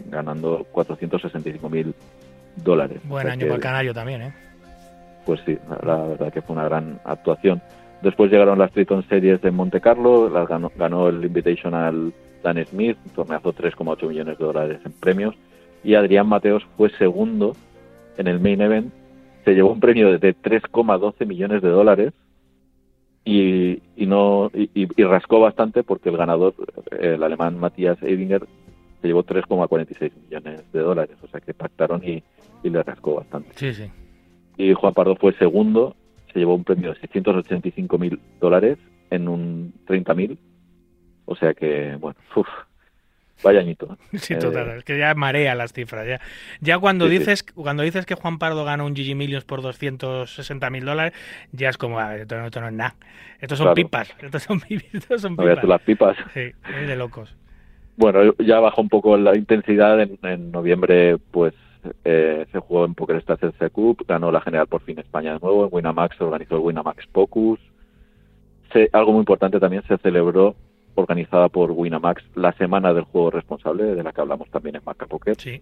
[0.10, 1.94] ganando 465.000
[2.64, 3.00] dólares.
[3.06, 4.34] O Buen sea año que- para el canario también, ¿eh?
[5.26, 7.62] pues sí, la verdad que fue una gran actuación.
[8.02, 12.12] Después llegaron las Triton Series de Monte Carlo, las ganó, ganó el Invitational
[12.44, 15.36] Dan Smith, torneazo 3,8 millones de dólares en premios,
[15.84, 17.56] y Adrián Mateos fue segundo
[18.18, 18.94] en el main event,
[19.44, 22.14] se llevó un premio de 3,12 millones de dólares
[23.26, 26.54] y, y no y, y- rascó bastante porque el ganador,
[27.00, 28.46] el alemán Matthias Ebinger,
[29.02, 32.24] se llevó 3,46 millones de dólares, o sea que pactaron y,
[32.64, 33.90] y le rascó bastante Sí, sí.
[34.58, 35.96] y Juan Pardo fue segundo,
[36.32, 38.78] se llevó un premio de 685 mil dólares
[39.10, 40.38] en un 30 mil,
[41.26, 42.48] o sea que, bueno, uf,
[43.44, 43.98] vaya añito.
[44.14, 44.70] Sí, Eh, total.
[44.78, 46.06] Es que ya marea las cifras.
[46.08, 46.20] Ya,
[46.62, 47.18] ya cuando Sí, sí.
[47.20, 51.14] dices cuando dices que Juan Pardo gana un GG Millions por 260 mil dólares,
[51.52, 52.96] ya es como, "Ah, esto, no- esto no es nada.
[53.40, 53.76] Estos son Claro.
[53.76, 54.14] pipas.
[54.22, 55.64] Estos son, estos son pipas.
[55.64, 56.18] las pipas.
[56.34, 57.36] Sí, es de locos.
[57.96, 60.00] Bueno, ya bajó un poco la intensidad.
[60.02, 61.54] En, en noviembre, pues
[62.06, 65.40] eh, se jugó en Poker Stars CC Cup, ganó la General por fin España de
[65.40, 65.66] nuevo.
[65.66, 67.60] En Winamax se organizó el Winamax Pocus.
[68.72, 70.56] Se- algo muy importante también se celebró,
[70.96, 75.08] organizada por Winamax, la Semana del Juego Responsable, de la que hablamos también en Maca
[75.08, 75.36] Poker.
[75.40, 75.62] Sí.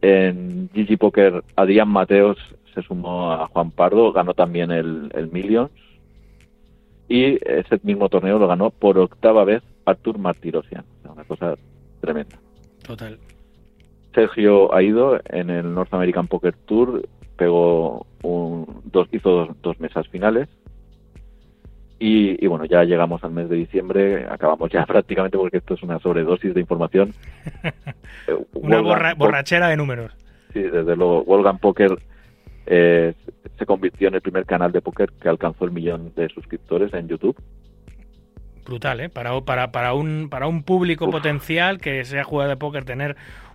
[0.00, 2.38] En GG Poker, Adrián Mateos
[2.74, 5.70] se sumó a Juan Pardo, ganó también el, el Millions.
[7.08, 10.84] Y ese mismo torneo lo ganó por octava vez Artur Martirosian.
[10.98, 11.54] O sea, una cosa
[12.00, 12.38] tremenda.
[12.86, 13.18] Total.
[14.14, 20.08] Sergio Aido en el North American Poker Tour pegó un, dos, hizo dos, dos mesas
[20.08, 20.48] finales.
[21.98, 25.82] Y, y bueno, ya llegamos al mes de diciembre, acabamos ya prácticamente porque esto es
[25.82, 27.12] una sobredosis de información.
[28.26, 30.10] Eh, Una borra- borrachera de números.
[30.54, 31.24] Sí, desde luego.
[31.24, 31.98] Wolfgang Poker
[32.64, 33.12] eh,
[33.58, 37.06] se convirtió en el primer canal de póker que alcanzó el millón de suscriptores en
[37.06, 37.36] YouTube.
[38.64, 39.08] Brutal, ¿eh?
[39.10, 41.10] Para, para, para, un, para un público Uf.
[41.12, 43.14] potencial que sea jugador de póker, tener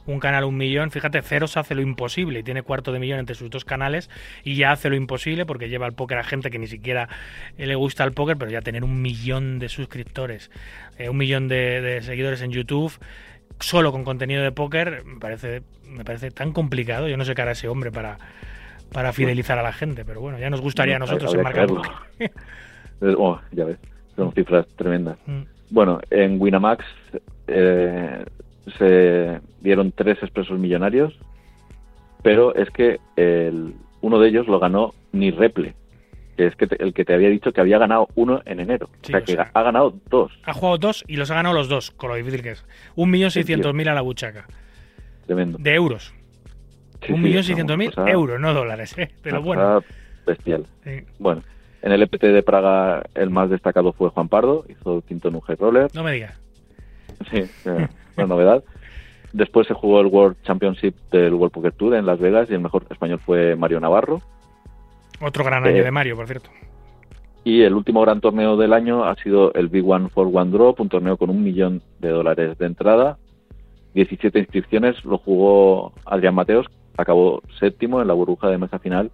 [0.10, 3.36] un canal un millón, fíjate, Ceros hace lo imposible y tiene cuarto de millón entre
[3.36, 4.10] sus dos canales
[4.44, 7.10] y ya hace lo imposible porque lleva el póker a gente que ni siquiera
[7.58, 10.50] eh, le gusta el póker, pero ya tener un millón de suscriptores,
[10.98, 12.92] eh, un millón de, de seguidores en YouTube,
[13.60, 17.08] solo con contenido de póker, me parece, me parece tan complicado.
[17.08, 18.18] Yo no sé qué hará ese hombre para,
[18.92, 21.36] para fidelizar a la gente, pero bueno, ya nos gustaría a No, nosotros
[23.18, 23.78] Oh, ya ves,
[24.16, 25.18] son cifras tremendas.
[25.26, 25.44] Mm.
[25.70, 26.84] Bueno, en Winamax
[27.48, 28.26] eh,
[28.78, 31.18] se dieron tres expresos millonarios,
[32.24, 35.74] pero es que el- uno de ellos lo ganó Ni Reple,
[36.38, 38.90] que es que te- el que te había dicho que había ganado uno en enero.
[39.02, 39.52] Sí, o sea, o que sea.
[39.54, 40.32] ha ganado dos.
[40.44, 42.66] Ha jugado dos y los ha ganado los dos, con lo difícil que es.
[42.96, 44.46] Un millón seiscientos mil a la buchaca.
[45.26, 45.58] Tremendo.
[45.60, 46.14] De euros.
[47.06, 49.10] Sí, un sí, millón seiscientos mil euros, no dólares, ¿eh?
[49.22, 49.82] Pero bueno.
[50.26, 50.66] Bestial.
[51.18, 51.42] Bueno,
[51.82, 55.42] en el EPT de Praga el más destacado fue Juan Pardo, hizo quinto en un
[55.58, 55.88] roller.
[55.96, 56.40] No me digas.
[57.32, 57.88] Sí, eh,
[58.18, 58.64] una novedad.
[59.34, 62.62] Después se jugó el World Championship del World Poker Tour en Las Vegas y el
[62.62, 64.22] mejor español fue Mario Navarro.
[65.22, 66.50] Otro gran Eh, año de Mario, por cierto.
[67.44, 70.80] Y el último gran torneo del año ha sido el Big One for One Drop,
[70.80, 73.18] un torneo con un millón de dólares de entrada.
[73.94, 76.68] 17 inscripciones, lo jugó Adrián Mateos,
[76.98, 79.12] acabó séptimo en la burbuja de mesa final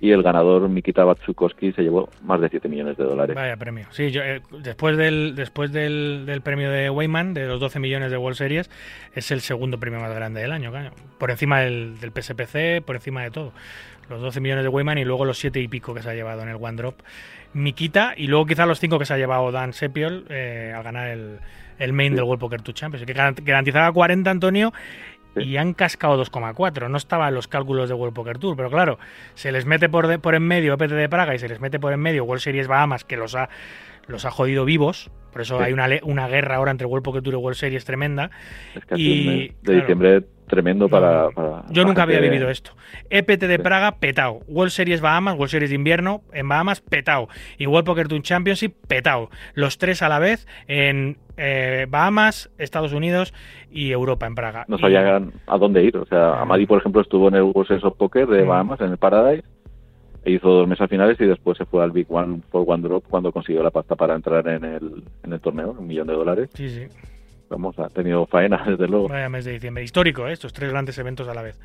[0.00, 3.34] y el ganador Mikita Batsukowski se llevó más de 7 millones de dólares.
[3.34, 3.86] Vaya premio.
[3.90, 8.10] Sí, yo, eh, después del después del, del premio de Weyman, de los 12 millones
[8.10, 8.70] de World Series,
[9.14, 10.90] es el segundo premio más grande del año, claro.
[11.18, 13.52] Por encima del, del PSPC, por encima de todo.
[14.10, 16.42] Los 12 millones de Weyman y luego los 7 y pico que se ha llevado
[16.42, 16.96] en el One Drop
[17.54, 21.08] Mikita y luego quizás los 5 que se ha llevado Dan Sepiol eh, al ganar
[21.08, 21.38] el,
[21.78, 23.06] el main del World Poker Tour Champions.
[23.06, 24.72] Que garan- garantizaba 40 Antonio
[25.36, 26.88] y han cascado 2,4.
[26.88, 28.98] No estaba en los cálculos de World Poker Tour, pero claro,
[29.34, 31.78] se les mete por, de- por en medio EPT de Praga y se les mete
[31.80, 33.48] por en medio World Series Bahamas, que los ha,
[34.08, 35.10] los ha jodido vivos.
[35.32, 35.64] Por eso Sí.
[35.64, 38.30] hay una, una guerra ahora entre World Poker Tour y World Series tremenda.
[38.74, 39.78] Es que Y, sido un mes de claro.
[39.80, 42.72] diciembre tremendo para, para Yo nunca había vivido esto.
[43.10, 43.62] EPT de Sí.
[43.62, 44.42] Praga, petao.
[44.46, 47.28] World Series Bahamas, World Series de invierno en Bahamas, petao.
[47.58, 49.30] Y World Poker Tour Championship, petao.
[49.54, 53.34] Los tres a la vez en eh, Bahamas, Estados Unidos
[53.72, 54.66] y Europa, en Praga.
[54.68, 55.96] No Y- sabían a dónde ir.
[55.96, 58.44] O sea, Amadi, por ejemplo, estuvo en el World Series of Poker de.
[58.44, 59.42] Bahamas, en el Paradise,
[60.24, 63.04] e hizo dos mesas finales y después se fue al Big One for One Drop
[63.08, 66.50] cuando consiguió la pasta para entrar en el, en el torneo, un millón de dólares.
[66.54, 66.86] Sí, sí.
[67.50, 69.08] Vamos, ha tenido faena, desde luego.
[69.08, 69.84] Vaya mes de diciembre.
[69.84, 70.32] Histórico, ¿eh?
[70.32, 71.60] estos tres grandes eventos a la vez.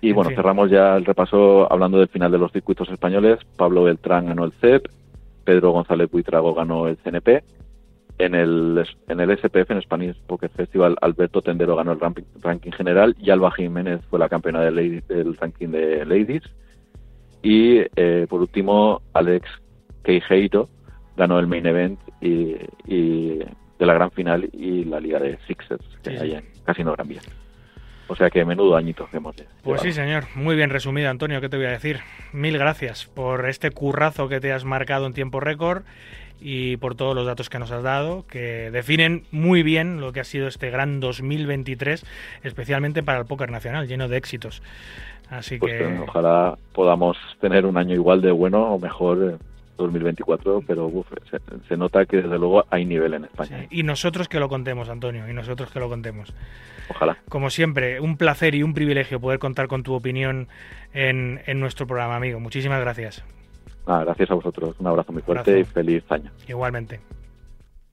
[0.00, 0.36] Y En bueno, fin.
[0.36, 3.38] cerramos ya el repaso hablando del final de los circuitos españoles.
[3.56, 4.86] Pablo Beltrán ganó el CEP,
[5.44, 7.44] Pedro González Buitrago ganó el CNP.
[8.18, 12.70] En el, en el SPF, en Spanish Poker Festival, Alberto Tendero ganó el ranking, ranking
[12.72, 16.42] general y Alba Jiménez fue la campeona del, lady- del ranking de Ladies.
[17.42, 19.48] Y eh, por último, Alex
[20.04, 20.68] Queijeiro
[21.16, 22.54] ganó el main event y,
[22.86, 26.92] y de la gran final y la liga de Sixers, que Sí, hay en Casino
[26.92, 27.20] Gran Vía.
[28.08, 29.82] O sea que menudo añito que hemos Pues llevado.
[29.82, 30.24] sí, señor.
[30.34, 31.40] Muy bien resumido, Antonio.
[31.40, 32.00] ¿Qué te voy a decir?
[32.32, 35.82] Mil gracias por este currazo que te has marcado en tiempo récord
[36.44, 40.20] y por todos los datos que nos has dado, que definen muy bien lo que
[40.20, 42.04] ha sido este gran 2023,
[42.42, 44.60] especialmente para el póker nacional, lleno de éxitos.
[45.30, 45.84] Así Pues que...
[45.84, 49.44] eh, ojalá podamos tener un año igual de bueno o mejor eh,
[49.78, 53.60] 2024, pero uf, se, se nota que desde luego hay nivel en España.
[53.62, 53.66] sí.
[53.70, 56.32] Y nosotros que lo contemos, Antonio, y nosotros que lo contemos.
[56.90, 57.16] Ojalá.
[57.28, 60.48] Como siempre, un placer y un privilegio poder contar con tu opinión
[60.92, 62.38] en, en nuestro programa, amigo.
[62.38, 63.24] Muchísimas gracias.
[63.86, 64.76] Nada, gracias a vosotros.
[64.78, 65.70] Un abrazo muy fuerte Abrazo.
[65.70, 66.30] y feliz año.
[66.46, 67.00] Igualmente.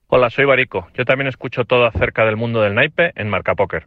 [0.08, 0.86] Hola, soy Barico.
[0.94, 3.86] Yo también escucho todo acerca del mundo del naipe en Marca Póker.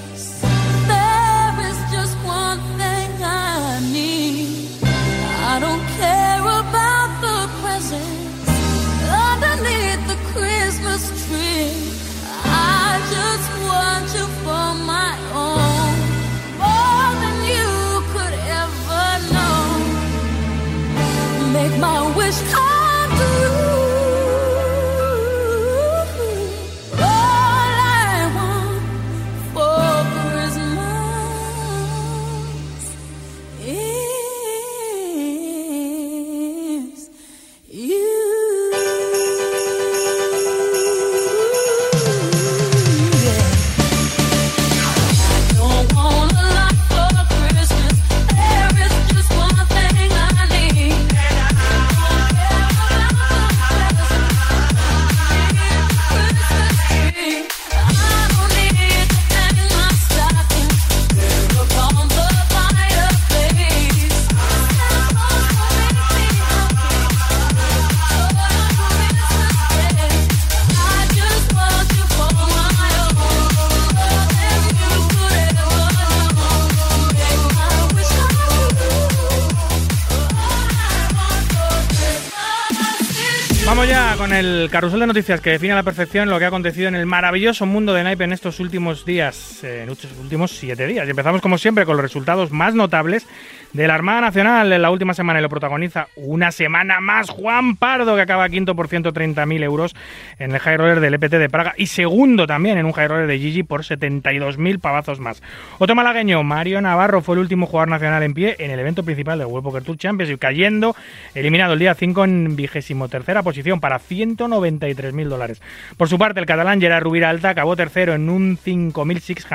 [84.21, 86.93] Con el carrusel de noticias que define a la perfección lo que ha acontecido en
[86.93, 91.07] el maravilloso mundo de Naipe en estos últimos días, en estos últimos siete días.
[91.07, 93.25] Y empezamos como siempre con los resultados más notables
[93.73, 97.75] de la Armada Nacional en la última semana y lo protagoniza una semana más Juan
[97.75, 99.95] Pardo que acaba quinto por 130.000 euros
[100.39, 103.27] en el High Roller del EPT de Praga y segundo también en un High Roller
[103.27, 105.41] de Gigi por 72.000 pavazos más.
[105.79, 109.39] Otro malagueño, Mario Navarro, fue el último jugador nacional en pie en el evento principal
[109.39, 110.95] del World Poker Tour Championship, cayendo
[111.33, 115.61] eliminado el día 5 en vigésimo tercera posición para 193.000 dólares.
[115.97, 119.45] Por su parte, el catalán Gerard Rubira Alta acabó tercero en un 5.000 six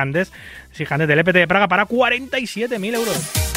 [0.72, 3.55] six handes del EPT de Praga para 47.000 euros.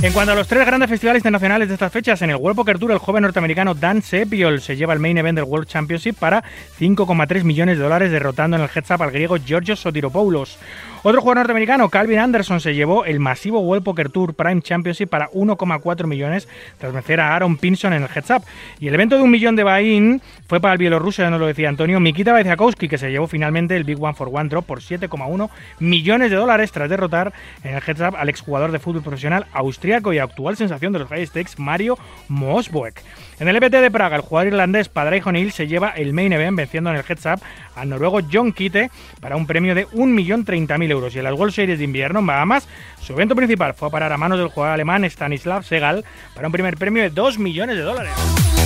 [0.00, 2.78] En cuanto a los tres grandes festivales internacionales de estas fechas, en el World Poker
[2.78, 6.44] Tour el joven norteamericano Dan Sepiol se lleva el main event del World Championship para
[6.78, 10.56] 5,3 millones de dólares derrotando en el heads up al griego Georgios Sotiropoulos.
[11.04, 15.30] Otro jugador norteamericano, Calvin Anderson, se llevó el masivo World Poker Tour Prime Championship para
[15.30, 18.42] 1,4 millones tras vencer a Aaron Pinson en el Heads Up.
[18.80, 21.46] Y el evento de un millón de buy-in fue para el bielorruso, ya nos lo
[21.46, 24.80] decía Antonio, Mikita Vaciakowski, que se llevó finalmente el Big One for One Drop por
[24.80, 29.46] 7,1 millones de dólares tras derrotar en el Heads Up al exjugador de fútbol profesional
[29.52, 31.96] austríaco y actual sensación de los high stakes, Mario
[32.28, 33.00] Mosboek.
[33.40, 36.56] En el EPT de Praga, el jugador irlandés Padre O'Neill se lleva el main event
[36.56, 37.40] venciendo en el heads up
[37.76, 38.90] al noruego John Kite
[39.20, 41.14] para un premio de 1.030.000 euros.
[41.14, 42.66] Y en las World Series de invierno en Bahamas,
[43.00, 46.04] su evento principal fue a parar a manos del jugador alemán Stanislav Segal
[46.34, 48.57] para un primer premio de 2 millones de dólares.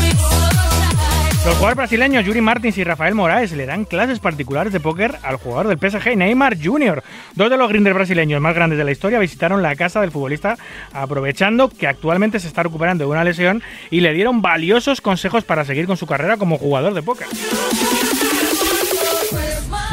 [1.45, 5.37] Los jugadores brasileños Yuri Martins y Rafael Moraes le dan clases particulares de póker al
[5.37, 7.03] jugador del PSG Neymar Jr.
[7.35, 10.57] Dos de los grinders brasileños más grandes de la historia visitaron la casa del futbolista
[10.93, 13.61] aprovechando que actualmente se está recuperando de una lesión
[13.91, 17.27] y le dieron valiosos consejos para seguir con su carrera como jugador de póker.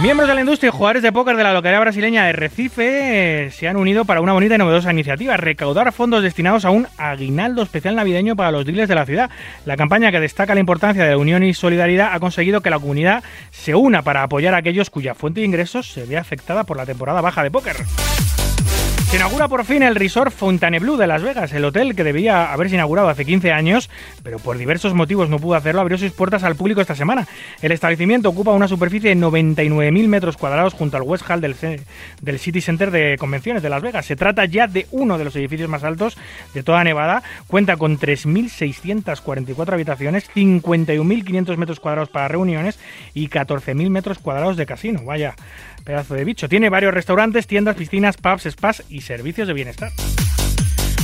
[0.02, 3.52] Miembros de la industria y jugadores de póker de la localidad brasileña de Recife eh,
[3.52, 7.64] se han unido para una bonita y novedosa iniciativa, recaudar fondos destinados a un aguinaldo
[7.64, 9.30] especial navideño para los dealers de la ciudad.
[9.66, 12.80] La campaña que destaca la importancia de la unión y solidaridad ha conseguido que la
[12.80, 16.78] comunidad se una para apoyar a aquellos cuya fuente de ingresos se ve afectada por
[16.78, 17.76] la temporada baja de póker.
[19.10, 22.76] Se inaugura por fin el Resort Fontainebleau de Las Vegas, el hotel que debía haberse
[22.76, 23.90] inaugurado hace 15 años,
[24.22, 27.28] pero por diversos motivos no pudo hacerlo, abrió sus puertas al público esta semana.
[27.64, 31.56] El establecimiento ocupa una superficie de 99.000 metros cuadrados junto al West Hall del,
[32.22, 34.06] del City Center de Convenciones de Las Vegas.
[34.06, 36.16] Se trata ya de uno de los edificios más altos
[36.54, 42.78] de toda Nevada, cuenta con 3.644 habitaciones, 51.500 metros cuadrados para reuniones
[43.16, 45.02] y 14.000 metros cuadrados de casino.
[45.04, 45.34] Vaya
[45.84, 46.50] pedazo de bicho.
[46.50, 49.92] Tiene varios restaurantes, tiendas, piscinas, pubs, spas y servicios de bienestar.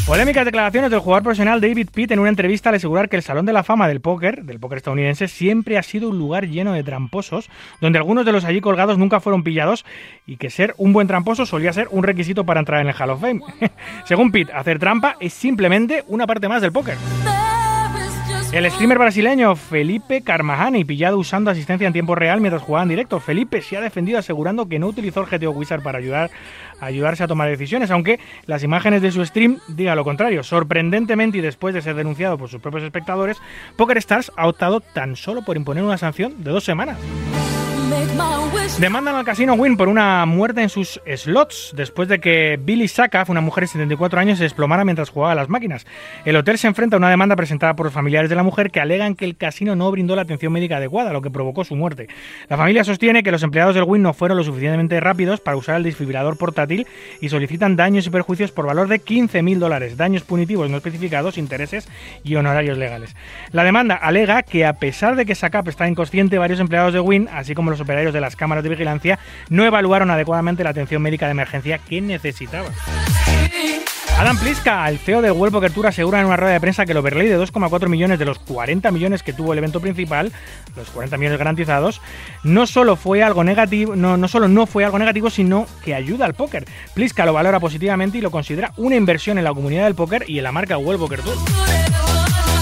[0.06, 3.48] Polémicas declaraciones del jugador profesional David Pitt en una entrevista al asegurar que el Salón
[3.48, 6.84] de la Fama del póker, del póker estadounidense, siempre ha sido un lugar lleno de
[6.84, 7.50] tramposos,
[7.82, 9.84] donde algunos de los allí colgados nunca fueron pillados
[10.28, 13.10] y que ser un buen tramposo solía ser un requisito para entrar en el Hall
[13.10, 13.42] of Fame.
[14.06, 16.98] Según Pitt, hacer trampa es simplemente una parte más del póker.
[18.56, 23.20] El streamer brasileño Felipe Carmajani, pillado usando asistencia en tiempo real mientras jugaba en directo.
[23.20, 26.32] Felipe se ha defendido asegurando que no utilizó el GTO Wizard para ayudar
[26.80, 30.42] ayudarse a tomar decisiones, aunque las imágenes de su stream digan lo contrario.
[30.42, 33.42] Sorprendentemente y después de ser denunciado por sus propios espectadores,
[33.76, 36.98] PokerStars ha optado tan solo por imponer una sanción de dos semanas.
[38.80, 43.30] Demandan al casino Win por una muerte en sus slots después de que Billy Sakaf,
[43.30, 45.86] una mujer de 74 años, se desplomara mientras jugaba a las máquinas.
[46.26, 48.82] El hotel se enfrenta a una demanda presentada por los familiares de la mujer que
[48.82, 52.08] alegan que el casino no brindó la atención médica adecuada, lo que provocó su muerte.
[52.50, 55.78] La familia sostiene que los empleados del Win no fueron lo suficientemente rápidos para usar
[55.78, 56.86] el desfibrilador portátil
[57.22, 61.88] y solicitan daños y perjuicios por valor de 15.000 dólares, daños punitivos no especificados, intereses
[62.24, 63.16] y honorarios legales.
[63.52, 67.30] La demanda alega que a pesar de que Sakaf está inconsciente, varios empleados de Win,
[67.32, 69.20] así como los operarios de las cámaras de vigilancia,
[69.50, 72.70] no evaluaron adecuadamente la atención médica de emergencia que necesitaba.
[74.18, 76.94] Adam Pliska, el CEO del World Poker Tour, asegura en una rueda de prensa que
[76.94, 80.32] el overlay de 2,4 millones de los 40 millones que tuvo el evento principal,
[80.78, 82.02] los 40 millones garantizados,
[82.44, 86.26] no solo fue algo negativo, no, no solo no fue algo negativo, sino que ayuda
[86.26, 86.66] al póker.
[86.94, 90.38] Pliska lo valora positivamente y lo considera una inversión en la comunidad del póker y
[90.38, 91.36] en la marca World Poker Tour.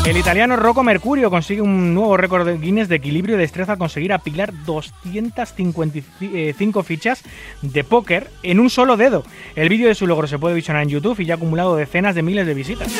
[0.06, 3.78] El italiano Rocco Mercurio consigue un nuevo récord de Guinness de equilibrio y destreza al
[3.78, 7.24] conseguir apilar 255 fichas
[7.62, 9.24] de póker en un solo dedo.
[9.56, 12.16] El vídeo de su logro se puede visionar en YouTube y ya ha acumulado decenas
[12.16, 12.92] de miles de visitas.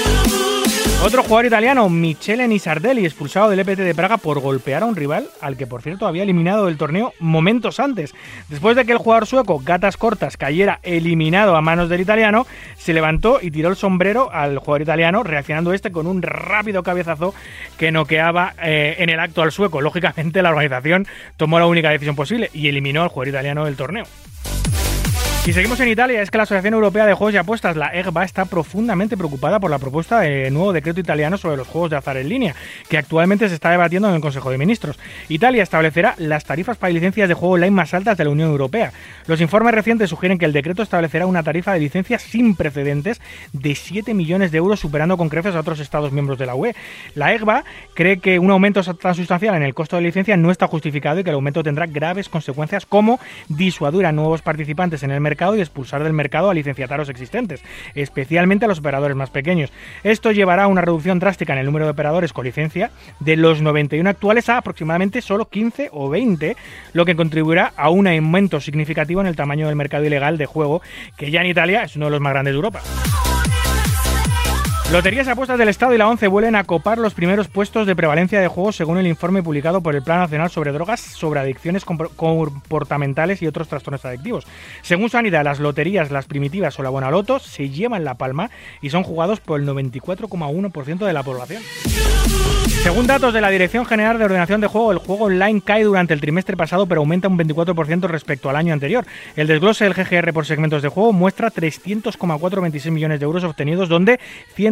[1.06, 5.28] Otro jugador italiano, Michele Nisardelli, expulsado del EPT de Praga por golpear a un rival
[5.42, 8.14] al que por cierto había eliminado del torneo momentos antes.
[8.48, 12.48] Después de que el jugador sueco Gatas Cortas cayera eliminado a manos del italiano,
[12.78, 17.36] se levantó y tiró el sombrero al jugador italiano, reaccionando este con un rápido cabezazo
[17.78, 19.82] que noqueaba eh, en el acto al sueco.
[19.82, 21.06] Lógicamente la organización
[21.36, 24.06] tomó la única decisión posible y eliminó al jugador italiano del torneo.
[25.46, 28.24] Y seguimos en Italia, es que la Asociación Europea de Juegos y Apuestas, la EGBA,
[28.24, 32.16] está profundamente preocupada por la propuesta de nuevo decreto italiano sobre los juegos de azar
[32.16, 32.56] en línea,
[32.88, 34.98] que actualmente se está debatiendo en el Consejo de Ministros.
[35.28, 38.94] Italia establecerá las tarifas para licencias de juego online más altas de la Unión Europea.
[39.28, 43.20] Los informes recientes sugieren que el decreto establecerá una tarifa de licencias sin precedentes
[43.52, 46.74] de 7 millones de euros, superando con creces a otros Estados miembros de la UE.
[47.16, 47.66] La EGBA
[47.96, 51.26] cree que un aumento tan sustancial en el costo de licencia no está justificado y
[51.26, 55.60] que el aumento tendrá graves consecuencias como disuadir a nuevos participantes en el mercado y
[55.60, 57.64] expulsar del mercado a licenciatarios existentes,
[57.96, 59.72] especialmente a los operadores más pequeños.
[60.04, 63.62] Esto llevará a una reducción drástica en el número de operadores con licencia de los
[63.62, 66.56] 91 actuales a aproximadamente solo 15 o 20,
[66.94, 70.82] lo que contribuirá a un aumento significativo en el tamaño del mercado ilegal de juego,
[71.18, 72.82] que ya en Italia es uno de los más grandes de Europa.
[74.92, 77.96] Loterías y apuestas del Estado y la ONCE vuelven a copar los primeros puestos de
[77.96, 81.84] prevalencia de juegos según el informe publicado por el Plan Nacional sobre Drogas, sobre Adicciones
[81.84, 84.46] compor- Comportamentales y otros trastornos adictivos.
[84.84, 88.52] Según Sanidad, las loterías, las primitivas o la Bonaloto se llevan la palma
[88.84, 91.64] y son jugados por el 94,1% de la población.
[92.84, 96.14] Según datos de la Dirección General de Ordenación de Juego, el juego online cae durante
[96.14, 99.06] el trimestre pasado, pero aumenta un 24% respecto al año anterior.
[99.38, 104.20] El desglose del GGR por segmentos de juego muestra 300,426 millones de euros obtenidos, donde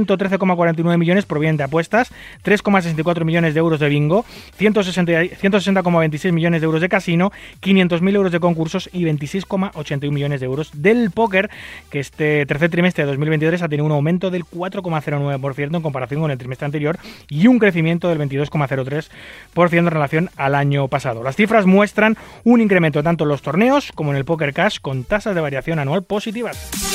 [0.05, 2.11] 113,49 millones provienen de apuestas,
[2.43, 4.25] 3,64 millones de euros de bingo,
[4.57, 10.45] 160 160,26 millones de euros de casino, 500.000 euros de concursos y 26,81 millones de
[10.45, 11.49] euros del póker,
[11.89, 16.31] que este tercer trimestre de 2023 ha tenido un aumento del 4,09% en comparación con
[16.31, 16.97] el trimestre anterior
[17.29, 21.23] y un crecimiento del 22,03% en relación al año pasado.
[21.23, 25.03] Las cifras muestran un incremento tanto en los torneos como en el Poker Cash con
[25.03, 26.90] tasas de variación anual positivas.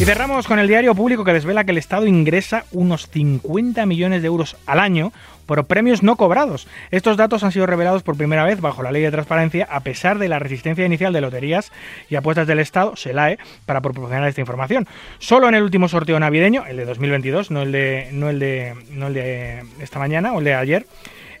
[0.00, 4.22] Y cerramos con el diario público que desvela que el Estado ingresa unos 50 millones
[4.22, 5.12] de euros al año
[5.46, 6.66] por premios no cobrados.
[6.90, 10.18] Estos datos han sido revelados por primera vez bajo la ley de transparencia a pesar
[10.18, 11.70] de la resistencia inicial de loterías
[12.10, 14.88] y apuestas del Estado, SELAE, para proporcionar esta información.
[15.18, 18.74] Solo en el último sorteo navideño, el de 2022, no el de, no el de,
[18.90, 20.86] no el de esta mañana o el de ayer,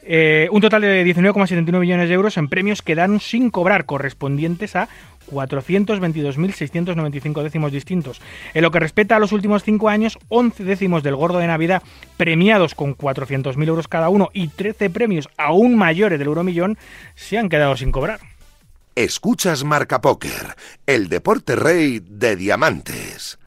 [0.04, 4.88] eh, un total de 19,79 millones de euros en premios quedaron sin cobrar, correspondientes a
[5.32, 8.20] 422.695 décimos distintos.
[8.54, 11.82] En lo que respecta a los últimos cinco años, 11 décimos del gordo de Navidad
[12.16, 16.78] premiados con 400.000 euros cada uno y 13 premios aún mayores del euromillón
[17.14, 18.20] se han quedado sin cobrar.
[18.94, 20.54] Escuchas Marca Póker,
[20.86, 23.38] el deporte rey de diamantes.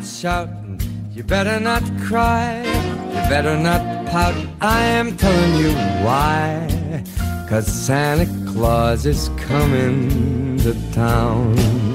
[0.00, 0.82] Watch.
[1.14, 2.62] You better not cry.
[2.62, 4.34] You better not pout.
[4.60, 5.72] I am telling you
[6.04, 7.04] why.
[7.48, 11.91] Cause Santa Claus is coming to town.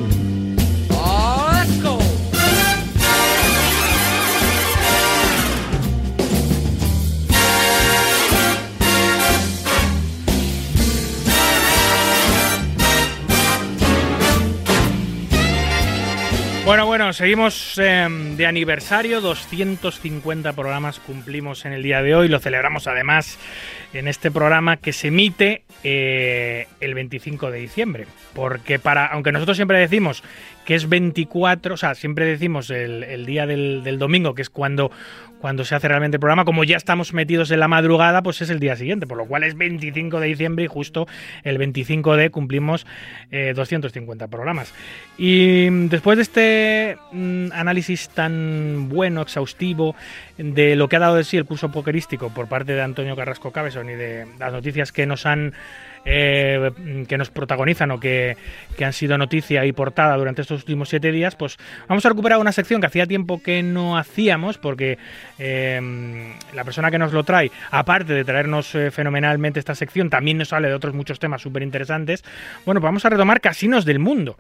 [16.68, 22.40] Bueno, bueno, seguimos eh, de aniversario, 250 programas cumplimos en el día de hoy, lo
[22.40, 23.40] celebramos además
[23.98, 29.58] en este programa que se emite eh, el 25 de diciembre, porque para, aunque nosotros
[29.58, 30.24] siempre decimos
[30.66, 34.92] que es 24, o sea, siempre decimos el, día del, domingo, que es cuando,
[35.40, 38.50] cuando se hace realmente el programa, como ya estamos metidos en la madrugada, pues es
[38.50, 41.08] el día siguiente, por lo cual es 25 de diciembre y justo
[41.46, 42.86] el 25 de cumplimos
[43.32, 44.74] eh, 250 programas.
[45.18, 49.96] Y después de este mm, análisis tan bueno, exhaustivo,
[50.38, 53.52] de lo que ha dado de sí el curso pokerístico por parte de Antonio Carrasco
[53.52, 55.54] Cabezón y de las noticias que nos han
[56.10, 56.72] eh,
[57.06, 58.38] que nos protagonizan o que,
[58.78, 61.58] que han sido noticia y portada durante estos últimos siete días, pues
[61.90, 64.98] vamos a recuperar una sección que hacía tiempo que no hacíamos, porque
[65.38, 70.38] eh, la persona que nos lo trae, aparte de traernos eh, fenomenalmente esta sección, también
[70.38, 72.24] nos sale de otros muchos temas súper interesantes.
[72.66, 74.38] Bueno, pues vamos a retomar casinos del mundo.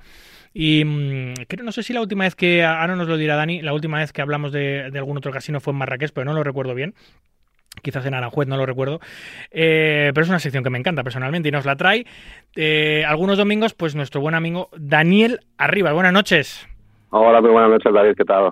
[0.54, 3.62] Y mm, creo, no sé si la última vez que, ahora nos lo dirá Dani,
[3.62, 6.34] la última vez que hablamos de, de algún otro casino fue en Marrakech, pero no
[6.34, 6.94] lo recuerdo bien
[7.82, 9.00] quizás en Aranjuez, no lo recuerdo,
[9.52, 12.06] eh, pero es una sección que me encanta personalmente y nos la trae
[12.56, 15.94] eh, algunos domingos, pues nuestro buen amigo Daniel Arriba.
[15.94, 16.68] Buenas noches.
[17.10, 18.50] Hola, muy buenas noches, David, ¿qué tal?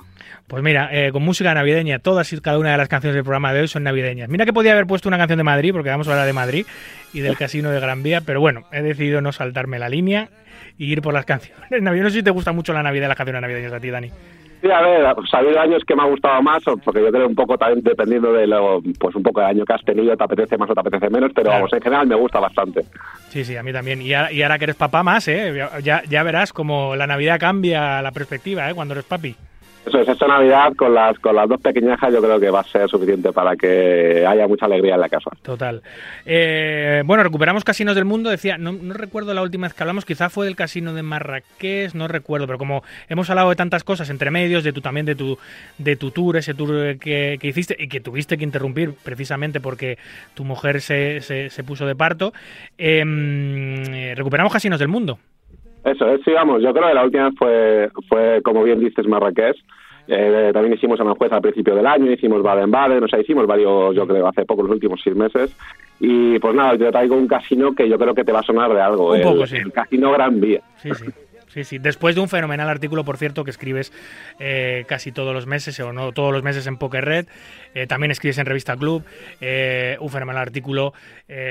[0.48, 3.52] Pues mira, eh, con música navideña, todas y cada una de las canciones del programa
[3.52, 4.30] de hoy son navideñas.
[4.30, 6.66] Mira que podía haber puesto una canción de Madrid, porque vamos a hablar de Madrid
[7.14, 10.30] y del casino de Gran Vía, pero bueno, he decidido no saltarme la línea
[10.78, 11.60] y ir por las canciones.
[11.70, 12.04] navideñas.
[12.04, 14.12] No sé si te gusta mucho la Navidad, las canciones navideñas a ti, Dani.
[14.66, 17.36] Sí, a ver, ha habido años que me ha gustado más, porque yo creo un
[17.36, 20.58] poco también dependiendo de lo, pues un poco el año que has tenido, te apetece
[20.58, 21.60] más o te apetece menos, pero Claro.
[21.60, 22.82] vamos, en general me gusta bastante.
[23.30, 24.02] Sí, sí, a mí también.
[24.02, 25.54] Y ahora, y ahora que eres papá más, ¿eh?
[25.84, 28.74] Ya, ya verás como la Navidad cambia la perspectiva, ¿eh?
[28.74, 29.36] Cuando eres papi.
[29.86, 32.64] Eso es, esta Navidad con las con las dos pequeñajas yo creo que va a
[32.64, 35.30] ser suficiente para que haya mucha alegría en la casa.
[35.44, 35.84] Total.
[36.26, 38.30] Eh, bueno, recuperamos casinos del mundo.
[38.30, 42.08] Decía, no, recuerdo la última vez que hablamos, quizá fue del casino de Marrakech, no
[42.08, 45.38] recuerdo, pero como hemos hablado de tantas cosas entre medios, de tu también de tu
[45.78, 49.60] de tu tour, ese tour eh, que, que hiciste y que tuviste que interrumpir precisamente
[49.60, 50.00] porque
[50.34, 52.34] tu mujer se, se, se puso de parto,
[52.80, 55.20] eh, recuperamos casinos del mundo.
[55.86, 59.56] Eso es, sí, vamos, yo creo que la última fue, fue como bien dices, Marrakech.
[60.08, 64.06] Eh, también hicimos Aranjuez al principio del año, hicimos Baden-Baden, o sea, hicimos varios, yo
[64.08, 65.56] creo, hace poco, los últimos seis meses.
[66.00, 68.74] Y pues nada, yo traigo un casino que yo creo que te va a sonar
[68.74, 69.58] de algo, Un el, poco, sí.
[69.58, 70.62] el Casino Gran Vía.
[70.78, 71.06] Sí, sí.
[71.56, 71.78] Sí, sí.
[71.78, 73.94] Después de un fenomenal artículo, por cierto, que escribes
[74.40, 77.28] eh, casi todos los meses, o no todos los meses en Poker Red,
[77.74, 79.06] eh, también escribes en Revista Club,
[79.40, 80.94] eh, un fenomenal artículo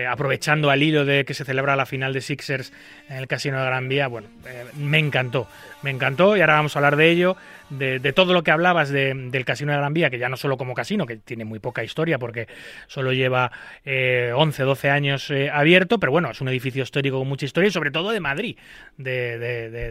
[0.09, 2.73] aprovechando al hilo de que se celebra la final de Sixers
[3.09, 4.07] en el Casino de Gran Vía.
[4.07, 4.29] Bueno,
[4.77, 5.49] me encantó,
[5.83, 7.37] me encantó y ahora vamos a hablar de ello,
[7.79, 10.57] de, todo lo que hablabas de- del Casino de Gran Vía, que ya no solo
[10.57, 12.49] como casino, que tiene muy poca historia porque
[12.87, 13.51] solo lleva
[13.85, 17.69] eh, 11, 12 años eh, abierto, pero bueno, es un edificio histórico con mucha historia
[17.69, 18.57] y sobre todo de Madrid,
[18.97, 19.39] de-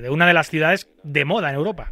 [0.02, 1.92] de una de las ciudades de moda en Europa.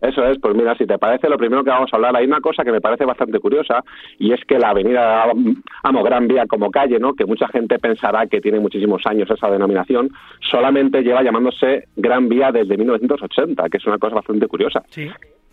[0.00, 2.40] Eso es, pues mira, si te parece, lo primero que vamos a hablar, hay una
[2.40, 3.82] cosa que me parece bastante curiosa,
[4.18, 5.32] y es que la avenida
[5.82, 7.14] Amo Gran Vía como calle, ¿no?
[7.14, 10.10] que mucha gente pensará que tiene muchísimos años esa denominación,
[10.40, 14.82] solamente lleva llamándose Gran Vía desde 1980, que es una cosa bastante curiosa.
[14.90, 15.08] Sí.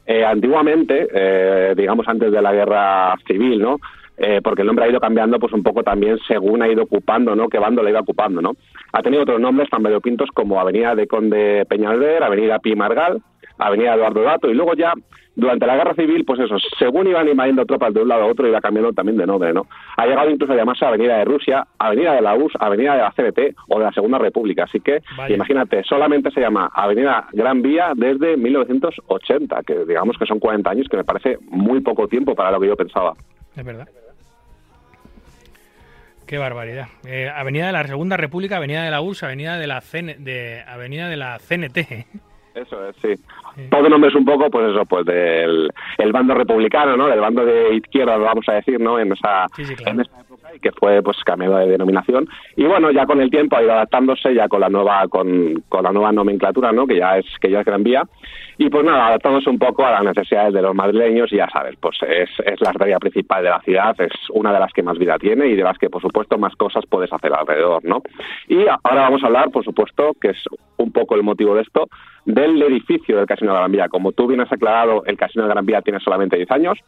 [0.06, 3.78] Eh, antiguamente, eh, digamos antes de la guerra civil, ¿no?
[4.18, 7.36] Eh, porque el nombre ha ido cambiando pues un poco también según ha ido ocupando,
[7.36, 7.48] ¿no?
[7.48, 8.52] Qué bando la iba ocupando, ¿no?
[8.92, 13.22] Ha tenido otros nombres tan variopintos como Avenida de Conde Peñalver, Avenida Pi Margal,
[13.68, 14.94] Avenida Eduardo Dato y luego ya
[15.36, 18.48] durante la guerra civil, pues eso, según iban invadiendo tropas de un lado a otro,
[18.48, 19.66] iba cambiando también de nombre, ¿no?
[19.98, 23.12] Ha llegado incluso a llamarse Avenida de Rusia, Avenida de la URSS, Avenida de la
[23.12, 24.66] CNT o de la Segunda República.
[24.66, 25.36] Así que, Vaya.
[25.36, 30.88] imagínate, solamente se llama Avenida Gran Vía desde 1980, que digamos que son 40 años,
[30.88, 33.14] que me parece muy poco tiempo para lo que yo pensaba.
[33.56, 33.88] Es verdad.
[36.28, 36.88] Qué barbaridad.
[37.06, 40.64] Eh, Avenida de la Segunda República, Avenida de la URSS, Avenida de la CN de
[40.68, 42.06] Avenida de la CNT.
[42.56, 43.16] Eso es, sí.
[43.70, 47.08] Todo nombre es un poco, pues eso, pues del el bando republicano, ¿no?
[47.08, 49.00] Del bando de izquierda, vamos a decir, ¿no?
[49.00, 49.92] En esa, Sí, sí, claro.
[49.92, 52.28] en esa época y que fue, pues, cambiado de denominación.
[52.56, 55.84] Y bueno, ya con el tiempo ha ido adaptándose, ya con la nueva, con, con
[55.84, 56.86] la nueva nomenclatura, ¿no?
[56.86, 58.04] Que ya es, que ya es Gran Vía.
[58.58, 61.76] Y pues nada, adaptándose un poco a las necesidades de los madrileños y ya sabes,
[61.80, 64.98] pues es, es la arteria principal de la ciudad, es una de las que más
[64.98, 68.02] vida tiene y de las que, por supuesto, más cosas puedes hacer alrededor, ¿no?
[68.48, 70.44] Y ahora vamos a hablar, por supuesto, que es
[70.78, 71.88] un poco el motivo de esto,
[72.26, 73.90] del edificio del Casino de Gran Vía.
[73.90, 76.80] Como tú bien has aclarado, el Casino de Gran Vía tiene solamente 10 años.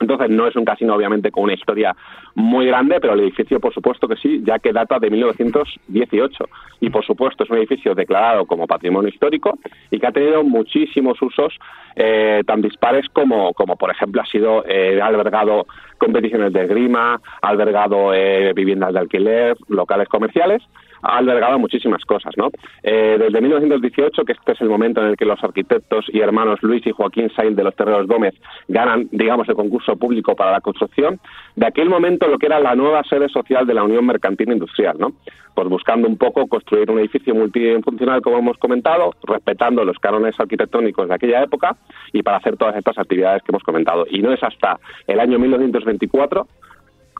[0.00, 1.94] Entonces no es un casino obviamente con una historia
[2.34, 6.44] muy grande, pero el edificio por supuesto que sí, ya que data de 1918
[6.80, 9.58] y por supuesto es un edificio declarado como patrimonio histórico
[9.90, 11.54] y que ha tenido muchísimos usos
[11.94, 15.66] eh, tan dispares como, como por ejemplo ha sido eh, albergado
[15.98, 20.62] competiciones de esgrima, ha albergado eh, viviendas de alquiler, locales comerciales
[21.06, 22.50] ha albergado muchísimas cosas, ¿no?
[22.82, 26.58] Eh, desde 1918, que este es el momento en el que los arquitectos y hermanos
[26.62, 28.34] Luis y Joaquín Sainz de los Terreros Gómez
[28.68, 31.20] ganan, digamos, el concurso público para la construcción,
[31.54, 34.96] de aquel momento lo que era la nueva sede social de la Unión Mercantil Industrial,
[34.98, 35.12] ¿no?
[35.54, 41.08] Pues buscando un poco construir un edificio multifuncional, como hemos comentado, respetando los cánones arquitectónicos
[41.08, 41.76] de aquella época
[42.12, 44.06] y para hacer todas estas actividades que hemos comentado.
[44.10, 46.46] Y no es hasta el año 1924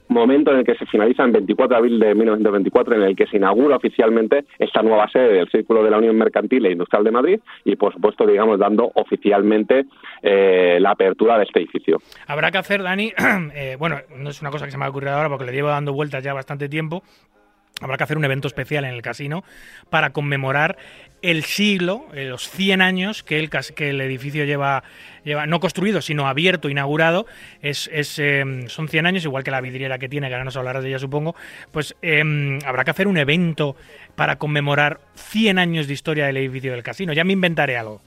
[0.09, 3.27] momento en el que se finaliza en 24 de abril de 1924, en el que
[3.27, 7.11] se inaugura oficialmente esta nueva sede del Círculo de la Unión Mercantil e Industrial de
[7.11, 9.87] Madrid y, por supuesto, digamos, dando oficialmente
[10.23, 11.99] eh, la apertura de este edificio.
[12.27, 13.12] Habrá que hacer, Dani,
[13.55, 15.69] eh, bueno, no es una cosa que se me ha ocurrido ahora porque le llevo
[15.69, 17.03] dando vueltas ya bastante tiempo.
[17.83, 19.45] Habrá que hacer un evento especial en el casino
[19.91, 20.78] para conmemorar
[21.22, 24.82] el siglo, eh, los 100 años que el, que el edificio lleva,
[25.24, 27.26] lleva, no construido, sino abierto, inaugurado.
[27.62, 30.56] Es, es, eh, son 100 años, igual que la vidriera que tiene, que ahora nos
[30.56, 31.34] hablarás de ella, supongo.
[31.72, 33.76] Pues eh, habrá que hacer un evento
[34.14, 37.12] para conmemorar 100 años de historia del edificio del casino.
[37.12, 38.01] Ya me inventaré algo.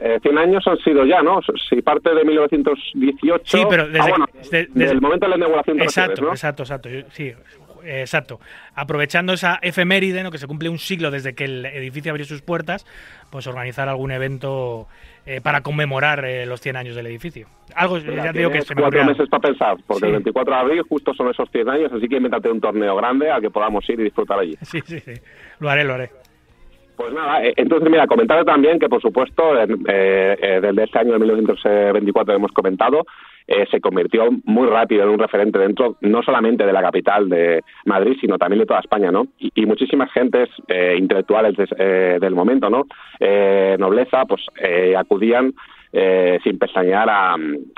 [0.00, 1.40] Eh, 100 años han sido ya, ¿no?
[1.70, 3.44] Si parte de 1918...
[3.44, 6.30] Sí, pero desde, Ah, bueno, desde- desde el momento de la inauguración Exacto, ¿no?
[6.30, 6.88] exacto, exacto.
[6.88, 7.32] Yo- Sí,
[7.84, 8.40] exacto.
[8.74, 10.30] Aprovechando esa efeméride, ¿no?
[10.30, 12.86] que se cumple un siglo desde que el edificio abrió sus puertas,
[13.30, 14.88] pues organizar algún evento
[15.26, 17.46] eh, para conmemorar eh, los 100 años del edificio.
[17.74, 20.06] Algo, Mira, ya te digo que se me cuatro meses para pensar, porque Sí.
[20.06, 23.30] el 24 de abril justo son esos 100 años, así que invéntate un torneo grande
[23.30, 24.56] al que podamos ir y disfrutar allí.
[24.62, 25.12] Sí, sí, sí.
[25.60, 26.10] Lo haré, lo haré.
[26.96, 31.12] Pues nada, eh, entonces mira, comentar también que por supuesto eh, eh, desde este año
[31.14, 33.04] de 1924 hemos comentado,
[33.46, 37.62] eh, se convirtió muy rápido en un referente dentro no solamente de la capital de
[37.86, 39.26] Madrid, sino también de toda España, ¿no?
[39.38, 42.84] Y, muchísimas gentes eh, intelectuales des- eh, del momento, ¿no?
[43.78, 44.46] Nobleza, pues
[44.96, 45.52] acudían
[46.44, 47.36] sin pestañear a,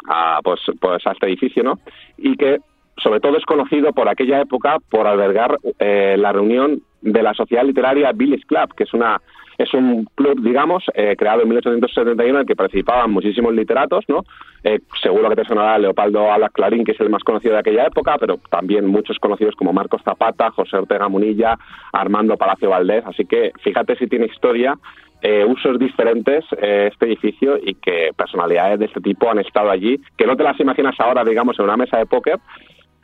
[0.09, 1.78] a, pues, pues a este edificio, ¿no?
[2.19, 2.59] Y que
[2.97, 7.64] sobre todo es conocido por aquella época por albergar eh, la reunión de la sociedad
[7.64, 9.20] literaria Billy's Club, que es una
[9.56, 14.24] es un club, digamos, eh, creado en 1871 en el que participaban muchísimos literatos, ¿no?
[14.64, 17.86] Eh, seguro que te sonará Leopoldo Alas Clarín, que es el más conocido de aquella
[17.86, 21.56] época, pero también muchos conocidos como Marcos Zapata, José Ortega Munilla,
[21.93, 23.05] Armando Palacio Valdés.
[23.06, 24.76] Así que fíjate si tiene historia,
[25.26, 29.98] eh, usos diferentes eh, este edificio y que personalidades de este tipo han estado allí,
[30.18, 32.39] que no te las imaginas ahora, digamos, en una mesa de póker,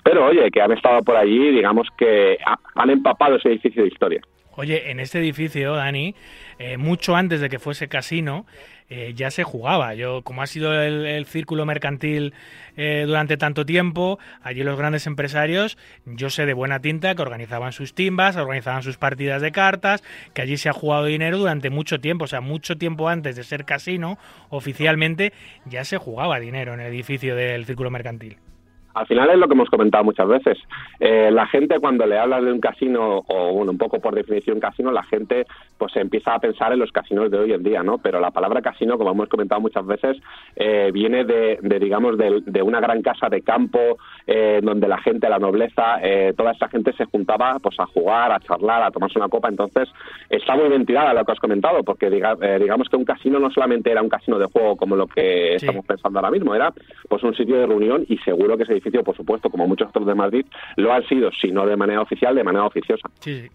[0.03, 3.89] pero oye, que han estado por allí, digamos que ha- han empapado ese edificio de
[3.89, 4.21] historia.
[4.57, 6.15] Oye, en este edificio, Dani,
[6.59, 8.47] eh, mucho antes de que fuese casino,
[8.91, 9.95] eh, ya se jugaba.
[9.95, 12.35] Yo, como ha sido el, el círculo mercantil
[12.77, 17.73] eh, durante tanto tiempo, allí los grandes empresarios, yo sé de buena tinta que organizaban
[17.73, 20.03] sus timbas, organizaban sus partidas de cartas,
[20.35, 23.45] que allí se ha jugado dinero durante mucho tiempo, o sea, mucho tiempo antes de
[23.45, 24.19] ser casino,
[24.51, 25.33] oficialmente
[25.65, 28.37] ya se jugaba dinero en el edificio del círculo mercantil.
[28.95, 30.59] Al final es lo que hemos comentado muchas veces.
[30.99, 34.61] Eh, la gente cuando le hablas de un casino, o bueno, un poco por definición
[34.61, 35.47] casino, la gente
[35.79, 37.99] pues empieza a pensar en los casinos de hoy en día, ¿no?
[37.99, 40.17] Pero la palabra casino, como hemos comentado muchas veces,
[40.57, 43.79] eh, viene de, de, digamos, de, de, una gran casa de campo
[44.27, 48.33] eh, donde la gente, la nobleza, eh, toda esa gente se juntaba pues a jugar,
[48.33, 49.49] a charlar, a tomarse una copa.
[49.49, 49.89] Entonces,
[50.29, 53.51] está muy ventilada lo que has comentado, porque diga, eh, digamos que un casino no
[53.51, 55.67] solamente era un casino de juego como lo que Sí.
[55.67, 56.73] estamos pensando ahora mismo, era
[57.09, 60.15] pues un sitio de reunión y seguro que ese por supuesto, como muchos otros de
[60.15, 60.47] Madrid,
[60.77, 63.09] lo han sido, si no de manera oficial, de manera oficiosa.
[63.21, 63.51] Sí, sí.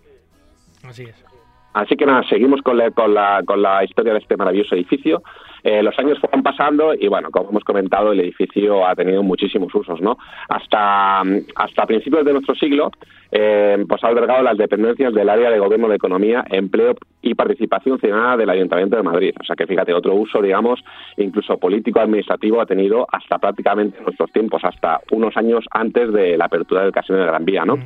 [0.83, 1.25] Así es.
[1.73, 5.21] Así que nada, seguimos con la, con la, con la historia de este maravilloso edificio.
[5.65, 9.73] Eh, los años fueron pasando y bueno, como hemos comentado, el edificio ha tenido muchísimos
[9.73, 10.15] usos, ¿no?
[10.47, 11.21] Hasta,
[11.55, 12.91] hasta principios de nuestro siglo,
[13.31, 16.93] eh, pues ha albergado las dependencias del área de gobierno de economía, empleo
[17.23, 19.33] y participación ciudadana del Ayuntamiento de Madrid.
[19.41, 20.79] O sea que fíjate, otro uso, digamos,
[21.17, 26.45] incluso político administrativo ha tenido hasta prácticamente nuestros tiempos, hasta unos años antes de la
[26.45, 27.79] apertura del Casino de Gran Vía, ¿no?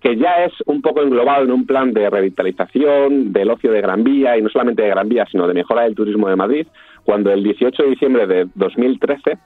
[0.00, 4.04] que ya es un poco englobado en un plan de revitalización del ocio de Gran
[4.04, 6.66] Vía y no solamente de Gran Vía, sino de mejora del turismo de Madrid,
[7.06, 9.38] cuando el 18 de diciembre de 2013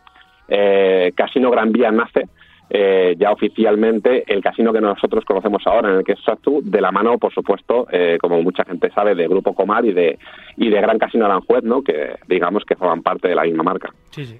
[0.49, 2.27] eh, Casino Gran Vía nace
[2.70, 6.81] eh, ya oficialmente el casino que nosotros conocemos ahora, en el que es Satu, de
[6.81, 10.19] la mano, por supuesto, eh, como mucha gente sabe, de Grupo Comar y de,
[10.57, 11.82] y de Gran Casino Aranjuez, ¿no?
[11.82, 13.93] que digamos que forman parte de la misma marca.
[14.11, 14.39] Sí, sí.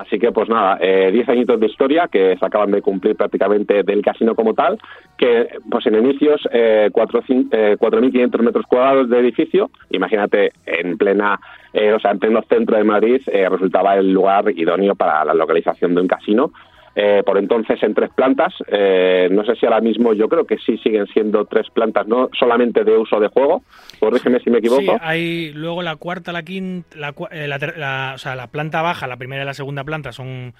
[0.00, 3.82] Así que, pues nada, eh, 10 añitos de historia que se acaban de cumplir prácticamente
[3.82, 4.78] del casino como tal,
[5.16, 10.98] que pues en inicios eh, cuatro cin- eh, 4.500 metros cuadrados de edificio, imagínate en
[10.98, 11.38] plena,
[11.72, 15.34] eh, o sea, en pleno centro de Madrid, eh, resultaba el lugar idóneo para la
[15.34, 16.50] localización de un casino.
[16.98, 20.56] Eh, por entonces en tres plantas, eh, no sé si ahora mismo yo creo que
[20.56, 23.62] sí siguen siendo tres plantas, no solamente de uso de juego,
[24.00, 24.80] corrígeme si me equivoco.
[24.80, 28.80] Sí, hay luego la cuarta, la quinta, la, eh, la la- o sea, la planta
[28.80, 30.54] baja, la primera y la segunda planta son...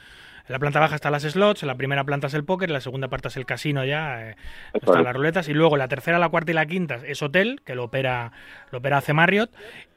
[0.49, 2.75] En la planta baja están las slots, en la primera planta es el póker, en
[2.75, 4.37] la segunda parte es el casino ya, eh,
[4.75, 5.05] están es.
[5.05, 7.85] las ruletas, y luego la tercera, la cuarta y la quinta es hotel, que lo
[7.85, 8.31] opera,
[8.71, 9.51] lo opera hace Marriott,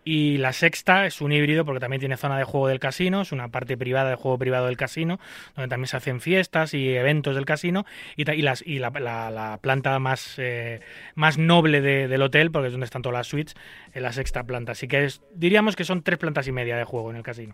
[0.04, 3.32] y la sexta es un híbrido porque también tiene zona de juego del casino, es
[3.32, 5.20] una parte privada de juego privado del casino,
[5.56, 7.86] donde también se hacen fiestas y eventos del casino,
[8.16, 10.80] y, ta- y, las, y la, la- la planta más, eh,
[11.14, 13.56] más noble de- del hotel, porque es donde están todas las suites,
[13.94, 14.72] en la sexta planta.
[14.72, 17.54] Así que es- diríamos que son tres plantas y media de juego en el casino.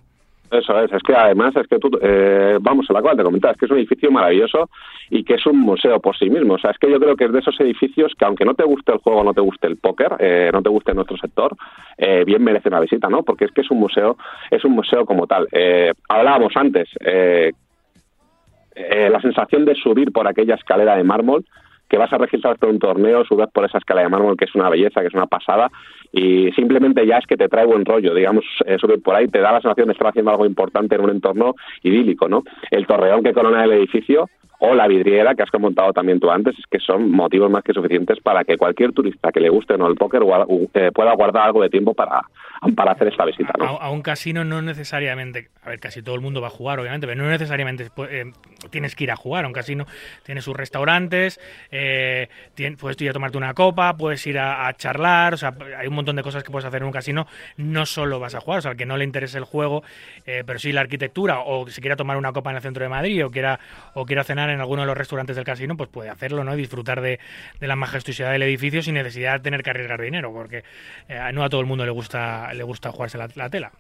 [0.52, 3.54] Eso es, es que además es que tú, eh, vamos, a la cual te comentaba,
[3.54, 4.70] es que es un edificio maravilloso
[5.10, 6.54] y que es un museo por sí mismo.
[6.54, 8.64] O sea, es que yo creo que es de esos edificios que aunque no te
[8.64, 11.56] guste el juego, no te guste el póker, eh, no te guste nuestro sector,
[11.98, 13.24] eh, bien merece una visita, ¿no?
[13.24, 14.18] Porque es que es un museo,
[14.52, 15.48] es un museo como tal.
[15.52, 17.52] Eh, hablábamos antes, eh,
[18.76, 21.46] eh, la sensación de subir por aquella escalera de mármol,
[21.88, 24.70] que vas a registrarte un torneo, subes por esa escalera de mármol, que es una
[24.70, 25.70] belleza, que es una pasada,
[26.12, 28.46] y simplemente ya es que te trae buen rollo, digamos,
[28.80, 31.56] subir por ahí te da la sensación de estar haciendo algo importante en un entorno
[31.84, 32.44] idílico, ¿no?
[32.72, 34.30] El torreón que corona el edificio
[34.60, 37.74] o la vidriera que has comentado también tú antes, es que son motivos más que
[37.74, 40.22] suficientes para que cualquier turista que le guste o no el póker
[40.74, 42.22] eh, pueda guardar algo de tiempo para,
[42.74, 43.66] para hacer esta visita, ¿no?
[43.66, 47.06] A, un casino no necesariamente, a ver, casi todo el mundo va a jugar, obviamente,
[47.06, 48.32] pero no necesariamente pu- eh,
[48.70, 49.86] tienes que ir a jugar a un casino.
[50.24, 51.38] Tienes sus restaurantes,
[51.70, 52.30] eh,
[52.80, 55.95] puedes ir a tomarte una copa, puedes ir a, a charlar, o sea, hay un
[55.96, 57.28] montón de cosas que puedes hacer en un casino.
[57.58, 59.84] No solo vas a jugar, o sea, al que no le interese el juego,
[60.26, 62.90] eh, pero sí la arquitectura, o si quiera tomar una copa en el centro de
[62.90, 63.60] Madrid, o quiera,
[63.94, 66.54] o quiera cenar en alguno de los restaurantes del casino, pues puede hacerlo, ¿no?
[66.54, 67.20] Y disfrutar de,
[67.60, 70.64] de la majestuosidad del edificio sin necesidad de tener que arriesgar dinero, porque
[71.08, 73.72] eh, no a todo el mundo le gusta, le gusta jugarse la- la tela.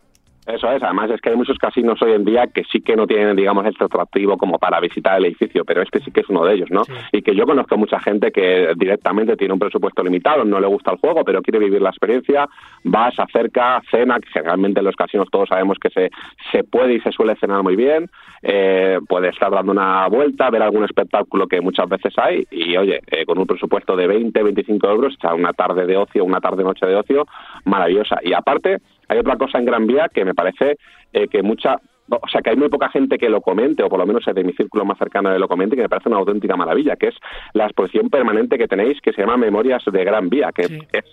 [0.47, 3.07] Eso es, además es que hay muchos casinos hoy en día que sí que no
[3.07, 6.45] tienen, digamos, este atractivo como para visitar el edificio, pero este sí que es uno
[6.45, 6.83] de ellos, ¿no?
[7.11, 10.91] Y que yo conozco mucha gente que directamente tiene un presupuesto limitado, no le gusta
[10.91, 12.47] el juego, pero quiere vivir la experiencia,
[12.85, 16.11] va, se acerca, cena, que generalmente en los casinos todos sabemos que se,
[16.51, 18.09] se puede y se suele cenar muy bien,
[18.43, 22.99] eh, puede estar dando una vuelta, ver algún espectáculo que muchas veces hay, y oye,
[23.07, 26.85] eh, con un presupuesto de 20, 25 euros, echar una tarde de ocio, una tarde-noche
[26.85, 27.25] de ocio,
[27.63, 28.19] maravillosa.
[28.21, 28.77] Y aparte,
[29.07, 30.77] hay otra cosa en Gran Vía que me parece
[31.13, 33.99] eh, que mucha o sea que hay muy poca gente que lo comente, o por
[33.99, 36.55] lo menos de mi círculo más cercano que lo comente, que me parece una auténtica
[36.55, 37.15] maravilla, que es
[37.53, 41.05] la exposición permanente que tenéis, que se llama Memorias de Gran Vía, que es,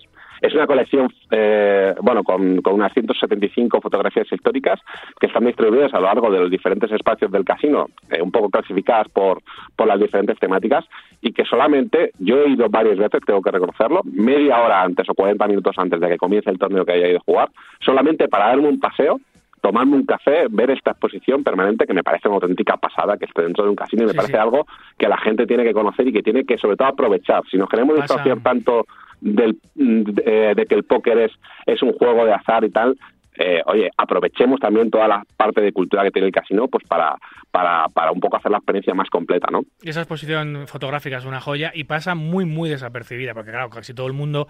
[0.43, 4.77] es una colección, eh, bueno, con, con unas 175 fotografías históricas
[5.17, 8.49] que están distribuidas a lo largo de los diferentes espacios del casino, eh, un poco
[8.49, 9.41] clasificadas por,
[9.77, 10.83] por las diferentes temáticas,
[11.21, 15.13] y que solamente, yo he ido varias veces, tengo que reconocerlo, media hora antes o
[15.13, 17.49] 40 minutos antes de que comience el torneo que haya ido a jugar,
[17.79, 19.21] solamente para darme un paseo,
[19.63, 23.43] tomarme un café, ver esta exposición permanente que me parece una auténtica pasada que esté
[23.43, 24.37] dentro de un casino y me Sí, parece sí.
[24.39, 24.67] algo
[24.97, 27.43] que la gente tiene que conocer y que tiene que sobre todo aprovechar.
[27.49, 28.85] Si nos queremos distanciar tanto
[29.21, 31.31] del, de, eh, de que el póker es,
[31.65, 32.97] es un juego de azar y tal,
[33.37, 37.15] eh, oye, aprovechemos también toda la parte de cultura que tiene el casino pues para,
[37.51, 39.63] para, para un poco hacer la experiencia más completa, ¿no?
[39.83, 44.07] Esa exposición fotográfica es una joya y pasa muy, muy desapercibida, porque claro, casi todo
[44.07, 44.47] el mundo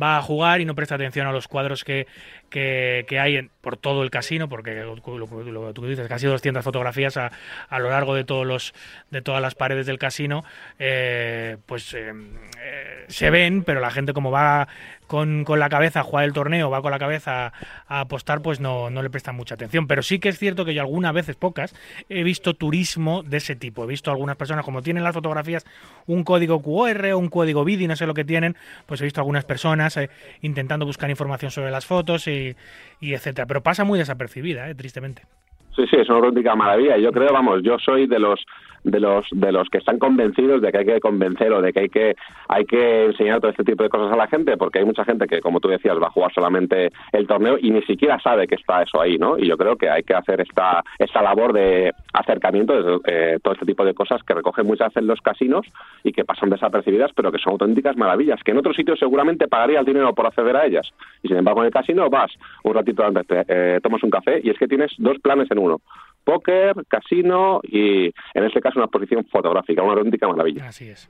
[0.00, 2.06] va a jugar y no presta atención a los cuadros que,
[2.50, 7.16] que, hay en- por todo el casino, porque lo, lo- tú dices, casi 200 fotografías
[7.16, 7.30] a,
[7.68, 8.74] a lo largo de todos los
[9.10, 10.44] de todas las paredes del casino,
[10.78, 12.12] eh, pues eh,
[12.62, 14.68] eh, se ven, pero la gente como va
[15.06, 17.52] con, con la cabeza a jugar el torneo, va con la cabeza
[17.88, 19.86] a, apostar, pues no, no le prestan mucha atención.
[19.86, 21.74] Pero sí que es cierto que yo algunas veces, pocas,
[22.08, 23.84] he visto turismo de ese tipo.
[23.84, 25.64] He visto algunas personas, como tienen las fotografías
[26.06, 28.56] un código QR o un código BIDI, no sé lo que tienen,
[28.86, 30.10] pues he visto algunas personas eh,
[30.42, 32.54] intentando buscar información sobre las fotos y,
[33.00, 33.46] y etcétera.
[33.46, 35.22] Pero pasa muy desapercibida, eh, tristemente.
[35.76, 36.96] Sí, sí, es una auténtica maravilla.
[36.96, 38.40] Yo creo, vamos, yo soy de los
[38.86, 41.80] de los de los que están convencidos de que hay que convencer o de que
[41.80, 42.14] hay que
[42.48, 45.26] hay que enseñar todo este tipo de cosas a la gente, porque hay mucha gente
[45.26, 48.54] que, como tú decías, va a jugar solamente el torneo y ni siquiera sabe que
[48.54, 49.38] está eso ahí, ¿no?
[49.38, 53.54] Y yo creo que hay que hacer esta esta labor de acercamiento de eh, todo
[53.54, 55.66] este tipo de cosas que recogen muchas veces los casinos
[56.04, 59.80] y que pasan desapercibidas, pero que son auténticas maravillas, que en otros sitios seguramente pagaría
[59.80, 60.88] el dinero por acceder a ellas.
[61.22, 62.30] Y sin embargo, en el casino vas
[62.62, 65.58] un ratito antes, te, eh, tomas un café y es que tienes dos planes en
[65.58, 65.80] uno.
[66.26, 70.66] Póker, casino y, en este caso, una exposición fotográfica, una auténtica maravilla.
[70.66, 71.08] Así es.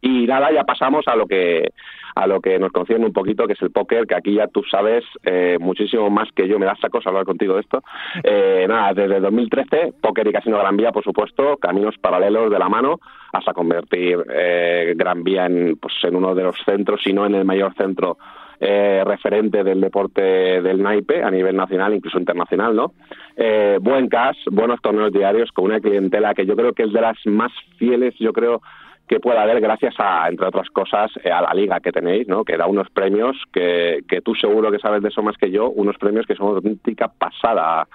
[0.00, 1.72] Y nada, ya pasamos a lo que
[2.14, 4.62] a lo que nos concierne un poquito, que es el póker, que aquí ya tú
[4.70, 7.82] sabes eh, muchísimo más que yo, me da sacos hablar contigo de esto.
[8.22, 12.68] Eh, nada, desde 2013, póker y casino Gran Vía, por supuesto, caminos paralelos de la
[12.68, 13.00] mano,
[13.32, 17.34] hasta convertir eh, Gran Vía en, pues, en uno de los centros, si no en
[17.34, 18.16] el mayor centro
[18.60, 20.22] eh, referente del deporte
[20.62, 22.92] del naipe a nivel nacional, incluso internacional, ¿no?
[23.36, 27.00] Eh, buen cash, buenos torneos diarios con una clientela que yo creo que es de
[27.00, 28.62] las más fieles, yo creo
[29.08, 32.44] que pueda haber gracias a, entre otras cosas, eh, a la liga que tenéis, ¿no?
[32.44, 35.68] Que da unos premios que, que tú seguro que sabes de eso más que yo,
[35.70, 37.86] unos premios que son auténtica pasada,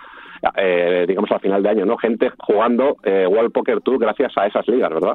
[0.55, 1.97] eh, digamos al final de año, ¿no?
[1.97, 5.13] Gente jugando eh, World Poker Tour gracias a esas ligas, ¿verdad?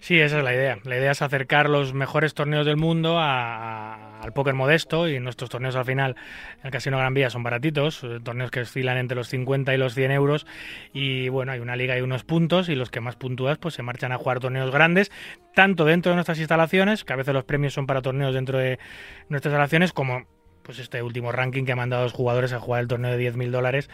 [0.00, 0.78] Sí, esa es la idea.
[0.84, 5.50] La idea es acercar los mejores torneos del mundo a- al póker modesto y nuestros
[5.50, 6.14] torneos al final
[6.60, 9.76] en el Casino Gran Vía son baratitos, eh, torneos que oscilan entre los 50 y
[9.76, 10.46] los 100 euros
[10.92, 13.82] y bueno, hay una liga y unos puntos y los que más puntúas pues se
[13.82, 15.10] marchan a jugar torneos grandes,
[15.54, 18.78] tanto dentro de nuestras instalaciones, que a veces los premios son para torneos dentro de
[19.28, 20.26] nuestras instalaciones, como
[20.62, 23.50] pues este último ranking que ha mandado los jugadores a jugar el torneo de 10.000
[23.50, 23.88] dólares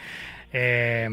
[0.56, 1.09] eh,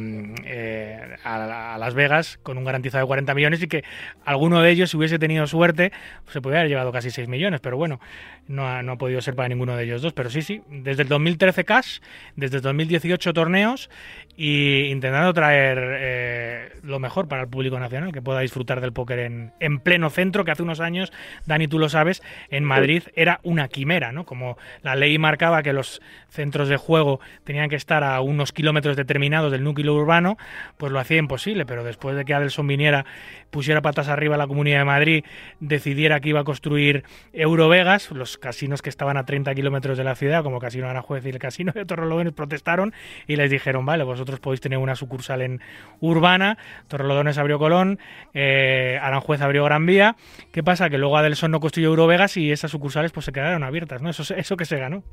[0.46, 3.84] eh, a, a Las Vegas con un garantizado de 40 millones y que
[4.24, 5.92] alguno de ellos, si hubiese tenido suerte,
[6.24, 8.00] pues se podría haber llevado casi 6 millones, pero bueno,
[8.48, 10.14] no ha, no ha podido ser para ninguno de ellos dos.
[10.14, 12.00] Pero sí, sí, desde el 2013 cash,
[12.36, 13.90] desde el 2018 torneos
[14.38, 19.20] y intentando traer eh, lo mejor para el público nacional, que pueda disfrutar del póker
[19.20, 21.12] en, en pleno centro, que hace unos años,
[21.48, 24.26] Dani, tú lo sabes, en Madrid era una quimera, ¿no?
[24.26, 28.96] Como la ley marcaba que los centros de juego tenían que estar a unos kilómetros
[29.32, 30.38] del núcleo urbano,
[30.78, 33.06] pues lo hacía imposible, pero después de que Adelson viniera,
[33.50, 35.26] pusiera patas arriba a la Comunidad de Madrid,
[35.62, 40.16] decidiera que iba a construir Eurovegas, los casinos que estaban a 30 kilómetros de la
[40.16, 42.94] ciudad, como Casino Aranjuez y el Casino de Torrelodones, protestaron
[43.26, 45.62] y les dijeron, vale, vosotros podéis tener una sucursal en
[46.02, 46.58] Urbana,
[46.90, 48.00] Torrelodones abrió Colón,
[48.34, 50.18] eh, Aranjuez abrió Gran Vía,
[50.52, 50.90] ¿qué pasa?
[50.90, 54.10] Que luego Adelson no construyó Eurovegas y esas sucursales pues se quedaron abiertas, ¿no?
[54.10, 55.04] Eso, eso que se ganó.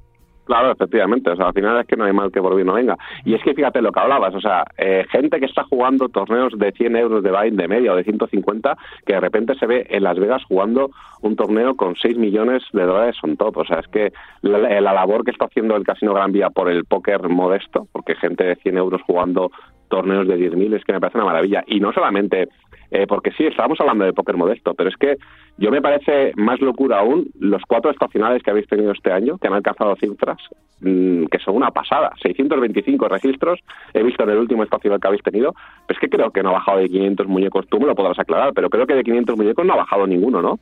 [0.49, 1.29] Claro, efectivamente.
[1.29, 2.97] O sea, al final es que no hay mal que por bien no venga.
[3.23, 4.35] Y es que fíjate lo que hablabas.
[4.35, 7.93] O sea, eh, gente que está jugando torneos de 100 euros de buy de media
[7.93, 11.97] o de 150, que de repente se ve en Las Vegas jugando un torneo con
[11.97, 13.59] 6 millones de dólares son top.
[13.59, 14.11] O sea, es que
[14.41, 18.15] la, la labor que está haciendo el Casino Gran Vía por el póker modesto, porque
[18.15, 19.51] gente de 100 euros jugando
[19.89, 21.63] torneos de 10.000 es que me parece una maravilla.
[21.67, 22.49] Y no solamente
[22.91, 25.17] eh, porque sí, estábamos hablando de póker modesto, pero es que
[25.59, 29.47] yo me parece más locura aún los cuatro estacionales que habéis tenido este año, que
[29.47, 30.39] han alcanzado cifras
[30.81, 32.13] mmm, que son una pasada.
[32.23, 33.61] 625 registros
[33.93, 35.55] he visto en el último estacional que habéis tenido,
[35.87, 38.19] pero es que creo que no ha bajado de 500 muñecos, tú me lo podrás
[38.19, 40.59] aclarar, pero creo que de 500 muñecos no ha bajado ninguno, ¿no?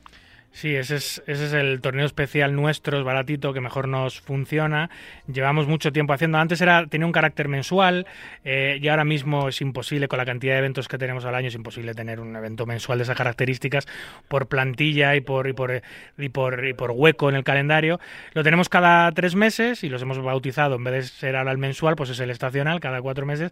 [0.51, 4.89] Sí, ese es, ese es el torneo especial nuestro, es baratito, que mejor nos funciona.
[5.31, 6.39] Llevamos mucho tiempo haciendo.
[6.39, 8.07] Antes era tenía un carácter mensual
[8.43, 11.49] eh, y ahora mismo es imposible, con la cantidad de eventos que tenemos al año,
[11.49, 13.85] es imposible tener un evento mensual de esas características
[14.27, 15.83] por plantilla y por, y por,
[16.17, 17.99] y por, y por hueco en el calendario.
[18.33, 21.59] Lo tenemos cada tres meses y los hemos bautizado, en vez de ser ahora el
[21.59, 23.51] mensual, pues es el estacional, cada cuatro meses.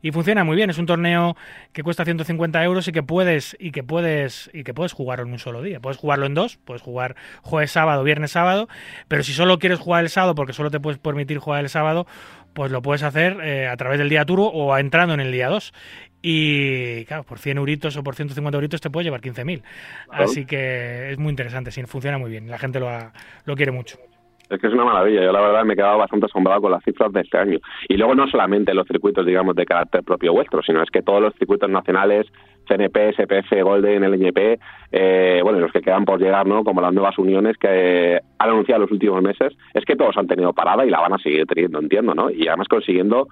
[0.00, 0.70] Y funciona muy bien.
[0.70, 1.36] Es un torneo
[1.74, 5.32] que cuesta 150 euros y que puedes, y que puedes, y que puedes jugarlo en
[5.32, 5.80] un solo día.
[5.80, 8.68] Puedes jugarlo dos puedes jugar jueves, sábado, viernes, sábado,
[9.08, 12.06] pero si solo quieres jugar el sábado porque solo te puedes permitir jugar el sábado,
[12.54, 15.48] pues lo puedes hacer eh, a través del día turbo o entrando en el día
[15.48, 15.74] 2.
[16.22, 19.62] Y claro, por 100 euritos o por 150 euritos te puede llevar 15.000.
[20.10, 22.48] Así que es muy interesante, sí, funciona muy bien.
[22.48, 23.12] La gente lo, ha-
[23.44, 23.98] lo quiere mucho.
[24.48, 25.22] Es que es una maravilla.
[25.24, 27.58] Yo la verdad me he quedado bastante asombrado con las cifras de este año.
[27.88, 31.20] Y luego no solamente los circuitos, digamos, de carácter propio vuestro, sino es que todos
[31.20, 32.26] los circuitos nacionales,
[32.68, 34.58] CNP, SPF, Golden, LNP,
[34.92, 36.64] eh, bueno, los que quedan por llegar, ¿no?
[36.64, 40.52] Como las nuevas uniones que han anunciado los últimos meses, es que todos han tenido
[40.52, 42.30] parada y la van a seguir teniendo, entiendo, ¿no?
[42.30, 43.28] Y además consiguiendo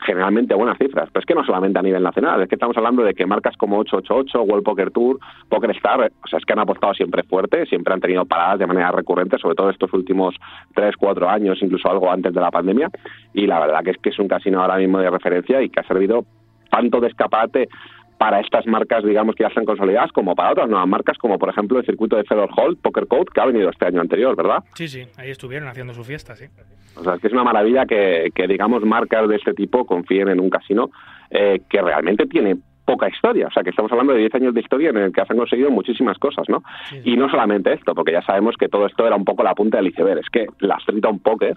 [0.00, 1.08] generalmente buenas cifras.
[1.12, 3.56] Pero es que no solamente a nivel nacional, es que estamos hablando de que marcas
[3.56, 7.66] como 888, World Poker Tour, Poker Star, o sea, es que han apostado siempre fuerte,
[7.66, 10.34] siempre han tenido paradas de manera recurrente, sobre todo estos últimos
[10.74, 12.90] 3, 4 años, incluso algo antes de la pandemia.
[13.34, 15.80] Y la verdad que es que es un casino ahora mismo de referencia y que
[15.80, 16.24] ha servido
[16.70, 17.68] tanto de escaparate
[18.20, 21.48] para estas marcas, digamos, que ya están consolidadas, como para otras nuevas marcas, como por
[21.48, 24.62] ejemplo el circuito de Fedor Hall, Poker Code, que ha venido este año anterior, ¿verdad?
[24.74, 26.44] Sí, sí, ahí estuvieron haciendo su fiesta, sí.
[26.96, 30.28] O sea, es que es una maravilla que, que digamos, marcas de este tipo confíen
[30.28, 30.90] en un casino
[31.30, 33.46] eh, que realmente tiene poca historia.
[33.46, 35.38] O sea, que estamos hablando de 10 años de historia en el que se han
[35.38, 36.62] conseguido muchísimas cosas, ¿no?
[37.02, 39.78] Y no solamente esto, porque ya sabemos que todo esto era un poco la punta
[39.78, 40.18] del iceberg.
[40.20, 41.56] Es que la Street Poker,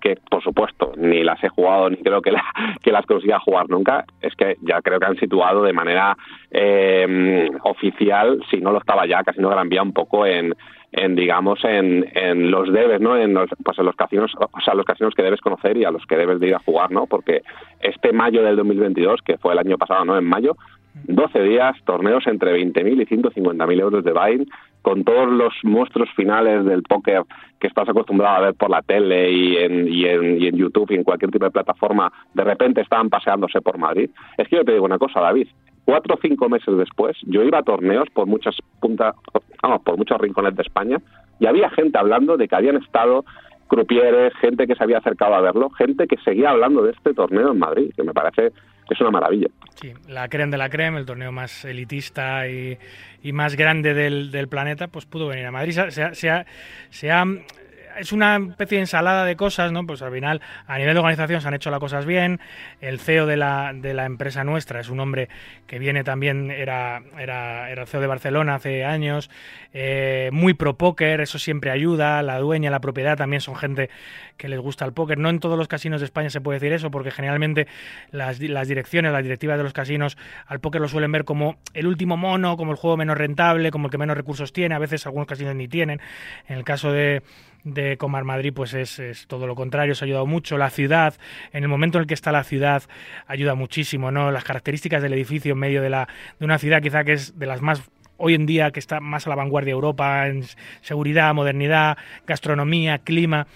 [0.00, 2.44] que por supuesto ni las he jugado ni creo que, la-
[2.82, 6.16] que las consiga jugar nunca, es que ya creo que han situado de manera
[6.50, 10.54] eh, oficial, si no lo estaba ya, Casino Gran Vía un poco en,
[10.92, 13.16] en digamos en, en los debes, ¿no?
[13.16, 15.90] En los, pues en los casinos, o sea, los casinos que debes conocer y a
[15.90, 17.06] los que debes de ir a jugar, ¿no?
[17.06, 17.42] Porque
[17.80, 20.16] este mayo del 2022, que fue el año pasado, ¿no?
[20.16, 20.56] En mayo,
[21.04, 24.46] 12 días, torneos entre 20.000 y 150.000 euros de buy
[24.86, 27.24] con todos los monstruos finales del póker
[27.58, 30.92] que estás acostumbrado a ver por la tele y en, y, en, y en YouTube
[30.92, 34.10] y en cualquier tipo de plataforma, de repente estaban paseándose por Madrid.
[34.38, 35.48] Es que yo te digo una cosa, David.
[35.84, 39.16] Cuatro o cinco meses después, yo iba a torneos por muchas puntas,
[39.60, 40.98] vamos, por muchos rincones de España
[41.40, 43.24] y había gente hablando de que habían estado
[43.66, 47.50] crupieres, gente que se había acercado a verlo, gente que seguía hablando de este torneo
[47.50, 48.52] en Madrid, que me parece
[48.90, 49.48] es una maravilla.
[49.80, 52.78] Sí, la creme de la creme, el torneo más elitista y,
[53.22, 55.72] y más grande del, del planeta, pues pudo venir a Madrid.
[55.90, 56.46] Se ha-
[57.98, 59.86] es una especie de ensalada de cosas, ¿no?
[59.86, 62.40] Pues al final, a nivel de organización se han hecho las cosas bien.
[62.80, 65.28] El CEO de la, de la empresa nuestra es un hombre
[65.66, 69.30] que viene también, era, era, era CEO de Barcelona hace años,
[69.72, 72.22] eh, muy pro póker, eso siempre ayuda.
[72.22, 73.90] La dueña, la propiedad también son gente
[74.36, 75.18] que les gusta el póker.
[75.18, 77.66] No en todos los casinos de España se puede decir eso, porque generalmente
[78.10, 80.16] las, las direcciones, las directivas de los casinos
[80.46, 83.88] al póker lo suelen ver como el último mono, como el juego menos rentable, como
[83.88, 84.74] el que menos recursos tiene.
[84.74, 86.00] A veces algunos casinos ni tienen.
[86.48, 87.22] En el caso de,
[87.66, 90.56] de Comar Madrid, pues es, es todo lo contrario, se ha ayudado mucho.
[90.56, 91.14] La ciudad,
[91.52, 92.84] en el momento en el que está la ciudad,
[93.26, 94.30] ayuda muchísimo, ¿no?
[94.30, 97.46] Las características del edificio en medio de, la, de una ciudad quizá que es de
[97.46, 97.82] las más
[98.18, 100.44] hoy en día que está más a la vanguardia de Europa en
[100.80, 103.46] seguridad, modernidad, gastronomía, clima.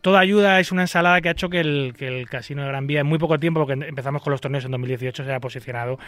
[0.00, 2.86] Toda ayuda es una ensalada que ha hecho que el, que el Casino de Gran
[2.86, 5.98] Vía en muy poco tiempo, porque empezamos con los torneos en 2018, se haya posicionado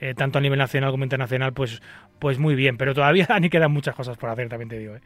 [0.00, 1.80] eh, tanto a nivel nacional como internacional, pues,
[2.18, 2.76] pues muy bien.
[2.76, 4.96] Pero todavía ni quedan muchas cosas por hacer, también te digo.
[4.96, 5.00] ¿eh?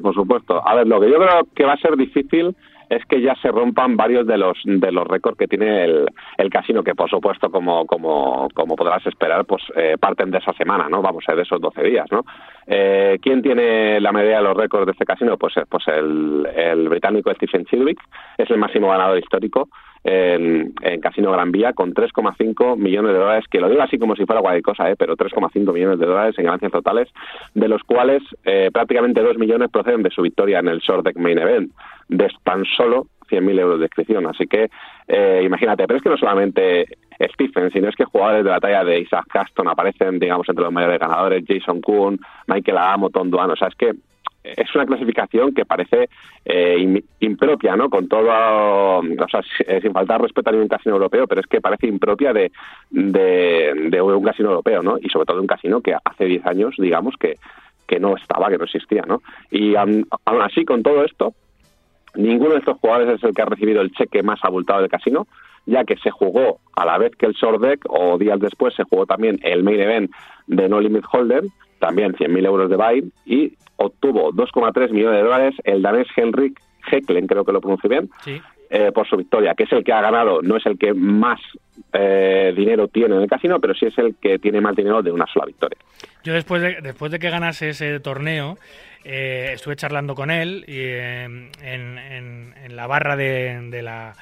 [0.00, 0.66] Por supuesto.
[0.66, 2.56] A ver, lo que yo creo que va a ser difícil
[2.88, 6.06] es que ya se rompan varios de los de los récords que tiene el,
[6.36, 10.52] el casino, que por supuesto, como como como podrás esperar, pues eh, parten de esa
[10.52, 11.00] semana, ¿no?
[11.00, 12.24] Vamos a de esos 12 días, ¿no?
[12.66, 15.38] Eh, ¿Quién tiene la medida de los récords de este casino?
[15.38, 17.98] Pues, eh, pues el, el británico Stephen Chidwick,
[18.36, 19.68] es el máximo ganador histórico
[20.04, 24.16] en, en Casino Gran Vía con 3,5 millones de dólares, que lo digo así como
[24.16, 24.96] si fuera cualquier cosa, ¿eh?
[24.96, 27.08] pero 3,5 millones de dólares en ganancias totales,
[27.54, 31.16] de los cuales eh, prácticamente 2 millones proceden de su victoria en el Short Deck
[31.16, 31.72] Main Event,
[32.08, 34.26] de tan solo 100.000 euros de inscripción.
[34.26, 34.70] Así que
[35.08, 36.86] eh, imagínate, pero es que no solamente
[37.32, 40.72] Stephen, sino es que jugadores de la talla de Isaac Caston aparecen, digamos, entre los
[40.72, 42.18] mayores ganadores, Jason Kuhn,
[42.48, 43.92] Michael Adamo, Tom Duan, o sea, es que
[44.44, 46.08] es una clasificación que parece
[46.44, 47.88] eh, im- impropia, ¿no?
[47.88, 48.28] Con todo,
[48.98, 52.32] o sea, si- sin faltar respeto a ningún casino europeo, pero es que parece impropia
[52.32, 52.50] de,
[52.90, 54.96] de, un casino europeo, ¿no?
[55.00, 57.36] Y sobre todo de un casino que hace 10 años, digamos, que,
[57.86, 59.22] que no estaba, que no existía, ¿no?
[59.50, 60.06] Y aún
[60.42, 61.34] así, con todo esto,
[62.14, 65.26] ninguno de estos jugadores es el que ha recibido el cheque más abultado del casino,
[65.66, 68.82] ya que se jugó a la vez que el short deck o días después se
[68.84, 70.10] jugó también el main event
[70.48, 71.44] de No Limit Holder
[71.82, 76.60] también 100.000 euros de Bain, y obtuvo 2,3 millones de dólares el danés Henrik
[76.90, 78.40] Heklen, creo que lo pronuncio bien, Sí.
[78.70, 81.40] eh, por su victoria, que es el que ha ganado, no es el que más
[81.92, 85.10] eh, dinero tiene en el casino, pero sí es el que tiene más dinero de
[85.10, 85.76] una sola victoria.
[86.22, 88.56] Yo después de, después de que ganase ese torneo,
[89.04, 94.14] eh, estuve charlando con él y, eh, en, en- en la barra de, de la,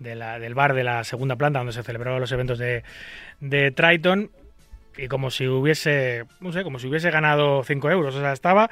[0.00, 2.82] de la- del bar de la segunda planta donde se celebraban los eventos de,
[3.40, 4.28] de Triton
[4.96, 8.14] y como si hubiese, no sé, como si hubiese ganado 5 euros.
[8.14, 8.70] O sea, estaba...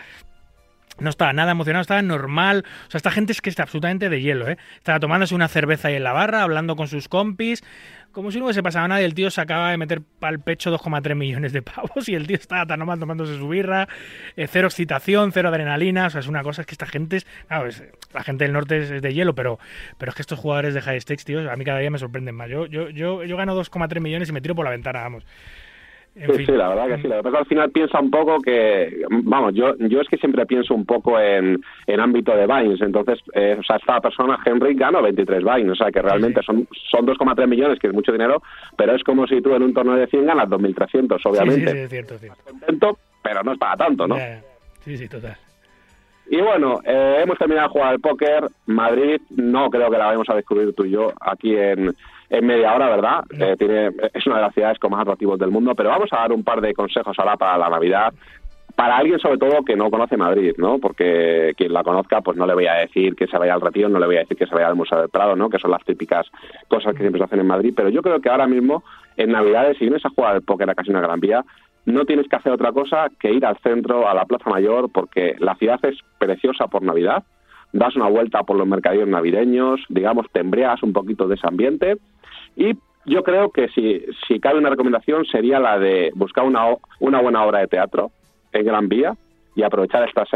[0.99, 2.65] No estaba nada emocionado, estaba normal.
[2.87, 4.59] O sea, esta gente es que está absolutamente de hielo, ¿eh?
[4.77, 7.65] Estaba tomándose una cerveza ahí en la barra, hablando con sus compis,
[8.13, 10.71] como si no hubiese pasado nada y el tío se acaba de meter al pecho
[10.71, 13.89] 2,3 millones de pavos y el tío estaba tan normal tomándose su birra,
[14.37, 17.27] eh, cero excitación, cero adrenalina, o sea, es una cosa es que esta gente es,
[17.49, 17.83] claro, es-
[18.13, 19.59] la gente del norte es, es de hielo, pero,
[19.97, 22.35] pero es que estos jugadores de high stakes, tío, a mí cada día me sorprenden
[22.35, 22.51] más.
[22.51, 25.25] Yo, yo, yo, yo gano 2,3 millones y me tiro por la ventana, vamos.
[26.15, 26.47] En Sí, fin.
[26.47, 27.09] sí, la verdad que sí.
[27.09, 30.45] Lo que pasa al final piensa un poco que, vamos, yo yo es que siempre
[30.45, 32.83] pienso un poco en, en ámbito de Vines.
[32.83, 35.71] Entonces, eh, o sea, esta persona, Henry, ganó 23 Vines.
[35.73, 38.43] O sea, que realmente son, son 2,3 millones, que es mucho dinero,
[38.77, 41.71] pero es como si tú en un torneo de 100 ganas 2.300, Sí, obviamente.
[41.71, 42.43] sí, sí, es cierto, es cierto.
[42.51, 44.19] Contento, pero no es para tanto, ¿no?
[44.19, 44.41] Ya.
[44.81, 45.37] Sí, sí, total.
[46.29, 48.45] Y bueno, eh, hemos terminado de jugar al póker.
[48.67, 51.93] Madrid, no creo que la vayamos a descubrir tú y yo aquí en,
[52.33, 53.25] en media hora, ¿verdad?
[53.39, 56.17] Eh, tiene, es una de las ciudades con más atractivos del mundo, pero vamos a
[56.17, 58.11] dar un par de consejos ahora para la Navidad.
[58.75, 60.79] Para alguien, sobre todo, que no conoce Madrid, ¿no?
[60.79, 63.91] Porque quien la conozca, pues no le voy a decir que se vaya al Retiro,
[63.91, 65.51] no le voy a decir que se vaya al Museo del Prado, ¿no?
[65.51, 66.27] Que son las típicas
[66.69, 67.75] cosas que siempre se hacen en Madrid.
[67.77, 68.83] Pero yo creo que ahora mismo,
[69.19, 71.45] en Navidades, si vienes a jugar al póker a Casino Gran Vía,
[71.85, 75.37] no tienes que hacer otra cosa que ir al centro, a la Plaza Mayor, porque
[75.39, 77.25] la ciudad es preciosa por Navidad.
[77.75, 81.99] Das una vuelta por los mercadillos navideños, digamos, te embriagas un poquito de ese ambiente.
[82.57, 87.21] Y yo creo que si, si cabe una recomendación sería la de buscar una, una
[87.21, 88.11] buena obra de teatro
[88.53, 89.17] en Gran Vía
[89.55, 90.29] y aprovechar estas,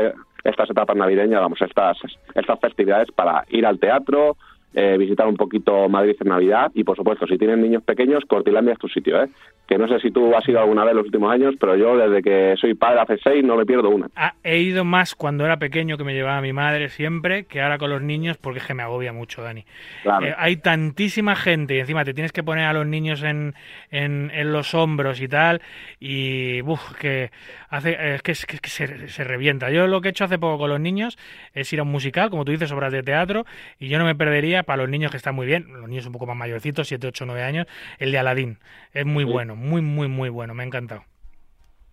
[0.45, 1.99] estas etapas navideñas, vamos, estas,
[2.35, 4.37] estas festividades para ir al teatro,
[4.79, 8.75] eh, visitar un poquito Madrid en Navidad y, por supuesto, si tienen niños pequeños, Cortilandia
[8.75, 9.29] es tu sitio, ¿eh?
[9.67, 11.97] Que no sé si tú has ido alguna vez en los últimos años, pero yo
[11.97, 14.07] desde que soy padre hace seis no me pierdo una.
[14.15, 17.77] Ah, he ido más cuando era pequeño que me llevaba mi madre siempre que ahora
[17.79, 19.65] con los niños porque es que me agobia mucho, Dani.
[20.05, 20.27] Claro.
[20.27, 23.55] Eh, hay tantísima gente y encima te tienes que poner a los niños en,
[23.91, 25.61] en, en los hombros y tal
[25.99, 27.31] y uf, que
[27.69, 29.71] hace eh, es que, es que- es que se, se revienta.
[29.71, 31.19] Yo lo que he hecho hace poco con los niños
[31.55, 33.47] es ir a un musical, como tú dices, obras de teatro
[33.81, 36.13] y yo no me perdería para los niños que están muy bien, los niños un
[36.13, 37.67] poco más mayorcitos, 7, 8, 9 años,
[37.99, 38.59] el de Aladdin.
[38.93, 41.03] Es muy bueno, muy muy muy bueno, me ha encantado.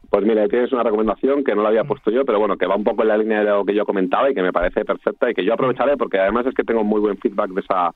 [0.09, 2.75] Pues mira, tienes una recomendación que no la había puesto yo, pero bueno, que va
[2.75, 5.29] un poco en la línea de lo que yo comentaba y que me parece perfecta
[5.29, 7.91] y que yo aprovecharé porque además es que tengo muy buen feedback de esa,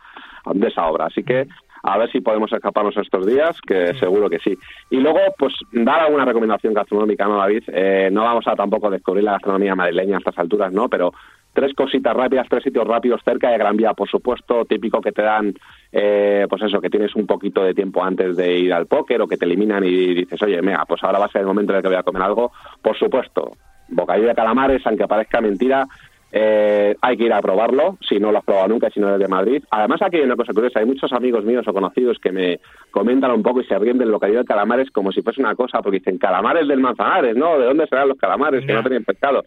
[0.52, 1.06] de esa obra.
[1.06, 1.48] Así que
[1.84, 4.58] a ver si podemos escaparnos estos días, que seguro que sí.
[4.90, 7.64] Y luego, pues dar alguna recomendación gastronómica, ¿no, David?
[7.68, 10.90] Eh, no vamos a tampoco descubrir la gastronomía madrileña a estas alturas, ¿no?
[10.90, 11.14] Pero
[11.58, 15.24] tres cositas rápidas, tres sitios rápidos cerca de Gran Vía, por supuesto, típico que te
[15.24, 15.56] dan,
[15.92, 19.28] eh, pues eso, que tienes un poquito de tiempo antes de ir al póker o
[19.28, 21.78] que te eliminan y dices, oye, mira, pues ahora va a ser el momento en
[21.78, 22.52] el que voy a comer algo.
[22.80, 23.54] Por supuesto,
[23.88, 25.88] bocadillo de calamares, aunque parezca mentira,
[26.32, 29.20] eh, hay que ir a probarlo, si no lo has probado nunca, si no eres
[29.20, 29.64] de Madrid.
[29.72, 32.60] Además, aquí hay una cosa curiosa, hay muchos amigos míos o conocidos que me
[32.92, 35.82] comentan un poco y se ríen del bocadillo de calamares como si fuese una cosa,
[35.82, 37.58] porque dicen, calamares del Manzanares, ¿no?
[37.58, 39.44] ¿De dónde serán los calamares que no tienen pescado?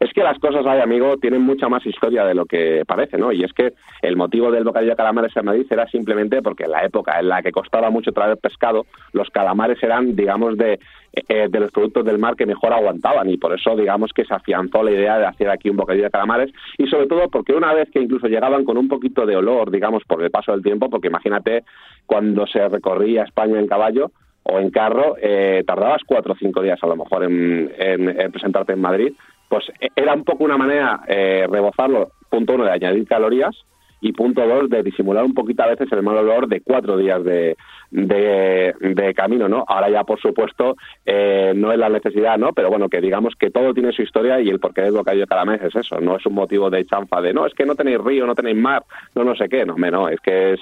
[0.00, 3.30] Es que las cosas ahí, amigo, tienen mucha más historia de lo que parece, ¿no?
[3.32, 6.72] Y es que el motivo del bocadillo de calamares en Madrid era simplemente porque en
[6.72, 10.80] la época en la que costaba mucho traer pescado, los calamares eran, digamos, de,
[11.12, 14.34] eh, de los productos del mar que mejor aguantaban y por eso, digamos, que se
[14.34, 17.72] afianzó la idea de hacer aquí un bocadillo de calamares y sobre todo porque una
[17.74, 20.90] vez que incluso llegaban con un poquito de olor, digamos, por el paso del tiempo,
[20.90, 21.64] porque imagínate
[22.06, 24.10] cuando se recorría España en caballo,
[24.44, 28.32] o en carro, eh, tardabas cuatro o cinco días a lo mejor en, en- en
[28.32, 29.12] presentarte en Madrid,
[29.52, 33.54] pues eh, era un poco una manera eh, rebozarlo, punto uno, de añadir calorías
[34.00, 37.22] y punto dos, de disimular un poquito a veces el mal olor de cuatro días
[37.22, 37.54] de,
[37.90, 39.62] de, camino, ¿no?
[39.68, 42.54] Ahora ya, por supuesto, eh, no es la necesidad, ¿no?
[42.54, 45.28] Pero bueno, que digamos que todo tiene su historia y el porqué del bocadillo de
[45.28, 47.98] calamares es eso, no es un motivo de chanfa de, no, es que no tenéis
[47.98, 48.82] río, no tenéis mar,
[49.14, 50.60] no no sé qué, no, no, es que es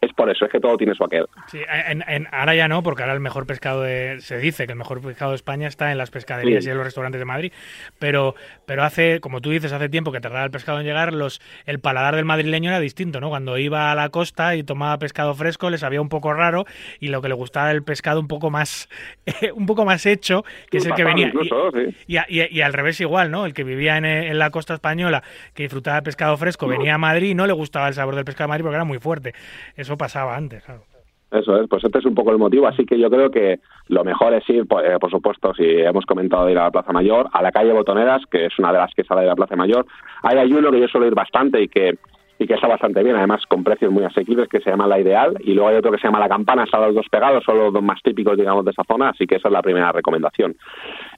[0.00, 1.26] es por eso, es que todo tiene su aquel.
[1.48, 4.72] Sí, en- en- ahora ya no, porque ahora el mejor pescado de, se dice que
[4.72, 6.68] el mejor pescado de España está en las pescaderías Sí.
[6.68, 7.52] y en los restaurantes de Madrid,
[7.98, 8.34] pero
[8.66, 11.80] pero hace, como tú dices, hace tiempo que tardaba el pescado en llegar, los el
[11.80, 13.28] paladar del madrileño era distinto, ¿no?
[13.28, 16.64] Cuando iba a la costa y tomaba pescado fresco le sabía un poco raro
[17.00, 18.88] y lo que le gustaba era el pescado un poco más
[19.54, 21.26] un poco más hecho, que es el que venía.
[21.28, 21.94] incluso, sí.
[22.06, 23.46] Y, a- y a- y al revés igual, ¿no?
[23.46, 25.22] El que vivía en, en la costa española,
[25.54, 28.24] que disfrutaba de pescado fresco, venía a Madrid y no le gustaba el sabor del
[28.24, 29.34] pescado de Madrid porque era muy fuerte.
[29.76, 30.82] Eso pasaba antes, claro.
[31.30, 34.04] Eso es, pues este es un poco el motivo, así que yo creo que lo
[34.04, 36.92] mejor es ir, pues, eh, por supuesto, si hemos comentado de ir a la Plaza
[36.92, 39.56] Mayor, a la calle Botoneras, que es una de las que sale de la Plaza
[39.56, 39.84] Mayor.
[40.22, 41.98] Hay uno que yo suelo ir bastante y que
[42.38, 45.36] y que está bastante bien, además con precios muy asequibles, que se llama La Ideal,
[45.40, 47.72] y luego hay otro que se llama La Campana, están los dos pegados, son los
[47.72, 50.56] dos más típicos, digamos, de esa zona, así que esa es la primera recomendación.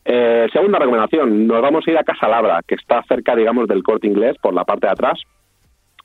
[0.04, 3.82] Eh, segunda recomendación, nos vamos a ir a Casa Labra, que está cerca, digamos, del
[3.82, 5.22] corte inglés, por la parte de atrás,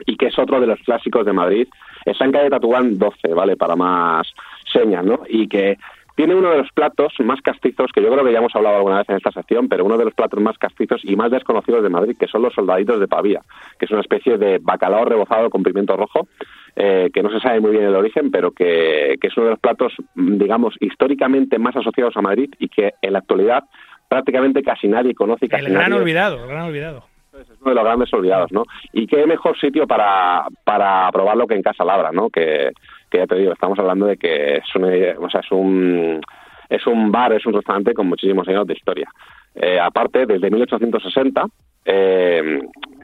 [0.06, 1.68] y que es otro de los clásicos de Madrid.
[2.06, 3.57] Está en calle Tatuán 12, ¿vale?
[3.57, 4.28] Para más
[4.72, 5.22] señas, ¿no?
[5.28, 5.78] Y que
[6.15, 8.99] tiene uno de los platos más castizos, que yo creo que ya hemos hablado alguna
[8.99, 11.90] vez en esta sección, pero uno de los platos más castizos y más desconocidos de
[11.90, 13.41] Madrid, que son los soldaditos de Pavía,
[13.80, 16.28] que es una especie de bacalao rebozado con pimiento rojo,
[16.76, 19.52] eh, que no se sabe muy bien el origen, pero que, que es uno de
[19.52, 23.64] los platos, mm, digamos, históricamente más asociados a Madrid y que en la actualidad
[24.07, 27.10] prácticamente casi nadie conoce casi El gran nadie olvidado, el gran olvidado.
[27.39, 28.63] Es uno de los grandes olvidados, ¿no?
[28.93, 32.29] Y qué mejor sitio para, para probarlo que en Casa Labra, ¿no?
[32.29, 32.71] Que,
[33.09, 36.21] que ya te digo, estamos hablando de que es un, eh, o sea, es un,
[36.69, 39.09] es un bar, es un restaurante con muchísimos años de historia.
[39.55, 41.45] Eh, aparte, desde 1860,
[41.85, 42.61] eh,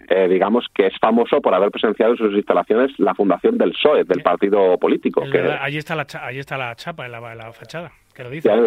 [0.09, 4.05] eh, digamos que es famoso por haber presenciado en sus instalaciones la fundación del PSOE,
[4.05, 5.23] del partido político.
[5.29, 7.91] Que, allí, está la, allí está la chapa en la, en la fachada,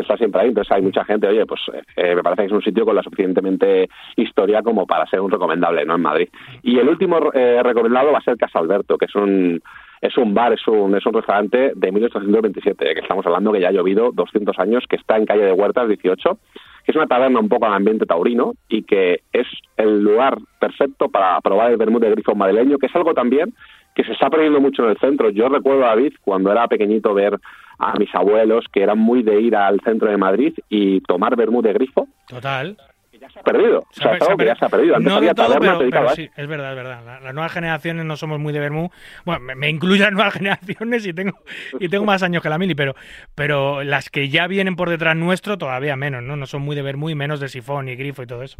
[0.01, 1.61] está siempre ahí, entonces hay mucha gente, oye, pues
[1.97, 5.31] eh, me parece que es un sitio con la suficientemente historia como para ser un
[5.31, 5.97] recomendable, ¿no?
[5.97, 6.29] En Madrid.
[6.63, 9.61] Y el último eh, recomendado va a ser Casa Alberto, que es un
[10.01, 13.69] es un bar, es un, es un restaurante de 1827, que estamos hablando que ya
[13.69, 16.39] ha llovido 200 años, que está en calle de Huertas 18,
[16.85, 19.47] que es una taberna un poco al ambiente taurino y que es
[19.77, 23.53] el lugar perfecto para probar el vermut de grifo madrileño, que es algo también
[23.95, 25.31] que se está perdiendo mucho en el centro.
[25.31, 27.39] Yo recuerdo, David, cuando era pequeñito ver
[27.79, 31.65] a mis abuelos que eran muy de ir al centro de Madrid y tomar vermut
[31.65, 32.77] de grifo, Total.
[33.11, 33.85] se ha perdido.
[33.91, 34.97] Se ha- es algo se ha que ya se ha perdido.
[34.97, 37.03] Antes no había de todo, tabernas pero, pero a sí, es verdad, es verdad.
[37.05, 38.91] La- Las nuevas generaciones no somos muy de vermú.
[39.25, 41.39] Bueno, me, me incluyo las nuevas generaciones y tengo
[41.79, 42.95] y tengo más años que la mili, pero
[43.35, 46.37] pero las que ya vienen por detrás nuestro todavía menos, ¿no?
[46.37, 48.59] No son muy de vermú y menos de sifón y grifo y todo eso.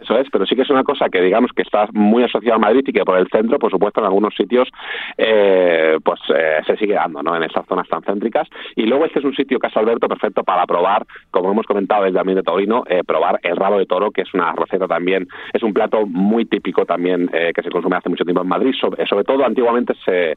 [0.00, 2.58] Eso es, pero sí que es una cosa que digamos que está muy asociada a
[2.58, 4.68] Madrid y que por el centro, por supuesto, en algunos sitios
[5.16, 7.34] eh, pues eh, se sigue dando, ¿no?
[7.36, 8.48] En esas zonas tan céntricas.
[8.76, 12.16] Y luego este es un sitio, Casa Alberto, perfecto para probar, como hemos comentado desde
[12.16, 15.62] también de Taurino, eh, probar el rabo de toro, que es una receta también, es
[15.62, 18.74] un plato muy típico también eh, que se consume hace mucho tiempo en Madrid.
[18.80, 20.36] Sobre, sobre todo antiguamente se,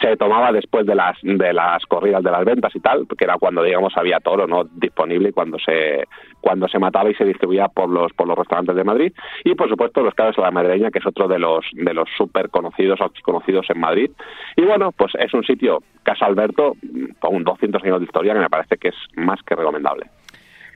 [0.00, 3.36] se tomaba después de las de las corridas de las ventas y tal, que era
[3.38, 6.06] cuando digamos había toro no disponible y cuando se
[6.40, 9.12] cuando se mataba y se distribuía por los por los restaurantes de Madrid.
[9.44, 12.08] Y por supuesto los caros a la madrileña que es otro de los de los
[12.16, 14.10] súper conocidos o conocidos en Madrid.
[14.56, 16.74] Y bueno pues es un sitio Casa Alberto
[17.18, 20.06] con 200 años de historia que me parece que es más que recomendable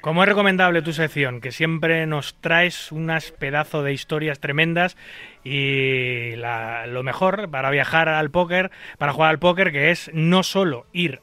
[0.03, 4.97] Como es recomendable tu sección, que siempre nos traes unas pedazos de historias tremendas
[5.45, 10.43] y la- lo mejor para viajar al póker, para jugar al póker, que es no
[10.43, 11.20] solo ir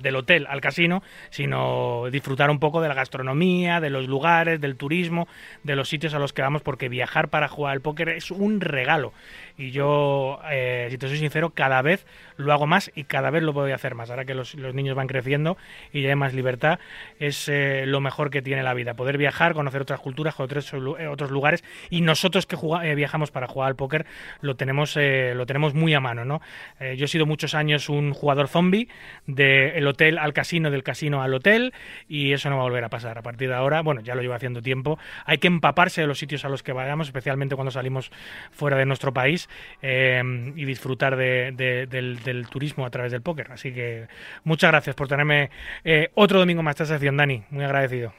[0.00, 4.76] del hotel al casino, sino disfrutar un poco de la gastronomía, de los lugares, del
[4.76, 5.28] turismo,
[5.62, 8.62] de los sitios a los que vamos, porque viajar para jugar al póker es un
[8.62, 9.12] regalo.
[9.56, 12.06] Y yo, eh, si te soy sincero, cada vez
[12.36, 14.10] lo hago más y cada vez lo voy a hacer más.
[14.10, 15.56] Ahora que los, los niños van creciendo
[15.92, 16.78] y ya hay más libertad,
[17.18, 18.94] es eh, lo mejor que tiene la vida.
[18.94, 21.64] Poder viajar, conocer otras culturas, otros eh, otros lugares.
[21.90, 22.56] Y nosotros que
[22.94, 24.06] viajamos para jugar al póker,
[24.40, 26.40] lo tenemos, lo tenemos muy a mano, ¿no?
[26.80, 28.88] Yo he sido muchos años un jugador zombie,
[29.26, 31.72] del hotel al casino, del casino al hotel,
[32.08, 33.18] y eso no va a volver a pasar.
[33.18, 36.18] A partir de ahora, bueno, ya lo llevo haciendo tiempo, hay que empaparse de los
[36.18, 38.10] sitios a los que vayamos, especialmente cuando salimos
[38.50, 39.41] fuera de nuestro país,
[39.82, 40.22] eh,
[40.56, 43.52] y disfrutar de- de- del, del turismo a través del póker.
[43.52, 44.06] Así que
[44.44, 45.50] muchas gracias por tenerme
[45.84, 47.42] eh, otro domingo más esta sección, Dani.
[47.50, 48.12] Muy agradecido.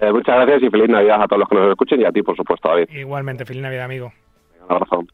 [0.00, 2.22] Eh, muchas gracias y feliz Navidad a todos los que nos escuchen y a ti
[2.22, 4.12] por supuesto David Igualmente, feliz Navidad, amigo.
[4.66, 5.04] un abrazo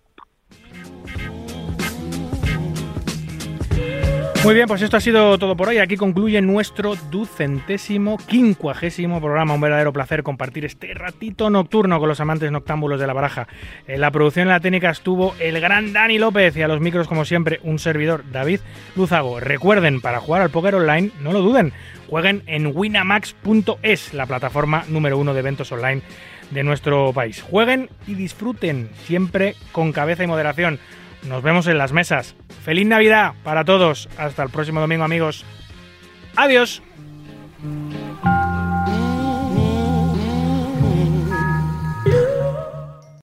[4.49, 5.77] Muy bien, pues esto ha sido todo por hoy.
[5.77, 9.53] Aquí concluye nuestro ducentésimo, quincuagésimo programa.
[9.53, 13.47] Un verdadero placer compartir este ratito nocturno con los amantes noctámbulos de la baraja.
[13.87, 17.07] En la producción y la técnica estuvo el gran Dani López y a los micros,
[17.07, 18.61] como siempre, un servidor, David
[18.97, 19.39] Luzago.
[19.39, 21.75] Recuerden, para jugar al póker online, no lo duden,
[22.09, 26.01] jueguen en winamax.es, la plataforma número uno de eventos online
[26.53, 27.43] de nuestro país.
[27.43, 30.79] Jueguen y disfruten, siempre con cabeza y moderación.
[31.25, 32.35] Nos vemos en las mesas.
[32.65, 34.09] Feliz Navidad para todos.
[34.19, 35.45] Hasta el próximo domingo amigos.
[36.37, 36.83] Adiós.